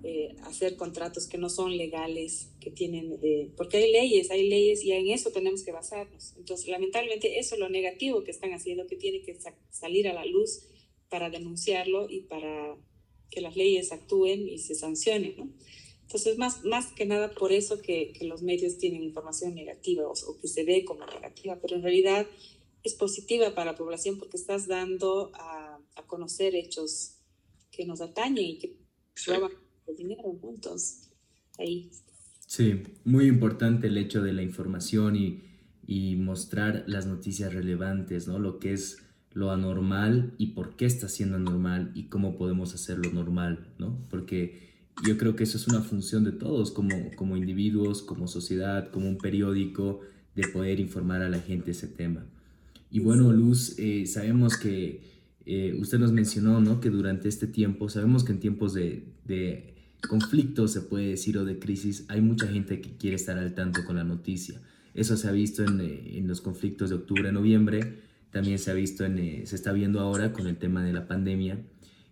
eh, 0.03 0.35
hacer 0.43 0.77
contratos 0.77 1.27
que 1.27 1.37
no 1.37 1.47
son 1.47 1.77
legales, 1.77 2.49
que 2.59 2.71
tienen, 2.71 3.19
eh, 3.21 3.51
porque 3.55 3.77
hay 3.77 3.91
leyes, 3.91 4.31
hay 4.31 4.49
leyes 4.49 4.83
y 4.83 4.91
en 4.93 5.09
eso 5.09 5.31
tenemos 5.31 5.61
que 5.61 5.71
basarnos. 5.71 6.33
Entonces, 6.37 6.67
lamentablemente, 6.69 7.37
eso 7.37 7.53
es 7.53 7.59
lo 7.59 7.69
negativo 7.69 8.23
que 8.23 8.31
están 8.31 8.51
haciendo, 8.51 8.87
que 8.87 8.95
tiene 8.95 9.21
que 9.21 9.37
salir 9.69 10.07
a 10.07 10.13
la 10.13 10.25
luz 10.25 10.63
para 11.07 11.29
denunciarlo 11.29 12.09
y 12.09 12.21
para 12.21 12.75
que 13.29 13.41
las 13.41 13.55
leyes 13.55 13.91
actúen 13.91 14.49
y 14.49 14.57
se 14.57 14.73
sancionen, 14.73 15.35
¿no? 15.37 15.53
Entonces, 16.01 16.37
más, 16.37 16.63
más 16.65 16.91
que 16.93 17.05
nada 17.05 17.31
por 17.31 17.51
eso 17.53 17.81
que, 17.81 18.11
que 18.11 18.25
los 18.25 18.41
medios 18.41 18.77
tienen 18.77 19.03
información 19.03 19.53
negativa 19.53 20.07
o, 20.07 20.13
que 20.41 20.47
se 20.47 20.63
ve 20.63 20.83
como 20.83 21.05
negativa, 21.05 21.59
pero 21.61 21.75
en 21.75 21.83
realidad 21.83 22.27
es 22.83 22.95
positiva 22.95 23.53
para 23.53 23.71
la 23.71 23.77
población 23.77 24.17
porque 24.17 24.35
estás 24.35 24.67
dando 24.67 25.31
a, 25.35 25.79
a 25.95 26.07
conocer 26.07 26.55
hechos 26.55 27.19
que 27.71 27.85
nos 27.85 28.01
atañen 28.01 28.45
y 28.45 28.57
que 28.57 28.75
dinero, 29.95 30.34
puntos. 30.39 31.10
Ahí. 31.58 31.91
Sí, 32.47 32.84
muy 33.06 33.27
importante 33.27 33.88
el 33.88 33.97
hecho 33.97 34.21
de 34.21 34.34
la 34.34 34.43
información 34.43 35.15
y, 35.15 35.41
y 35.88 36.15
mostrar 36.17 36.84
las 36.88 37.06
noticias 37.06 37.54
relevantes, 37.54 38.27
¿no? 38.27 38.39
Lo 38.39 38.60
que 38.60 38.73
es 38.73 39.04
lo 39.34 39.51
anormal 39.51 40.34
y 40.38 40.47
por 40.47 40.75
qué 40.75 40.86
está 40.86 41.08
siendo 41.08 41.38
anormal 41.38 41.91
y 41.95 42.06
cómo 42.06 42.38
podemos 42.38 42.73
hacerlo 42.73 43.12
normal, 43.12 43.67
¿no? 43.80 43.97
Porque 44.10 44.71
yo 45.06 45.17
creo 45.17 45.36
que 45.36 45.43
eso 45.43 45.58
es 45.58 45.67
una 45.67 45.82
función 45.82 46.23
de 46.23 46.32
todos 46.32 46.71
como, 46.71 47.12
como 47.15 47.38
individuos, 47.38 48.01
como 48.01 48.27
sociedad, 48.27 48.91
como 48.91 49.08
un 49.08 49.17
periódico, 49.17 50.01
de 50.36 50.47
poder 50.47 50.80
informar 50.80 51.21
a 51.21 51.30
la 51.30 51.39
gente 51.39 51.71
ese 51.71 51.88
tema. 51.88 52.25
Y 52.89 52.99
bueno, 52.99 53.32
Luz, 53.32 53.75
eh, 53.80 54.06
sabemos 54.06 54.58
que 54.58 55.01
eh, 55.45 55.77
usted 55.80 55.99
nos 55.99 56.12
mencionó, 56.12 56.60
¿no? 56.60 56.82
Que 56.82 56.89
durante 56.89 57.30
este 57.30 57.47
tiempo, 57.47 57.89
sabemos 57.89 58.23
que 58.23 58.34
en 58.34 58.39
tiempos 58.39 58.73
de, 58.73 59.06
de 59.25 59.75
conflicto, 60.07 60.67
se 60.67 60.82
puede 60.82 61.09
decir, 61.09 61.38
o 61.38 61.45
de 61.45 61.59
crisis, 61.59 62.05
hay 62.09 62.21
mucha 62.21 62.47
gente 62.47 62.82
que 62.82 62.97
quiere 62.97 63.15
estar 63.15 63.38
al 63.38 63.53
tanto 63.53 63.86
con 63.86 63.95
la 63.95 64.03
noticia. 64.03 64.61
Eso 64.93 65.15
se 65.15 65.28
ha 65.28 65.32
visto 65.32 65.63
en, 65.63 65.80
eh, 65.80 66.17
en 66.17 66.28
los 66.28 66.41
conflictos 66.41 66.89
de 66.89 66.95
octubre, 66.95 67.32
noviembre, 67.32 68.01
también 68.32 68.59
se 68.59 68.71
ha 68.71 68.73
visto, 68.73 69.05
en, 69.05 69.19
eh, 69.19 69.43
se 69.45 69.55
está 69.55 69.71
viendo 69.71 69.99
ahora 69.99 70.34
con 70.34 70.47
el 70.47 70.57
tema 70.57 70.84
de 70.84 70.93
la 70.93 71.07
pandemia. 71.07 71.61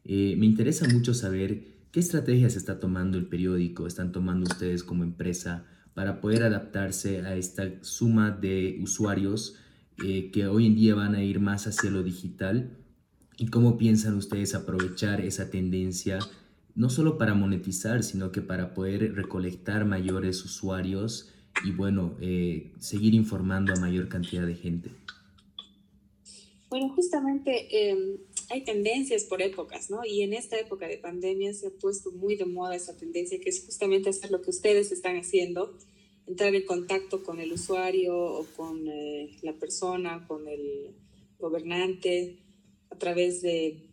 Eh, 0.06 0.36
me 0.38 0.46
interesa 0.46 0.88
mucho 0.88 1.14
saber 1.14 1.64
qué 1.92 2.00
estrategias 2.00 2.56
está 2.56 2.80
tomando 2.80 3.18
el 3.18 3.26
periódico, 3.26 3.88
están 3.88 4.12
tomando 4.12 4.50
ustedes 4.50 4.84
como 4.84 5.04
empresa 5.04 5.66
para 5.94 6.22
poder 6.22 6.44
adaptarse 6.44 7.22
a 7.22 7.36
esta 7.36 7.68
suma 7.82 8.32
de 8.32 8.80
usuarios 8.82 9.56
que 9.98 10.48
hoy 10.48 10.68
en 10.68 10.76
día 10.76 10.96
van 10.96 11.14
a 11.14 11.22
ir 11.22 11.42
más 11.42 11.68
hacia 11.68 11.90
lo 11.92 12.04
digital 12.04 12.78
y 13.38 13.48
cómo 13.48 13.78
piensan 13.78 14.16
ustedes 14.16 14.56
aprovechar 14.56 15.20
esa 15.20 15.50
tendencia 15.50 16.20
no 16.80 16.90
solo 16.90 17.18
para 17.18 17.34
monetizar, 17.34 18.04
sino 18.04 18.32
que 18.32 18.42
para 18.42 18.74
poder 18.74 19.14
recolectar 19.14 19.84
mayores 19.84 20.46
usuarios 20.46 21.30
y 21.66 21.72
bueno, 21.72 22.16
eh, 22.22 22.72
seguir 22.80 23.14
informando 23.16 23.74
a 23.74 23.76
mayor 23.82 24.08
cantidad 24.08 24.48
de 24.48 24.56
gente. 24.56 24.90
Bueno, 26.70 26.88
justamente 26.96 27.90
em, 27.90 28.20
hay 28.50 28.64
tendencias 28.64 29.26
por 29.26 29.42
épocas, 29.42 29.90
¿no? 29.90 30.06
Y 30.06 30.22
en 30.22 30.32
esta 30.32 30.58
época 30.58 30.88
de 30.88 30.98
pandemia 30.98 31.54
se 31.54 31.68
ha 31.68 31.72
puesto 31.72 32.14
muy 32.14 32.38
de 32.38 32.46
moda 32.46 32.78
esa 32.78 32.96
tendencia, 32.96 33.42
que 33.42 33.50
es 33.50 33.66
justamente 33.66 34.08
hacer 34.08 34.32
lo 34.32 34.42
que 34.42 34.52
ustedes 34.52 34.94
están 34.94 35.18
haciendo, 35.18 35.78
entrar 36.28 36.56
en 36.56 36.66
contacto 36.66 37.24
con 37.24 37.42
el 37.42 37.52
usuario 37.52 38.16
o 38.16 38.46
con 38.56 38.88
eh, 38.88 39.38
la 39.42 39.52
persona, 39.52 40.26
con 40.30 40.48
el 40.48 40.96
gobernante, 41.40 42.38
a 42.90 42.96
través 42.98 43.42
de, 43.42 43.89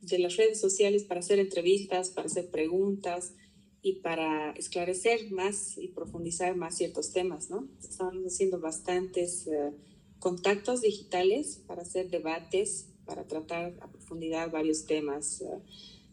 de 0.00 0.18
las 0.18 0.36
redes 0.36 0.60
sociales 0.60 1.04
para 1.04 1.20
hacer 1.20 1.38
entrevistas, 1.38 2.10
para 2.10 2.26
hacer 2.26 2.50
preguntas 2.50 3.34
y 3.82 3.94
para 4.00 4.52
esclarecer 4.52 5.30
más 5.30 5.78
y 5.78 5.88
profundizar 5.88 6.56
más 6.56 6.76
ciertos 6.76 7.12
temas, 7.12 7.50
¿no? 7.50 7.68
Estamos 7.80 8.24
haciendo 8.24 8.60
bastantes 8.60 9.46
eh, 9.46 9.72
contactos 10.18 10.82
digitales 10.82 11.62
para 11.66 11.82
hacer 11.82 12.10
debates, 12.10 12.88
para 13.04 13.26
tratar 13.26 13.74
a 13.80 13.90
profundidad 13.90 14.50
varios 14.50 14.86
temas, 14.86 15.40
eh, 15.40 15.46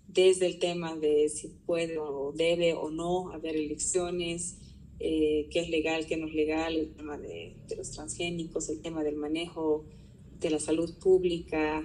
desde 0.08 0.46
el 0.46 0.60
tema 0.60 0.96
de 0.96 1.28
si 1.30 1.48
puede 1.66 1.98
o 1.98 2.32
debe 2.32 2.74
o 2.74 2.90
no 2.90 3.32
haber 3.32 3.56
elecciones, 3.56 4.60
eh, 5.00 5.48
qué 5.52 5.60
es 5.60 5.70
legal, 5.70 6.06
qué 6.06 6.16
no 6.16 6.28
es 6.28 6.34
legal, 6.34 6.76
el 6.76 6.94
tema 6.94 7.18
de, 7.18 7.58
de, 7.68 7.76
los 7.76 7.92
transgénicos, 7.92 8.70
el 8.70 8.82
tema 8.82 9.04
del 9.04 9.18
manejo 9.18 9.86
de 10.40 10.50
la 10.52 10.60
salud 10.60 10.98
pública, 11.00 11.84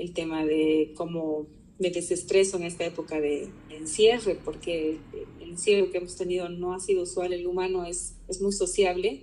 el 0.00 0.14
tema 0.14 0.46
de 0.46 0.92
cómo 0.96 1.46
me 1.78 1.90
desestreso 1.90 2.56
en 2.56 2.64
esta 2.64 2.84
época 2.86 3.20
de, 3.20 3.50
encierre, 3.70 4.34
porque 4.34 4.98
el 5.40 5.50
encierro 5.50 5.90
que 5.90 5.98
hemos 5.98 6.16
tenido 6.16 6.48
no 6.48 6.74
ha 6.74 6.80
sido 6.80 7.02
usual, 7.02 7.32
el 7.32 7.46
humano 7.46 7.84
es, 7.84 8.16
es 8.28 8.40
muy 8.40 8.52
sociable 8.52 9.22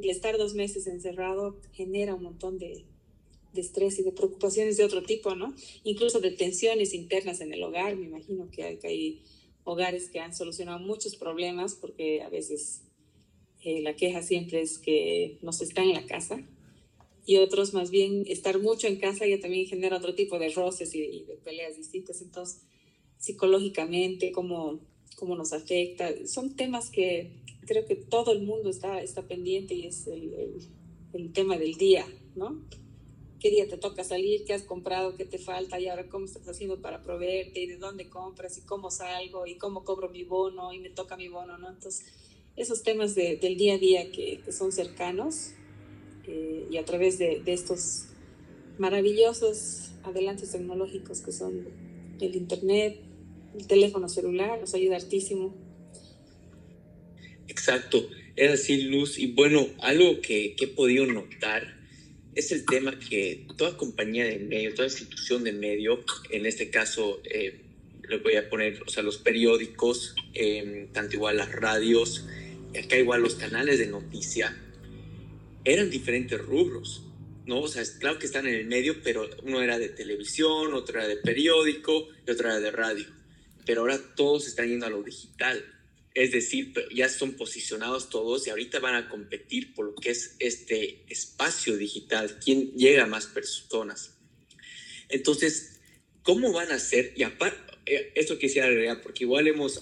y 0.00 0.10
estar 0.10 0.36
dos 0.36 0.54
meses 0.54 0.86
encerrado 0.86 1.56
genera 1.72 2.14
un 2.14 2.22
montón 2.22 2.58
de, 2.58 2.84
de 3.52 3.60
estrés 3.60 3.98
y 3.98 4.02
de 4.02 4.12
preocupaciones 4.12 4.76
de 4.76 4.84
otro 4.84 5.02
tipo, 5.02 5.34
¿no? 5.34 5.54
Incluso 5.84 6.20
de 6.20 6.30
tensiones 6.30 6.92
internas 6.92 7.40
en 7.40 7.52
el 7.52 7.62
hogar. 7.62 7.96
Me 7.96 8.06
imagino 8.06 8.48
que 8.50 8.62
hay, 8.62 8.76
que 8.78 8.86
hay 8.86 9.22
hogares 9.64 10.08
que 10.08 10.20
han 10.20 10.34
solucionado 10.34 10.78
muchos 10.78 11.16
problemas 11.16 11.74
porque 11.74 12.22
a 12.22 12.28
veces 12.28 12.82
eh, 13.62 13.80
la 13.82 13.96
queja 13.96 14.22
siempre 14.22 14.60
es 14.60 14.78
que 14.78 15.38
no 15.42 15.52
se 15.52 15.64
está 15.64 15.82
en 15.82 15.94
la 15.94 16.06
casa 16.06 16.44
y 17.26 17.38
otros 17.38 17.74
más 17.74 17.90
bien 17.90 18.24
estar 18.28 18.60
mucho 18.60 18.86
en 18.86 18.96
casa 18.96 19.26
ya 19.26 19.40
también 19.40 19.66
genera 19.66 19.96
otro 19.96 20.14
tipo 20.14 20.38
de 20.38 20.48
roces 20.50 20.94
y, 20.94 21.02
y 21.02 21.24
de 21.24 21.34
peleas 21.36 21.76
distintas. 21.76 22.22
Entonces, 22.22 22.62
psicológicamente, 23.18 24.32
cómo, 24.32 24.80
cómo 25.16 25.36
nos 25.36 25.52
afecta, 25.52 26.26
son 26.26 26.54
temas 26.54 26.90
que 26.90 27.42
creo 27.66 27.84
que 27.84 27.96
todo 27.96 28.32
el 28.32 28.42
mundo 28.42 28.70
está, 28.70 29.02
está 29.02 29.26
pendiente 29.26 29.74
y 29.74 29.86
es 29.86 30.06
el, 30.06 30.32
el, 30.34 30.54
el 31.14 31.32
tema 31.32 31.58
del 31.58 31.74
día, 31.74 32.06
¿no? 32.36 32.64
qué 33.40 33.50
día 33.50 33.68
te 33.68 33.76
toca 33.76 34.02
salir, 34.04 34.44
qué 34.44 34.54
has 34.54 34.62
comprado, 34.62 35.16
qué 35.16 35.24
te 35.24 35.38
falta 35.38 35.78
y 35.78 35.88
ahora 35.88 36.08
cómo 36.08 36.24
estás 36.24 36.48
haciendo 36.48 36.80
para 36.80 37.02
proveerte 37.02 37.60
y 37.60 37.66
de 37.66 37.76
dónde 37.76 38.08
compras 38.08 38.58
y 38.58 38.62
cómo 38.62 38.90
salgo 38.90 39.46
y 39.46 39.56
cómo 39.56 39.84
cobro 39.84 40.08
mi 40.08 40.24
bono 40.24 40.72
y 40.72 40.78
me 40.78 40.90
toca 40.90 41.16
mi 41.16 41.28
bono, 41.28 41.58
¿no? 41.58 41.68
Entonces, 41.68 42.06
esos 42.56 42.82
temas 42.82 43.14
de, 43.14 43.36
del 43.36 43.56
día 43.56 43.74
a 43.74 43.78
día 43.78 44.10
que, 44.10 44.40
que 44.44 44.52
son 44.52 44.72
cercanos 44.72 45.52
eh, 46.28 46.66
y 46.70 46.76
a 46.76 46.84
través 46.84 47.18
de, 47.18 47.42
estos 47.46 48.06
maravillosos 48.78 49.90
adelantos 50.02 50.52
tecnológicos 50.52 51.20
que 51.20 51.32
son 51.32 51.68
el 52.20 52.36
Internet, 52.36 52.98
el 53.58 53.66
teléfono 53.66 54.08
celular, 54.08 54.60
nos 54.60 54.74
ayuda 54.74 54.96
hartísimo. 54.96 55.54
Exacto, 57.48 58.08
es 58.34 58.50
así, 58.50 58.82
Luz. 58.82 59.18
Y 59.18 59.28
bueno, 59.32 59.66
algo 59.80 60.20
que, 60.20 60.56
he 60.58 60.66
podido 60.66 61.06
notar 61.06 61.76
es 62.34 62.52
el 62.52 62.66
tema 62.66 62.98
que 62.98 63.46
toda 63.56 63.76
compañía 63.76 64.26
de 64.26 64.38
medio, 64.38 64.74
toda 64.74 64.88
institución 64.88 65.44
de 65.44 65.52
medio, 65.52 66.04
en 66.30 66.44
este 66.44 66.70
caso 66.70 67.22
eh, 67.24 67.62
le 68.08 68.18
voy 68.18 68.36
a 68.36 68.48
poner, 68.48 68.82
o 68.82 68.90
sea, 68.90 69.02
los 69.02 69.18
periódicos, 69.18 70.14
eh, 70.34 70.88
tanto 70.92 71.16
igual 71.16 71.38
las 71.38 71.50
radios, 71.52 72.26
y 72.74 72.78
acá 72.78 72.96
igual 72.96 73.22
los 73.22 73.36
canales 73.36 73.78
de 73.78 73.86
noticia, 73.86 74.54
eran 75.66 75.90
diferentes 75.90 76.40
rubros, 76.40 77.02
¿no? 77.44 77.60
O 77.60 77.68
sea, 77.68 77.82
claro 77.98 78.20
que 78.20 78.26
están 78.26 78.46
en 78.46 78.54
el 78.54 78.66
medio, 78.66 79.02
pero 79.02 79.28
uno 79.42 79.60
era 79.60 79.78
de 79.78 79.88
televisión, 79.88 80.72
otro 80.72 80.98
era 80.98 81.08
de 81.08 81.16
periódico 81.16 82.08
y 82.26 82.30
otro 82.30 82.48
era 82.48 82.60
de 82.60 82.70
radio. 82.70 83.04
Pero 83.66 83.80
ahora 83.80 83.98
todos 84.14 84.46
están 84.46 84.68
yendo 84.68 84.86
a 84.86 84.90
lo 84.90 85.02
digital. 85.02 85.64
Es 86.14 86.30
decir, 86.30 86.72
ya 86.94 87.08
son 87.08 87.34
posicionados 87.34 88.10
todos 88.10 88.46
y 88.46 88.50
ahorita 88.50 88.78
van 88.78 88.94
a 88.94 89.08
competir 89.08 89.74
por 89.74 89.86
lo 89.86 89.94
que 89.96 90.10
es 90.10 90.36
este 90.38 91.04
espacio 91.08 91.76
digital, 91.76 92.38
quién 92.42 92.72
llega 92.72 93.02
a 93.02 93.08
más 93.08 93.26
personas. 93.26 94.16
Entonces, 95.08 95.80
¿cómo 96.22 96.52
van 96.52 96.70
a 96.70 96.76
hacer? 96.76 97.12
Y 97.16 97.24
aparte, 97.24 97.58
esto 98.14 98.38
quisiera 98.38 98.68
agregar, 98.68 99.02
porque 99.02 99.24
igual 99.24 99.48
hemos, 99.48 99.80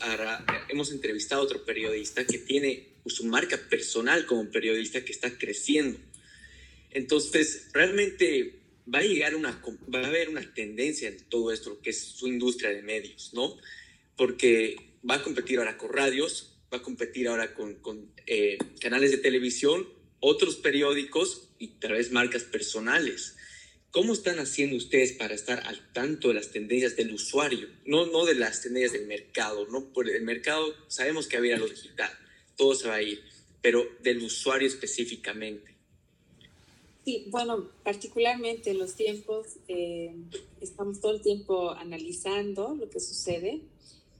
hemos 0.70 0.90
entrevistado 0.92 1.42
a 1.42 1.44
otro 1.44 1.64
periodista 1.64 2.26
que 2.26 2.38
tiene 2.38 2.93
su 3.10 3.24
marca 3.24 3.56
personal 3.68 4.26
como 4.26 4.50
periodista 4.50 5.04
que 5.04 5.12
está 5.12 5.36
creciendo. 5.36 5.98
Entonces, 6.90 7.68
realmente 7.72 8.60
va 8.92 9.00
a 9.00 9.02
llegar 9.02 9.34
una, 9.34 9.62
va 9.92 10.00
a 10.00 10.06
haber 10.06 10.28
una 10.28 10.54
tendencia 10.54 11.08
en 11.08 11.18
todo 11.28 11.52
esto, 11.52 11.80
que 11.80 11.90
es 11.90 12.00
su 12.00 12.26
industria 12.28 12.70
de 12.70 12.82
medios, 12.82 13.32
¿no? 13.34 13.56
Porque 14.16 14.76
va 15.08 15.16
a 15.16 15.22
competir 15.22 15.58
ahora 15.58 15.76
con 15.76 15.92
radios, 15.92 16.56
va 16.72 16.78
a 16.78 16.82
competir 16.82 17.28
ahora 17.28 17.54
con, 17.54 18.12
eh, 18.26 18.58
canales 18.80 19.10
de 19.10 19.18
televisión, 19.18 19.88
otros 20.20 20.56
periódicos 20.56 21.50
y 21.58 21.68
tal 21.78 21.92
vez 21.92 22.12
marcas 22.12 22.44
personales. 22.44 23.36
¿Cómo 23.90 24.12
están 24.12 24.40
haciendo 24.40 24.76
ustedes 24.76 25.12
para 25.12 25.34
estar 25.34 25.60
al 25.66 25.92
tanto 25.92 26.28
de 26.28 26.34
las 26.34 26.50
tendencias 26.50 26.96
del 26.96 27.12
usuario? 27.12 27.68
No, 27.84 28.06
no 28.06 28.24
de 28.24 28.34
las 28.34 28.60
tendencias 28.60 28.92
del 28.92 29.06
mercado, 29.06 29.66
¿no? 29.68 29.92
Por 29.92 30.10
el 30.10 30.22
mercado 30.22 30.74
sabemos 30.88 31.28
que 31.28 31.36
va 31.36 31.44
a 31.44 31.46
ir 31.46 31.54
a 31.54 31.58
lo 31.58 31.68
digital, 31.68 32.10
todo 32.56 32.74
se 32.74 32.88
va 32.88 32.94
a 32.94 33.02
ir, 33.02 33.22
pero 33.60 33.82
del 34.02 34.22
usuario 34.22 34.68
específicamente. 34.68 35.74
Sí, 37.04 37.26
bueno, 37.28 37.68
particularmente 37.82 38.70
en 38.70 38.78
los 38.78 38.94
tiempos, 38.94 39.58
eh, 39.68 40.14
estamos 40.60 41.00
todo 41.00 41.12
el 41.12 41.20
tiempo 41.20 41.70
analizando 41.72 42.74
lo 42.74 42.88
que 42.88 42.98
sucede 42.98 43.60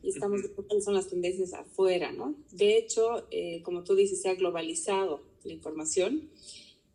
y 0.03 0.11
estamos 0.11 0.43
viendo 0.43 0.67
cuáles 0.67 0.85
son 0.85 0.95
las 0.95 1.09
tendencias 1.09 1.55
afuera, 1.55 2.13
¿no? 2.13 2.35
De 2.51 2.77
hecho, 2.77 3.27
eh, 3.31 3.63
como 3.63 3.85
tú 3.85 3.95
dices, 3.95 4.21
se 4.21 4.29
ha 4.29 4.35
globalizado 4.35 5.23
la 5.45 5.55
información 5.55 6.29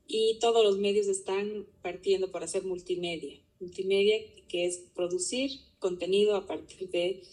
y 0.08 0.38
todos 0.40 0.64
los 0.64 0.78
medios 0.78 1.08
están 1.08 1.66
partiendo 1.82 2.32
por 2.32 2.44
hacer 2.44 2.64
multimedia. 2.66 3.40
Multimedia 3.60 4.18
que 4.48 4.66
es 4.66 4.78
producir 4.94 5.52
contenido 5.80 6.36
a 6.36 6.46
partir 6.46 6.90
de 6.90 7.24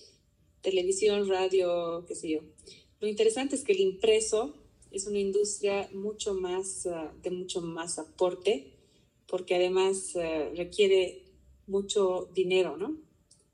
televisión, 0.62 1.28
radio, 1.28 2.04
qué 2.08 2.14
sé 2.14 2.30
yo. 2.30 2.40
Lo 3.00 3.08
interesante 3.08 3.56
es 3.56 3.64
que 3.64 3.72
el 3.72 3.80
impreso 3.80 4.54
es 4.90 5.06
una 5.06 5.18
industria 5.18 5.88
mucho 5.92 6.34
más, 6.34 6.86
uh, 6.86 7.20
de 7.22 7.30
mucho 7.30 7.60
más 7.60 7.98
aporte, 7.98 8.72
porque 9.26 9.54
además 9.54 10.14
uh, 10.14 10.54
requiere 10.54 11.24
mucho 11.66 12.30
dinero, 12.34 12.76
¿no? 12.76 12.96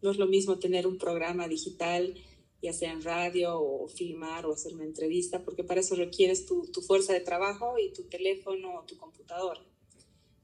No 0.01 0.11
es 0.11 0.19
lo 0.19 0.27
mismo 0.27 0.59
tener 0.59 0.87
un 0.87 0.99
programa 0.99 1.49
digital, 1.49 2.15
ya 2.63 2.73
sea 2.73 2.93
en 2.93 3.03
radio 3.03 3.61
o 3.61 3.89
filmar 3.89 4.47
o 4.47 4.53
hacer 4.53 4.75
una 4.75 4.85
entrevista, 4.85 5.45
porque 5.45 5.65
para 5.65 5.81
eso 5.81 5.97
requieres 5.97 6.47
tu, 6.47 6.71
tu 6.71 6.81
fuerza 6.81 7.13
de 7.13 7.21
trabajo 7.21 7.79
y 7.79 7.93
tu 7.93 8.05
teléfono 8.05 8.79
o 8.79 8.85
tu 8.85 8.97
computadora. 8.97 9.61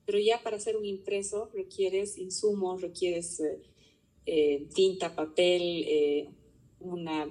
Pero 0.04 0.18
ya 0.18 0.42
para 0.42 0.56
hacer 0.56 0.76
un 0.76 0.84
impreso 0.84 1.50
requieres 1.52 2.16
insumos, 2.18 2.80
requieres 2.80 3.40
eh, 3.40 3.62
eh, 4.26 4.66
tinta, 4.74 5.14
papel, 5.14 5.84
eh, 5.86 6.30
una 6.80 7.28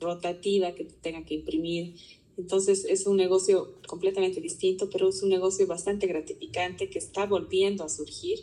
rotativa 0.00 0.74
que 0.74 0.84
tenga 0.84 1.24
que 1.24 1.34
imprimir. 1.34 1.96
Entonces 2.36 2.84
es 2.84 3.06
un 3.06 3.16
negocio 3.16 3.74
completamente 3.86 4.40
distinto, 4.40 4.90
pero 4.90 5.08
es 5.08 5.22
un 5.22 5.30
negocio 5.30 5.66
bastante 5.66 6.06
gratificante 6.06 6.90
que 6.90 6.98
está 6.98 7.26
volviendo 7.26 7.84
a 7.84 7.88
surgir 7.88 8.40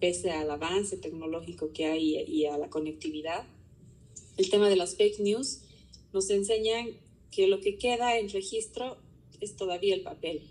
pese 0.00 0.30
al 0.30 0.50
avance 0.50 0.96
tecnológico 0.96 1.72
que 1.72 1.86
hay 1.86 2.16
y 2.22 2.46
a 2.46 2.56
la 2.56 2.70
conectividad. 2.70 3.46
El 4.36 4.50
tema 4.50 4.68
de 4.68 4.76
las 4.76 4.94
fake 4.94 5.18
news 5.20 5.60
nos 6.12 6.30
enseñan 6.30 6.90
que 7.30 7.48
lo 7.48 7.60
que 7.60 7.76
queda 7.76 8.18
en 8.18 8.28
registro 8.28 8.96
es 9.40 9.56
todavía 9.56 9.94
el 9.94 10.02
papel, 10.02 10.42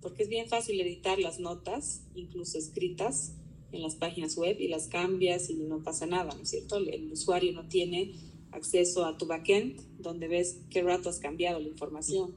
porque 0.00 0.22
es 0.22 0.28
bien 0.28 0.48
fácil 0.48 0.80
editar 0.80 1.18
las 1.18 1.40
notas, 1.40 2.02
incluso 2.14 2.58
escritas 2.58 3.34
en 3.72 3.82
las 3.82 3.96
páginas 3.96 4.36
web, 4.36 4.60
y 4.60 4.68
las 4.68 4.88
cambias 4.88 5.50
y 5.50 5.54
no 5.54 5.82
pasa 5.82 6.06
nada, 6.06 6.34
¿no 6.34 6.42
es 6.42 6.50
cierto? 6.50 6.76
El 6.76 7.10
usuario 7.10 7.52
no 7.52 7.68
tiene 7.68 8.12
acceso 8.52 9.04
a 9.04 9.18
tu 9.18 9.26
backend, 9.26 9.80
donde 9.98 10.28
ves 10.28 10.60
qué 10.70 10.82
rato 10.82 11.08
has 11.08 11.18
cambiado 11.18 11.58
la 11.58 11.68
información. 11.68 12.34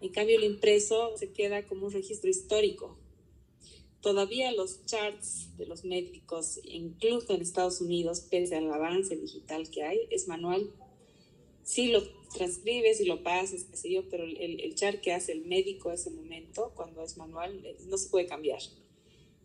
En 0.00 0.10
cambio, 0.10 0.36
el 0.36 0.44
impreso 0.44 1.16
se 1.16 1.32
queda 1.32 1.66
como 1.66 1.86
un 1.86 1.92
registro 1.92 2.28
histórico, 2.28 2.98
todavía 4.00 4.52
los 4.52 4.84
charts 4.84 5.56
de 5.56 5.66
los 5.66 5.84
médicos, 5.84 6.60
incluso 6.64 7.34
en 7.34 7.40
Estados 7.40 7.80
Unidos, 7.80 8.20
pese 8.30 8.56
al 8.56 8.70
avance 8.70 9.16
digital 9.16 9.70
que 9.70 9.82
hay, 9.82 9.98
es 10.10 10.28
manual. 10.28 10.70
Sí 11.62 11.88
lo 11.88 12.02
transcribes 12.34 13.00
y 13.00 13.06
lo 13.06 13.22
pasas, 13.22 13.64
qué 13.64 13.76
sé 13.78 13.90
yo, 13.90 14.06
pero 14.10 14.24
el, 14.24 14.60
el 14.60 14.74
chart 14.74 15.00
que 15.00 15.12
hace 15.12 15.32
el 15.32 15.46
médico 15.46 15.90
ese 15.90 16.10
momento, 16.10 16.72
cuando 16.74 17.02
es 17.02 17.16
manual, 17.16 17.64
eh, 17.64 17.78
no 17.86 17.96
se 17.96 18.10
puede 18.10 18.26
cambiar. 18.26 18.60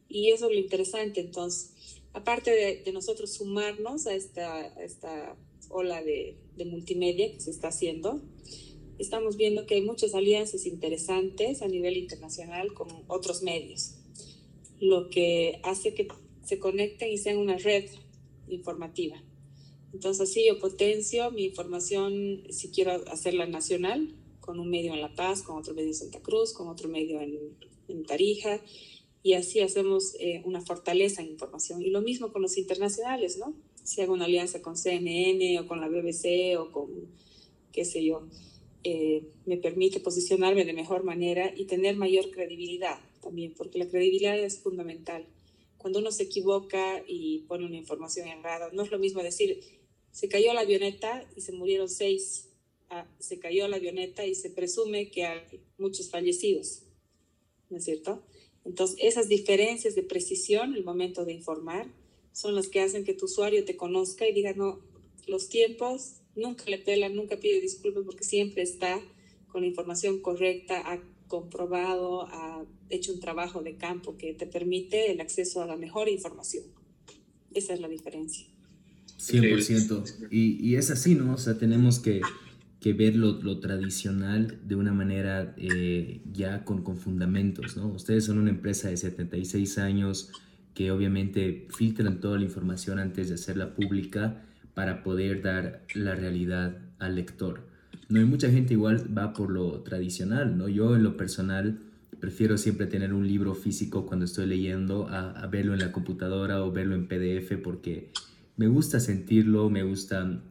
Y 0.09 0.31
eso 0.31 0.47
es 0.47 0.51
lo 0.51 0.59
interesante. 0.59 1.21
Entonces, 1.21 1.71
aparte 2.11 2.51
de, 2.83 2.91
nosotros 2.91 3.31
sumarnos 3.31 4.07
a 4.07 4.13
esta, 4.13 4.67
esta 4.83 5.37
ola 5.69 6.03
de, 6.03 6.37
de, 6.57 6.65
multimedia 6.65 7.31
que 7.31 7.39
se 7.39 7.51
está 7.51 7.69
haciendo, 7.69 8.21
estamos 8.97 9.37
viendo 9.37 9.65
que 9.65 9.75
hay 9.75 9.81
muchas 9.81 10.13
alianzas 10.13 10.65
interesantes 10.65 11.61
a 11.61 11.67
nivel 11.67 11.97
internacional 11.97 12.73
con 12.73 12.87
otros 13.07 13.43
medios, 13.43 13.95
lo 14.79 15.09
que 15.09 15.59
hace 15.63 15.93
que 15.93 16.07
se 16.43 16.59
conecten 16.59 17.11
y 17.11 17.17
sean 17.17 17.37
una 17.37 17.57
red 17.57 17.85
informativa. 18.47 19.23
Entonces, 19.93 20.31
sí, 20.31 20.45
yo 20.47 20.59
potencio 20.59 21.31
mi 21.31 21.45
información, 21.45 22.43
si 22.49 22.69
quiero 22.69 22.91
hacerla 23.07 23.45
nacional, 23.47 24.15
con 24.39 24.59
un 24.59 24.69
medio 24.69 24.93
en 24.93 25.01
La 25.01 25.13
Paz, 25.13 25.41
con 25.41 25.57
otro 25.57 25.73
medio 25.73 25.89
en 25.89 25.95
Santa 25.95 26.21
Cruz, 26.21 26.53
con 26.53 26.67
otro 26.67 26.89
medio 26.89 27.21
en, 27.21 27.37
en 27.87 28.03
Tarija, 28.03 28.61
y 29.21 29.33
así 29.33 29.59
hacemos 29.59 30.15
eh, 30.19 30.41
una 30.45 30.61
fortaleza 30.61 31.21
en 31.21 31.29
información. 31.29 31.81
Y 31.81 31.89
lo 31.89 32.01
mismo 32.01 32.31
con 32.31 32.41
los 32.41 32.57
internacionales, 32.57 33.37
¿no? 33.37 33.53
Si 33.89 34.01
hago 34.01 34.13
una 34.13 34.25
alianza 34.25 34.61
con 34.61 34.77
CNN 34.77 35.57
o 35.61 35.67
con 35.67 35.81
la 35.81 35.87
BBC 35.87 36.59
o 36.59 36.71
con, 36.71 36.91
qué 37.71 37.85
sé 37.85 38.05
yo, 38.05 38.27
eh, 38.83 39.23
me 39.47 39.57
permite 39.57 39.99
posicionarme 39.99 40.63
de 40.63 40.73
mejor 40.73 41.03
manera 41.03 41.51
y 41.57 41.65
tener 41.65 41.95
mayor 41.95 42.29
credibilidad 42.29 42.99
también, 43.19 43.55
porque 43.57 43.79
la 43.79 43.87
credibilidad 43.87 44.37
es 44.37 44.59
fundamental. 44.59 45.25
Cuando 45.79 45.97
uno 45.97 46.11
se 46.11 46.21
equivoca 46.21 47.03
y 47.07 47.39
pone 47.47 47.65
una 47.65 47.77
información 47.77 48.27
errada, 48.27 48.69
no 48.73 48.83
es 48.83 48.91
lo 48.91 48.99
mismo 48.99 49.23
decir, 49.23 49.59
se 50.11 50.29
cayó 50.29 50.53
la 50.53 50.61
avioneta 50.61 51.27
y 51.35 51.41
se 51.41 51.51
murieron 51.51 51.89
seis, 51.89 52.47
ah, 52.91 53.07
se 53.17 53.39
cayó 53.39 53.67
la 53.67 53.77
avioneta 53.77 54.23
y 54.23 54.35
se 54.35 54.51
presume 54.51 55.09
que 55.09 55.25
hay 55.25 55.61
muchos 55.79 56.11
fallecidos, 56.11 56.83
¿no 57.71 57.77
es 57.77 57.85
cierto? 57.85 58.21
Entonces, 58.65 58.99
esas 59.01 59.27
diferencias 59.29 59.95
de 59.95 60.03
precisión, 60.03 60.75
el 60.75 60.83
momento 60.83 61.25
de 61.25 61.33
informar, 61.33 61.87
son 62.33 62.55
las 62.55 62.67
que 62.67 62.81
hacen 62.81 63.03
que 63.03 63.13
tu 63.13 63.25
usuario 63.25 63.65
te 63.65 63.75
conozca 63.75 64.27
y 64.27 64.33
diga, 64.33 64.53
no, 64.53 64.79
los 65.27 65.49
tiempos, 65.49 66.15
nunca 66.35 66.65
le 66.67 66.77
pela, 66.77 67.09
nunca 67.09 67.37
pide 67.37 67.61
disculpas 67.61 68.03
porque 68.05 68.23
siempre 68.23 68.63
está 68.63 68.99
con 69.47 69.61
la 69.61 69.67
información 69.67 70.19
correcta, 70.21 70.81
ha 70.85 71.01
comprobado, 71.27 72.23
ha 72.23 72.65
hecho 72.89 73.13
un 73.13 73.19
trabajo 73.19 73.61
de 73.61 73.75
campo 73.75 74.17
que 74.17 74.33
te 74.33 74.47
permite 74.47 75.11
el 75.11 75.21
acceso 75.21 75.61
a 75.61 75.67
la 75.67 75.75
mejor 75.75 76.09
información. 76.09 76.65
Esa 77.53 77.73
es 77.73 77.79
la 77.79 77.87
diferencia. 77.87 78.47
100%. 79.19 80.27
Y, 80.31 80.57
y 80.65 80.75
es 80.75 80.91
así, 80.91 81.15
¿no? 81.15 81.33
O 81.33 81.37
sea, 81.37 81.57
tenemos 81.57 81.99
que, 81.99 82.21
que 82.79 82.93
ver 82.93 83.15
lo, 83.15 83.33
lo, 83.41 83.59
tradicional 83.59 84.59
de 84.65 84.75
una 84.75 84.93
manera 84.93 85.55
eh, 85.57 86.21
ya 86.31 86.63
con, 86.63 86.83
con, 86.83 86.97
fundamentos, 86.97 87.75
¿no? 87.75 87.87
Ustedes 87.89 88.25
son 88.25 88.37
una 88.37 88.49
empresa 88.49 88.89
de 88.89 88.97
76 88.97 89.77
años 89.77 90.31
que 90.79 90.93
obviamente 90.93 91.67
filtran 91.75 92.21
toda 92.21 92.37
la 92.37 92.45
información 92.45 92.99
antes 92.99 93.27
de 93.27 93.35
hacerla 93.35 93.75
pública 93.75 94.45
para 94.73 95.03
poder 95.03 95.41
dar 95.41 95.83
la 95.93 96.15
realidad 96.15 96.77
al 96.99 97.15
lector. 97.15 97.67
No 98.07 98.21
hay 98.21 98.25
mucha 98.25 98.49
gente 98.49 98.75
igual 98.75 99.05
va 99.05 99.33
por 99.33 99.51
lo 99.51 99.81
tradicional, 99.81 100.57
¿no? 100.57 100.69
Yo 100.69 100.95
en 100.95 101.03
lo 101.03 101.17
personal 101.17 101.79
prefiero 102.21 102.57
siempre 102.57 102.87
tener 102.87 103.13
un 103.13 103.27
libro 103.27 103.55
físico 103.55 104.05
cuando 104.05 104.23
estoy 104.23 104.45
leyendo 104.45 105.09
a, 105.09 105.31
a 105.31 105.47
verlo 105.47 105.73
en 105.73 105.81
la 105.81 105.91
computadora 105.91 106.63
o 106.63 106.71
verlo 106.71 106.95
en 106.95 107.09
PDF 107.09 107.57
porque 107.61 108.13
me 108.55 108.69
gusta 108.69 109.01
sentirlo, 109.01 109.69
me 109.69 109.83
gusta 109.83 110.41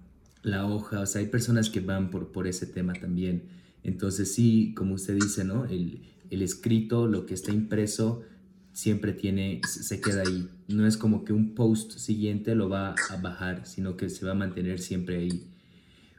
la 0.42 0.66
hoja, 0.66 1.00
o 1.00 1.06
sea, 1.06 1.22
hay 1.22 1.28
personas 1.28 1.70
que 1.70 1.80
van 1.80 2.10
por, 2.10 2.32
por 2.32 2.46
ese 2.46 2.66
tema 2.66 2.92
también. 2.92 3.44
Entonces 3.82 4.34
sí, 4.34 4.74
como 4.76 4.92
usted 4.92 5.14
dice, 5.14 5.42
¿no? 5.44 5.64
El, 5.64 6.02
el 6.28 6.42
escrito, 6.42 7.06
lo 7.06 7.24
que 7.24 7.32
está 7.32 7.50
impreso, 7.50 8.24
siempre 8.78 9.12
tiene, 9.12 9.60
se 9.66 10.00
queda 10.00 10.22
ahí. 10.22 10.48
No 10.68 10.86
es 10.86 10.96
como 10.96 11.24
que 11.24 11.32
un 11.32 11.56
post 11.56 11.98
siguiente 11.98 12.54
lo 12.54 12.68
va 12.68 12.94
a 13.10 13.16
bajar, 13.16 13.66
sino 13.66 13.96
que 13.96 14.08
se 14.08 14.24
va 14.24 14.30
a 14.30 14.34
mantener 14.36 14.78
siempre 14.78 15.16
ahí. 15.16 15.48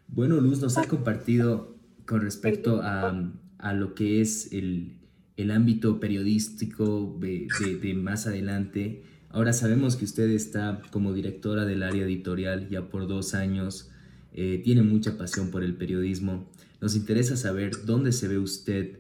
Bueno, 0.09 0.41
Luz 0.41 0.59
nos 0.59 0.77
ha 0.77 0.83
compartido 0.83 1.77
con 2.05 2.19
respecto 2.19 2.81
a, 2.83 3.31
a 3.59 3.73
lo 3.73 3.95
que 3.95 4.19
es 4.19 4.51
el, 4.51 4.97
el 5.37 5.51
ámbito 5.51 6.01
periodístico 6.01 7.17
de, 7.21 7.47
de, 7.81 7.93
más 7.93 8.27
adelante. 8.27 9.03
Ahora 9.29 9.53
sabemos 9.53 9.95
que 9.95 10.03
usted 10.03 10.29
está 10.29 10.81
como 10.91 11.13
directora 11.13 11.63
del 11.63 11.81
área 11.81 12.03
editorial 12.03 12.67
ya 12.67 12.89
por 12.89 13.07
dos 13.07 13.35
años. 13.35 13.89
Eh, 14.33 14.59
tiene 14.65 14.81
mucha 14.81 15.17
pasión 15.17 15.49
por 15.49 15.63
el 15.63 15.75
periodismo. 15.75 16.51
Nos 16.81 16.97
interesa 16.97 17.37
saber 17.37 17.85
dónde 17.85 18.11
se 18.11 18.27
ve 18.27 18.37
usted 18.37 18.99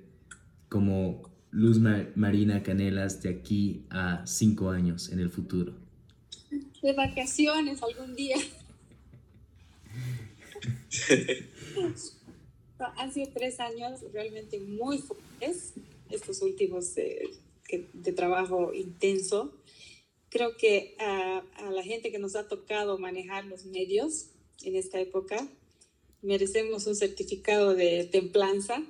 como 0.69 1.28
Luz 1.51 1.79
Marina 1.79 2.61
Canelas 2.63 3.21
de 3.21 3.29
aquí 3.29 3.85
a 3.89 4.25
cinco 4.25 4.69
años 4.69 5.09
en 5.09 5.19
el 5.19 5.29
futuro. 5.29 5.73
De 6.81 6.93
vacaciones 6.93 7.81
algún 7.83 8.15
día. 8.15 8.37
Han 12.97 13.11
sido 13.13 13.29
tres 13.33 13.59
años 13.59 13.99
realmente 14.13 14.59
muy 14.59 14.99
fuertes, 14.99 15.73
estos 16.09 16.41
últimos 16.41 16.95
de, 16.95 17.29
de 17.93 18.13
trabajo 18.13 18.73
intenso. 18.73 19.53
Creo 20.29 20.55
que 20.57 20.95
a, 20.99 21.43
a 21.57 21.71
la 21.71 21.83
gente 21.83 22.11
que 22.11 22.19
nos 22.19 22.35
ha 22.35 22.47
tocado 22.47 22.97
manejar 22.97 23.45
los 23.45 23.65
medios, 23.65 24.29
en 24.63 24.75
esta 24.75 24.99
época. 24.99 25.47
Merecemos 26.21 26.85
un 26.87 26.95
certificado 26.95 27.75
de 27.75 28.05
templanza 28.05 28.83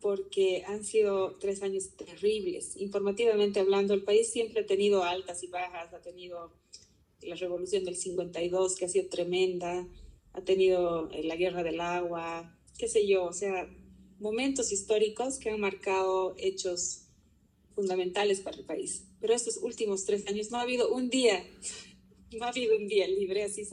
porque 0.00 0.64
han 0.66 0.84
sido 0.84 1.36
tres 1.38 1.62
años 1.62 1.90
terribles. 1.96 2.76
Informativamente 2.76 3.60
hablando, 3.60 3.94
el 3.94 4.02
país 4.02 4.30
siempre 4.30 4.62
ha 4.62 4.66
tenido 4.66 5.04
altas 5.04 5.42
y 5.42 5.48
bajas, 5.48 5.92
ha 5.92 6.00
tenido 6.00 6.52
la 7.22 7.34
revolución 7.34 7.84
del 7.84 7.96
52, 7.96 8.76
que 8.76 8.86
ha 8.86 8.88
sido 8.88 9.08
tremenda, 9.08 9.86
ha 10.32 10.40
tenido 10.42 11.10
eh, 11.10 11.22
la 11.24 11.36
guerra 11.36 11.62
del 11.62 11.80
agua, 11.80 12.56
qué 12.78 12.88
sé 12.88 13.06
yo, 13.06 13.24
o 13.24 13.32
sea, 13.32 13.68
momentos 14.18 14.72
históricos 14.72 15.38
que 15.38 15.50
han 15.50 15.60
marcado 15.60 16.34
hechos 16.38 17.02
fundamentales 17.74 18.40
para 18.40 18.56
el 18.56 18.64
país. 18.64 19.04
Pero 19.20 19.34
estos 19.34 19.58
últimos 19.58 20.06
tres 20.06 20.26
años 20.28 20.50
no 20.50 20.58
ha 20.58 20.62
habido 20.62 20.90
un 20.90 21.10
día, 21.10 21.44
no 22.32 22.44
ha 22.44 22.48
habido 22.48 22.76
un 22.76 22.88
día 22.88 23.06
libre, 23.06 23.44
así 23.44 23.66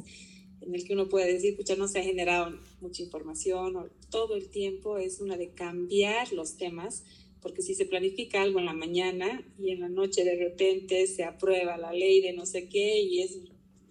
en 0.67 0.75
el 0.75 0.83
que 0.83 0.93
uno 0.93 1.07
puede 1.07 1.31
decir, 1.31 1.55
pucha, 1.55 1.75
no 1.75 1.87
se 1.87 1.99
ha 1.99 2.03
generado 2.03 2.59
mucha 2.81 3.01
información, 3.01 3.75
o 3.77 3.89
todo 4.09 4.35
el 4.35 4.49
tiempo 4.49 4.97
es 4.97 5.21
una 5.21 5.37
de 5.37 5.51
cambiar 5.51 6.33
los 6.33 6.57
temas, 6.57 7.05
porque 7.41 7.61
si 7.61 7.73
se 7.73 7.85
planifica 7.85 8.41
algo 8.41 8.59
en 8.59 8.65
la 8.65 8.73
mañana 8.73 9.45
y 9.57 9.71
en 9.71 9.79
la 9.79 9.87
noche 9.87 10.25
de 10.25 10.35
repente 10.35 11.07
se 11.07 11.23
aprueba 11.23 11.77
la 11.77 11.93
ley 11.93 12.19
de 12.19 12.33
no 12.33 12.45
sé 12.45 12.67
qué 12.67 12.99
y 12.99 13.21
es 13.21 13.39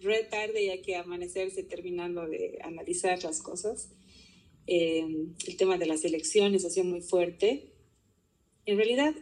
re 0.01 0.23
tarde 0.25 0.63
y 0.63 0.69
hay 0.69 0.81
que 0.81 0.95
amanecerse 0.95 1.63
terminando 1.63 2.27
de 2.27 2.59
analizar 2.61 3.23
las 3.23 3.41
cosas. 3.41 3.89
Eh, 4.67 5.03
el 5.47 5.57
tema 5.57 5.79
de 5.79 5.87
las 5.87 6.05
elecciones 6.05 6.65
ha 6.65 6.69
sido 6.69 6.85
muy 6.85 7.01
fuerte. 7.01 7.73
En 8.65 8.77
realidad, 8.77 9.15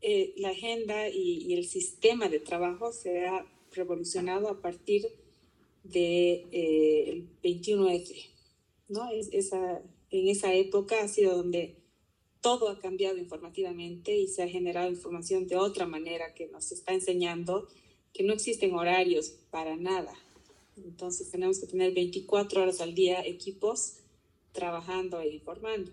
eh, 0.00 0.34
la 0.36 0.50
agenda 0.50 1.08
y, 1.08 1.38
y, 1.48 1.54
el 1.54 1.64
sistema 1.64 2.28
de 2.28 2.38
trabajo 2.38 2.92
se 2.92 3.26
ha 3.26 3.46
revolucionado 3.72 4.48
a 4.48 4.60
partir 4.60 5.02
de 5.02 5.23
de, 5.84 7.26
21F. 7.42 8.10
Eh, 8.10 8.30
¿no? 8.88 9.08
Es, 9.10 9.28
esa, 9.32 9.82
en 10.10 10.28
esa 10.28 10.52
época 10.52 11.02
ha 11.02 11.08
sido 11.08 11.36
donde 11.36 11.76
todo 12.40 12.68
ha 12.68 12.78
cambiado 12.78 13.16
informativamente 13.16 14.16
y 14.16 14.28
se 14.28 14.42
ha 14.42 14.48
generado 14.48 14.90
información 14.90 15.46
de 15.46 15.56
otra 15.56 15.86
manera 15.86 16.34
que 16.34 16.46
nos 16.48 16.72
está 16.72 16.92
enseñando 16.92 17.68
que 18.12 18.22
no 18.22 18.32
existen 18.32 18.74
horarios 18.74 19.30
para 19.50 19.76
nada. 19.76 20.14
Entonces 20.76 21.30
tenemos 21.30 21.58
que 21.58 21.66
tener 21.66 21.94
24 21.94 22.62
horas 22.62 22.80
al 22.80 22.94
día 22.94 23.24
equipos 23.24 23.98
trabajando 24.52 25.20
e 25.20 25.34
informando. 25.34 25.92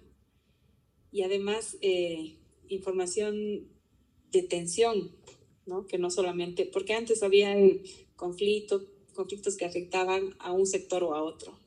Y 1.12 1.24
además 1.24 1.78
eh, 1.82 2.38
información 2.68 3.68
de 4.32 4.44
tensión, 4.44 5.12
¿no? 5.66 5.88
que 5.88 5.98
no 5.98 6.10
solamente, 6.10 6.66
porque 6.66 6.94
antes 6.94 7.24
había 7.24 7.56
conflicto, 8.16 8.91
conflictos 9.14 9.58
que 9.58 9.66
afectaban 9.66 10.36
a 10.40 10.52
un 10.52 10.66
sector 10.66 11.04
o 11.04 11.14
a 11.14 11.24
otro. 11.24 11.58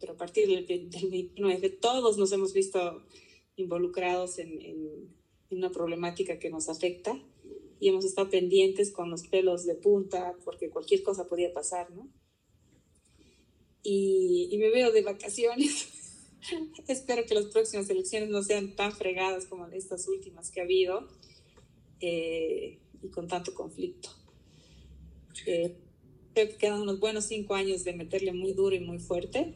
Pero 0.00 0.12
a 0.12 0.16
partir 0.16 0.48
del, 0.48 0.66
del 0.66 1.10
29 1.10 1.70
todos 1.70 2.18
nos 2.18 2.32
hemos 2.32 2.52
visto 2.52 3.02
involucrados 3.56 4.38
en, 4.38 4.60
en, 4.62 5.18
una 5.50 5.70
problemática 5.70 6.38
que 6.38 6.50
nos 6.50 6.68
afecta 6.68 7.18
y 7.80 7.88
hemos 7.88 8.04
estado 8.04 8.28
pendientes 8.28 8.92
con 8.92 9.10
los 9.10 9.26
pelos 9.28 9.64
de 9.64 9.74
punta 9.74 10.36
porque 10.44 10.68
cualquier 10.68 11.02
cosa 11.02 11.26
podía 11.26 11.54
pasar, 11.54 11.90
¿no? 11.90 12.12
Y, 13.82 14.48
y 14.50 14.58
me 14.58 14.68
veo 14.68 14.92
de 14.92 15.00
vacaciones. 15.00 15.88
Espero 16.86 17.24
que 17.24 17.34
las 17.34 17.46
próximas 17.46 17.88
elecciones 17.88 18.28
no 18.28 18.42
sean 18.42 18.76
tan 18.76 18.92
fregadas 18.92 19.46
como 19.46 19.66
estas 19.68 20.06
últimas 20.06 20.50
que 20.50 20.60
ha 20.60 20.64
habido 20.64 21.08
eh, 22.00 22.78
y 23.02 23.08
con 23.08 23.26
tanto 23.26 23.54
conflicto. 23.54 24.10
Eh, 25.46 25.76
creo 26.34 26.48
que 26.48 26.56
quedan 26.56 26.80
unos 26.80 27.00
buenos 27.00 27.24
cinco 27.24 27.54
años 27.54 27.84
de 27.84 27.92
meterle 27.92 28.32
muy 28.32 28.52
duro 28.52 28.74
y 28.74 28.80
muy 28.80 28.98
fuerte 28.98 29.54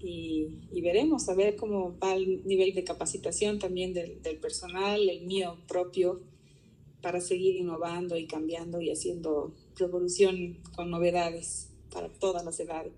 y, 0.00 0.48
y 0.72 0.80
veremos 0.80 1.28
a 1.28 1.34
ver 1.34 1.56
cómo 1.56 1.98
va 1.98 2.14
el 2.14 2.46
nivel 2.46 2.74
de 2.74 2.84
capacitación 2.84 3.58
también 3.58 3.92
del, 3.92 4.22
del, 4.22 4.36
personal, 4.38 5.08
el 5.08 5.22
mío 5.22 5.58
propio, 5.66 6.22
para 7.02 7.20
seguir 7.20 7.56
innovando 7.56 8.16
y 8.16 8.26
cambiando 8.26 8.80
y 8.80 8.90
haciendo 8.90 9.54
revolución 9.76 10.58
con 10.74 10.90
novedades 10.90 11.68
para 11.90 12.08
todas 12.08 12.44
las 12.44 12.58
edades. 12.60 12.92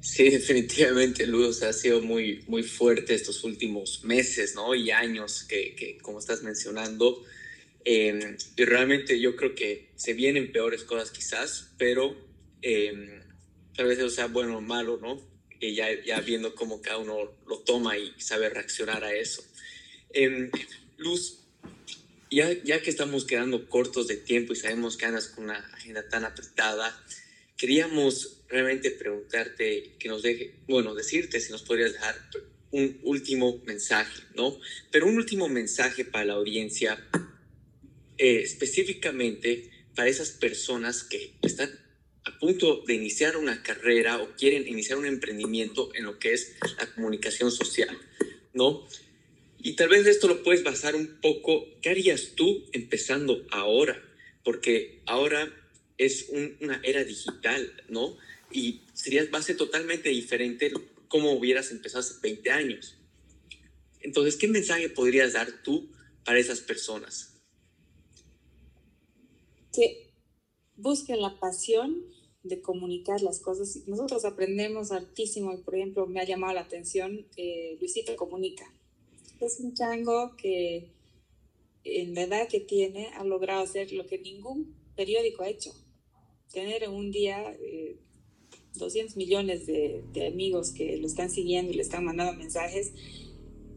Sí, 0.00 0.24
definitivamente, 0.30 1.26
Luz, 1.26 1.62
ha 1.62 1.72
sido 1.72 2.02
muy, 2.02 2.44
muy 2.46 2.62
fuerte 2.62 3.14
estos 3.14 3.42
últimos 3.44 4.04
meses, 4.04 4.54
¿no? 4.54 4.74
Y 4.74 4.90
años 4.90 5.44
que, 5.44 5.74
que 5.74 5.98
como 5.98 6.18
estás 6.18 6.42
mencionando. 6.42 7.22
Em, 7.84 8.36
y 8.56 8.64
realmente 8.64 9.20
yo 9.20 9.36
creo 9.36 9.54
que 9.54 9.90
se 9.96 10.14
vienen 10.14 10.52
peores 10.52 10.84
cosas 10.84 11.10
quizás, 11.10 11.72
pero 11.78 12.16
eh, 12.62 13.20
tal 13.76 13.86
vez 13.86 13.98
eso 13.98 14.10
sea 14.10 14.26
bueno 14.26 14.58
o 14.58 14.60
malo, 14.60 14.98
¿no? 15.00 15.20
Que 15.60 15.74
ya, 15.74 15.88
ya 16.02 16.20
viendo 16.20 16.54
cómo 16.54 16.80
cada 16.80 16.98
uno 16.98 17.16
lo 17.46 17.58
toma 17.60 17.98
y 17.98 18.14
sabe 18.18 18.48
reaccionar 18.48 19.04
a 19.04 19.14
eso. 19.14 19.44
Em, 20.10 20.50
Luz, 20.96 21.40
ya, 22.30 22.52
ya 22.62 22.80
que 22.82 22.90
estamos 22.90 23.24
quedando 23.24 23.68
cortos 23.68 24.08
de 24.08 24.16
tiempo 24.16 24.52
y 24.52 24.56
sabemos 24.56 24.96
que 24.96 25.06
andas 25.06 25.28
con 25.28 25.44
una 25.44 25.58
agenda 25.74 26.08
tan 26.08 26.24
apretada, 26.24 27.04
queríamos 27.56 28.42
realmente 28.48 28.90
preguntarte, 28.90 29.94
que 29.98 30.08
nos 30.08 30.22
deje, 30.22 30.54
bueno, 30.68 30.94
decirte 30.94 31.40
si 31.40 31.50
nos 31.52 31.62
podrías 31.62 31.92
dejar 31.92 32.16
un 32.70 32.98
último 33.04 33.62
mensaje, 33.66 34.22
¿no? 34.34 34.58
Pero 34.90 35.06
un 35.06 35.16
último 35.16 35.48
mensaje 35.48 36.04
para 36.04 36.24
la 36.24 36.34
audiencia, 36.34 36.98
eh, 38.18 38.40
específicamente 38.42 39.70
para 39.94 40.08
esas 40.08 40.30
personas 40.30 41.04
que 41.04 41.34
están 41.42 41.70
a 42.24 42.38
punto 42.38 42.82
de 42.86 42.94
iniciar 42.94 43.36
una 43.36 43.62
carrera 43.62 44.18
o 44.18 44.34
quieren 44.36 44.66
iniciar 44.66 44.98
un 44.98 45.06
emprendimiento 45.06 45.90
en 45.94 46.04
lo 46.04 46.18
que 46.18 46.32
es 46.32 46.56
la 46.78 46.86
comunicación 46.94 47.50
social, 47.50 47.96
¿no? 48.54 48.86
Y 49.62 49.74
tal 49.74 49.88
vez 49.88 50.06
esto 50.06 50.28
lo 50.28 50.42
puedes 50.42 50.62
basar 50.62 50.94
un 50.94 51.20
poco, 51.20 51.66
¿qué 51.80 51.90
harías 51.90 52.32
tú 52.34 52.64
empezando 52.72 53.46
ahora? 53.50 54.02
Porque 54.42 55.00
ahora 55.06 55.52
es 55.98 56.28
una 56.30 56.80
era 56.82 57.04
digital, 57.04 57.72
¿no? 57.88 58.16
Y 58.50 58.82
sería, 58.92 59.26
ser 59.42 59.56
totalmente 59.56 60.08
diferente 60.08 60.72
como 61.08 61.32
hubieras 61.32 61.70
empezado 61.70 62.00
hace 62.00 62.14
20 62.22 62.50
años. 62.50 62.96
Entonces, 64.00 64.36
¿qué 64.36 64.48
mensaje 64.48 64.88
podrías 64.88 65.32
dar 65.32 65.62
tú 65.62 65.90
para 66.24 66.38
esas 66.38 66.60
personas? 66.60 67.33
Que 69.74 70.12
busquen 70.76 71.20
la 71.20 71.38
pasión 71.38 72.04
de 72.44 72.60
comunicar 72.60 73.22
las 73.22 73.40
cosas. 73.40 73.86
Nosotros 73.86 74.24
aprendemos 74.24 74.92
hartísimo, 74.92 75.58
por 75.62 75.74
ejemplo, 75.74 76.06
me 76.06 76.20
ha 76.20 76.24
llamado 76.24 76.54
la 76.54 76.60
atención 76.60 77.26
eh, 77.36 77.76
Luisito 77.80 78.14
Comunica. 78.16 78.70
Es 79.40 79.58
un 79.60 79.74
chango 79.74 80.36
que 80.36 80.92
en 81.82 82.14
la 82.14 82.22
edad 82.22 82.48
que 82.48 82.60
tiene 82.60 83.08
ha 83.08 83.24
logrado 83.24 83.62
hacer 83.62 83.92
lo 83.92 84.06
que 84.06 84.18
ningún 84.18 84.74
periódico 84.94 85.42
ha 85.42 85.48
hecho. 85.48 85.72
Tener 86.52 86.84
en 86.84 86.92
un 86.92 87.10
día 87.10 87.56
200 88.74 89.14
eh, 89.14 89.18
millones 89.18 89.66
de, 89.66 90.04
de, 90.12 90.26
amigos 90.26 90.70
que 90.70 90.98
lo 90.98 91.06
están 91.06 91.30
siguiendo 91.30 91.72
y 91.72 91.76
le 91.76 91.82
están 91.82 92.04
mandando 92.04 92.34
mensajes. 92.34 92.92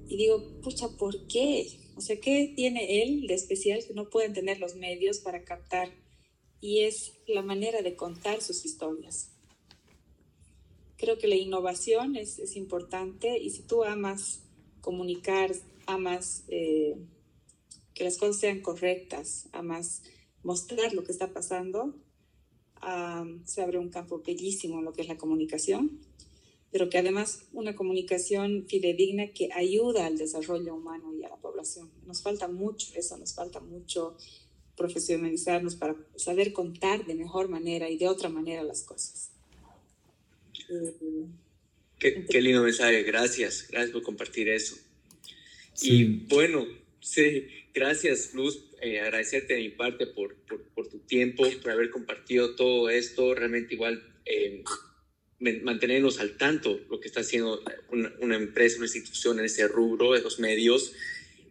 Y 0.08 0.18
digo, 0.18 0.62
pucha, 0.62 0.90
¿por 0.90 1.28
qué? 1.28 1.68
O 1.98 2.02
sea, 2.02 2.20
¿qué 2.20 2.54
tiene 2.56 3.02
él 3.04 3.28
de 3.28 3.34
especial 3.34 3.84
que 3.86 3.94
no 3.94 4.10
pueden 4.10 4.34
tener 4.34 4.60
los 4.60 4.76
medios 4.76 5.20
para 5.20 5.44
captar 5.44 5.92
y 6.62 6.82
es 6.82 7.14
la 7.28 7.42
manera 7.42 7.82
de 7.82 7.96
contar 7.96 8.42
sus 8.42 8.66
historias. 8.66 9.32
Creo 10.98 11.18
que 11.18 11.28
la 11.28 11.36
innovación 11.36 12.16
es, 12.16 12.40
es 12.40 12.56
importante 12.56 13.38
y 13.38 13.52
si 13.52 13.62
tú 13.64 13.84
amas 13.84 14.42
comunicar, 14.82 15.52
amas 15.86 16.44
eh, 16.48 16.98
que 17.94 18.04
las 18.04 18.18
cosas 18.18 18.40
sean 18.40 18.62
correctas, 18.62 19.48
amas 19.52 20.02
mostrar 20.44 20.94
lo 20.94 21.04
que 21.04 21.12
está 21.12 21.32
pasando, 21.32 21.96
se 23.46 23.62
abre 23.62 23.80
un 23.80 23.90
campo 23.90 24.22
bellísimo 24.26 24.80
en 24.80 24.86
lo 24.86 24.94
que 24.94 25.02
es 25.02 25.08
la 25.08 25.18
comunicación, 25.18 26.00
pero 26.72 26.90
que 26.90 26.98
además 26.98 27.46
una 27.54 27.76
comunicación 27.76 28.66
fidedigna 28.68 29.32
que 29.32 29.50
ayuda 29.54 30.06
al 30.06 30.18
desarrollo 30.18 30.76
humano 30.76 31.14
y 31.14 31.24
a 31.24 31.30
la 31.30 31.38
población. 31.38 31.90
Nos 32.06 32.22
falta 32.22 32.48
mucho 32.48 32.88
eso, 32.96 33.18
nos 33.18 33.34
falta 33.34 33.60
mucho 33.60 34.18
profesionalizarnos 34.76 35.76
para 35.76 35.96
saber 36.16 36.54
contar 36.54 37.06
de 37.06 37.16
mejor 37.16 37.50
manera 37.50 37.90
y 37.90 37.98
de 37.98 38.08
otra 38.08 38.30
manera 38.30 38.64
las 38.64 38.84
cosas. 38.84 39.32
qué, 42.00 42.26
qué, 42.30 42.42
lindo 42.42 42.62
mensaje, 42.62 43.04
gracias, 43.04 43.68
gracias 43.70 43.92
por 43.92 44.04
compartir 44.04 44.50
eso. 44.50 44.76
Y 45.82 46.26
bueno, 46.28 46.66
sí, 47.00 47.48
gracias 47.74 48.34
Luz, 48.34 48.66
eh, 48.82 49.00
agradecerte 49.00 49.56
de 49.56 49.62
mi 49.62 49.70
parte 49.70 50.06
por, 50.08 50.36
por, 50.48 50.62
por, 50.70 50.88
tu 50.90 51.00
tiempo, 51.00 51.44
por 51.62 51.72
haber 51.72 51.90
compartido 51.90 52.56
todo 52.56 52.90
esto, 52.90 53.34
realmente 53.34 53.74
igual 53.74 54.04
eh, 54.26 54.64
mantenernos 55.40 56.20
al 56.20 56.38
tanto 56.38 56.80
lo 56.90 57.00
que 57.00 57.08
está 57.08 57.20
haciendo 57.20 57.64
una, 57.90 58.14
una, 58.20 58.36
empresa, 58.36 58.78
una 58.78 58.86
institución 58.86 59.40
en 59.40 59.46
ese 59.46 59.68
rubro 59.68 60.14
de 60.14 60.22
los 60.22 60.40
medios. 60.40 60.94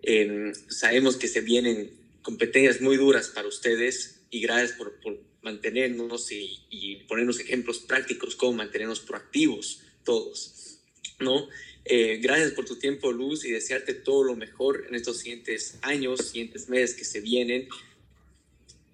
Eh, 0.02 0.52
sabemos 0.68 1.16
que 1.16 1.28
se 1.28 1.40
vienen 1.40 1.90
competencias 2.22 2.80
muy 2.80 2.96
duras 2.96 3.28
para 3.28 3.46
ustedes 3.46 4.22
y 4.30 4.40
gracias 4.40 4.72
por, 4.72 5.00
por 5.00 5.18
mantenernos 5.42 6.32
y, 6.32 6.66
y, 6.70 6.96
ponernos 7.04 7.38
ejemplos 7.38 7.78
prácticos 7.78 8.34
cómo 8.34 8.54
mantenernos 8.54 9.00
proactivos 9.00 9.82
todos, 10.04 10.80
¿no? 11.20 11.48
Eh, 11.84 12.18
gracias 12.20 12.50
por 12.50 12.64
tu 12.64 12.76
tiempo, 12.76 13.12
Luz, 13.12 13.44
y 13.44 13.52
desearte 13.52 13.94
todo 13.94 14.24
lo 14.24 14.34
mejor 14.34 14.86
en 14.88 14.96
estos 14.96 15.18
siguientes 15.18 15.78
años, 15.82 16.30
siguientes 16.30 16.68
meses 16.68 16.96
que 16.96 17.04
se 17.04 17.20
vienen. 17.20 17.68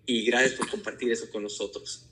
Y 0.04 0.24
gracias 0.26 0.52
por 0.52 0.68
compartir 0.68 1.10
eso 1.10 1.30
con 1.30 1.42
nosotros. 1.42 2.04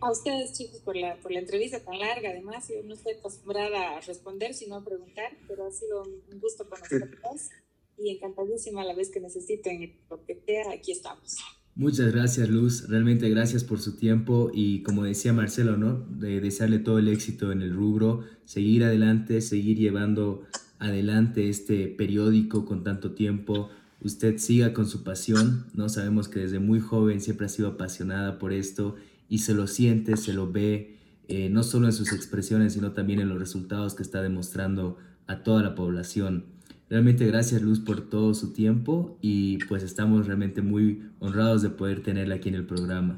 A 0.00 0.12
ustedes, 0.12 0.52
chicos, 0.52 0.80
por 0.80 0.96
la, 0.96 1.16
por 1.16 1.32
la 1.32 1.40
entrevista 1.40 1.80
tan 1.80 1.98
larga. 1.98 2.30
Además, 2.30 2.68
yo 2.68 2.82
no 2.86 2.94
estoy 2.94 3.14
acostumbrada 3.14 3.96
a 3.96 4.00
responder, 4.00 4.54
sino 4.54 4.76
a 4.76 4.84
preguntar, 4.84 5.36
pero 5.48 5.66
ha 5.66 5.72
sido 5.72 6.04
un 6.04 6.40
gusto 6.40 6.68
conocerlos. 6.68 7.50
y 7.98 8.10
encantadísima 8.10 8.82
a 8.82 8.84
la 8.84 8.94
vez 8.94 9.10
que 9.10 9.18
necesiten 9.18 9.92
lo 10.08 10.24
que 10.24 10.40
sea, 10.46 10.72
aquí 10.72 10.92
estamos. 10.92 11.36
Muchas 11.74 12.12
gracias 12.12 12.48
Luz, 12.48 12.88
realmente 12.88 13.28
gracias 13.30 13.62
por 13.62 13.80
su 13.80 13.96
tiempo 13.96 14.50
y 14.52 14.82
como 14.82 15.04
decía 15.04 15.32
Marcelo, 15.32 15.76
¿no? 15.76 16.06
De 16.10 16.40
desearle 16.40 16.78
todo 16.80 16.98
el 16.98 17.08
éxito 17.08 17.52
en 17.52 17.62
el 17.62 17.72
rubro, 17.72 18.24
seguir 18.44 18.84
adelante, 18.84 19.40
seguir 19.40 19.78
llevando 19.78 20.44
adelante 20.78 21.48
este 21.48 21.88
periódico 21.88 22.64
con 22.64 22.82
tanto 22.82 23.12
tiempo. 23.12 23.68
Usted 24.00 24.38
siga 24.38 24.72
con 24.72 24.88
su 24.88 25.02
pasión, 25.02 25.66
¿no? 25.74 25.88
Sabemos 25.88 26.28
que 26.28 26.40
desde 26.40 26.60
muy 26.60 26.80
joven 26.80 27.20
siempre 27.20 27.46
ha 27.46 27.48
sido 27.48 27.68
apasionada 27.68 28.38
por 28.38 28.52
esto 28.52 28.96
y 29.28 29.38
se 29.38 29.54
lo 29.54 29.66
siente, 29.66 30.16
se 30.16 30.32
lo 30.32 30.50
ve, 30.50 30.96
eh, 31.28 31.48
no 31.50 31.62
solo 31.62 31.86
en 31.86 31.92
sus 31.92 32.12
expresiones, 32.12 32.72
sino 32.72 32.92
también 32.92 33.20
en 33.20 33.28
los 33.28 33.38
resultados 33.38 33.94
que 33.94 34.02
está 34.02 34.22
demostrando 34.22 34.96
a 35.26 35.42
toda 35.42 35.62
la 35.62 35.74
población. 35.74 36.46
Realmente 36.88 37.26
gracias 37.26 37.60
Luz 37.60 37.80
por 37.80 38.08
todo 38.08 38.32
su 38.32 38.54
tiempo 38.54 39.18
y 39.20 39.58
pues 39.66 39.82
estamos 39.82 40.26
realmente 40.26 40.62
muy 40.62 41.02
honrados 41.18 41.60
de 41.60 41.68
poder 41.68 42.02
tenerla 42.02 42.36
aquí 42.36 42.48
en 42.48 42.54
el 42.54 42.66
programa. 42.66 43.16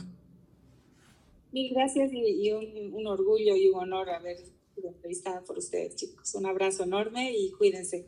Mil 1.52 1.72
gracias 1.72 2.10
y, 2.12 2.50
un, 2.52 3.06
orgullo 3.06 3.56
y 3.56 3.68
un 3.68 3.80
honor 3.80 4.10
haber 4.10 4.38
sido 4.74 4.88
entrevistada 4.88 5.42
por 5.42 5.58
ustedes 5.58 5.94
chicos. 5.94 6.34
Un 6.34 6.46
abrazo 6.46 6.82
enorme 6.82 7.32
y 7.32 7.52
cuídense. 7.52 8.06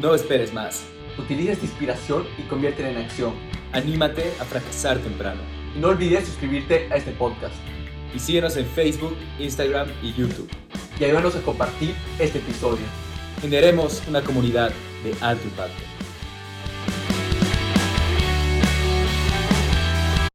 No 0.00 0.14
esperes 0.14 0.54
más. 0.54 0.86
Utiliza 1.18 1.52
esta 1.52 1.64
inspiración 1.64 2.24
y 2.38 2.48
conviértela 2.48 2.90
en 2.90 2.98
acción. 2.98 3.49
Anímate 3.72 4.32
a 4.40 4.44
fracasar 4.44 4.98
temprano. 4.98 5.40
Y 5.74 5.78
no 5.78 5.88
olvides 5.88 6.26
suscribirte 6.26 6.88
a 6.90 6.96
este 6.96 7.12
podcast. 7.12 7.54
Y 8.14 8.18
síguenos 8.18 8.56
en 8.56 8.66
Facebook, 8.66 9.16
Instagram 9.38 9.88
y 10.02 10.12
YouTube 10.14 10.50
y 11.00 11.04
ayúdanos 11.04 11.34
a 11.34 11.40
compartir 11.40 11.94
este 12.18 12.38
episodio. 12.38 12.84
Generemos 13.40 14.02
una 14.06 14.22
comunidad 14.22 14.70
de 15.02 15.14
alto 15.22 15.44
impacto. 15.44 15.89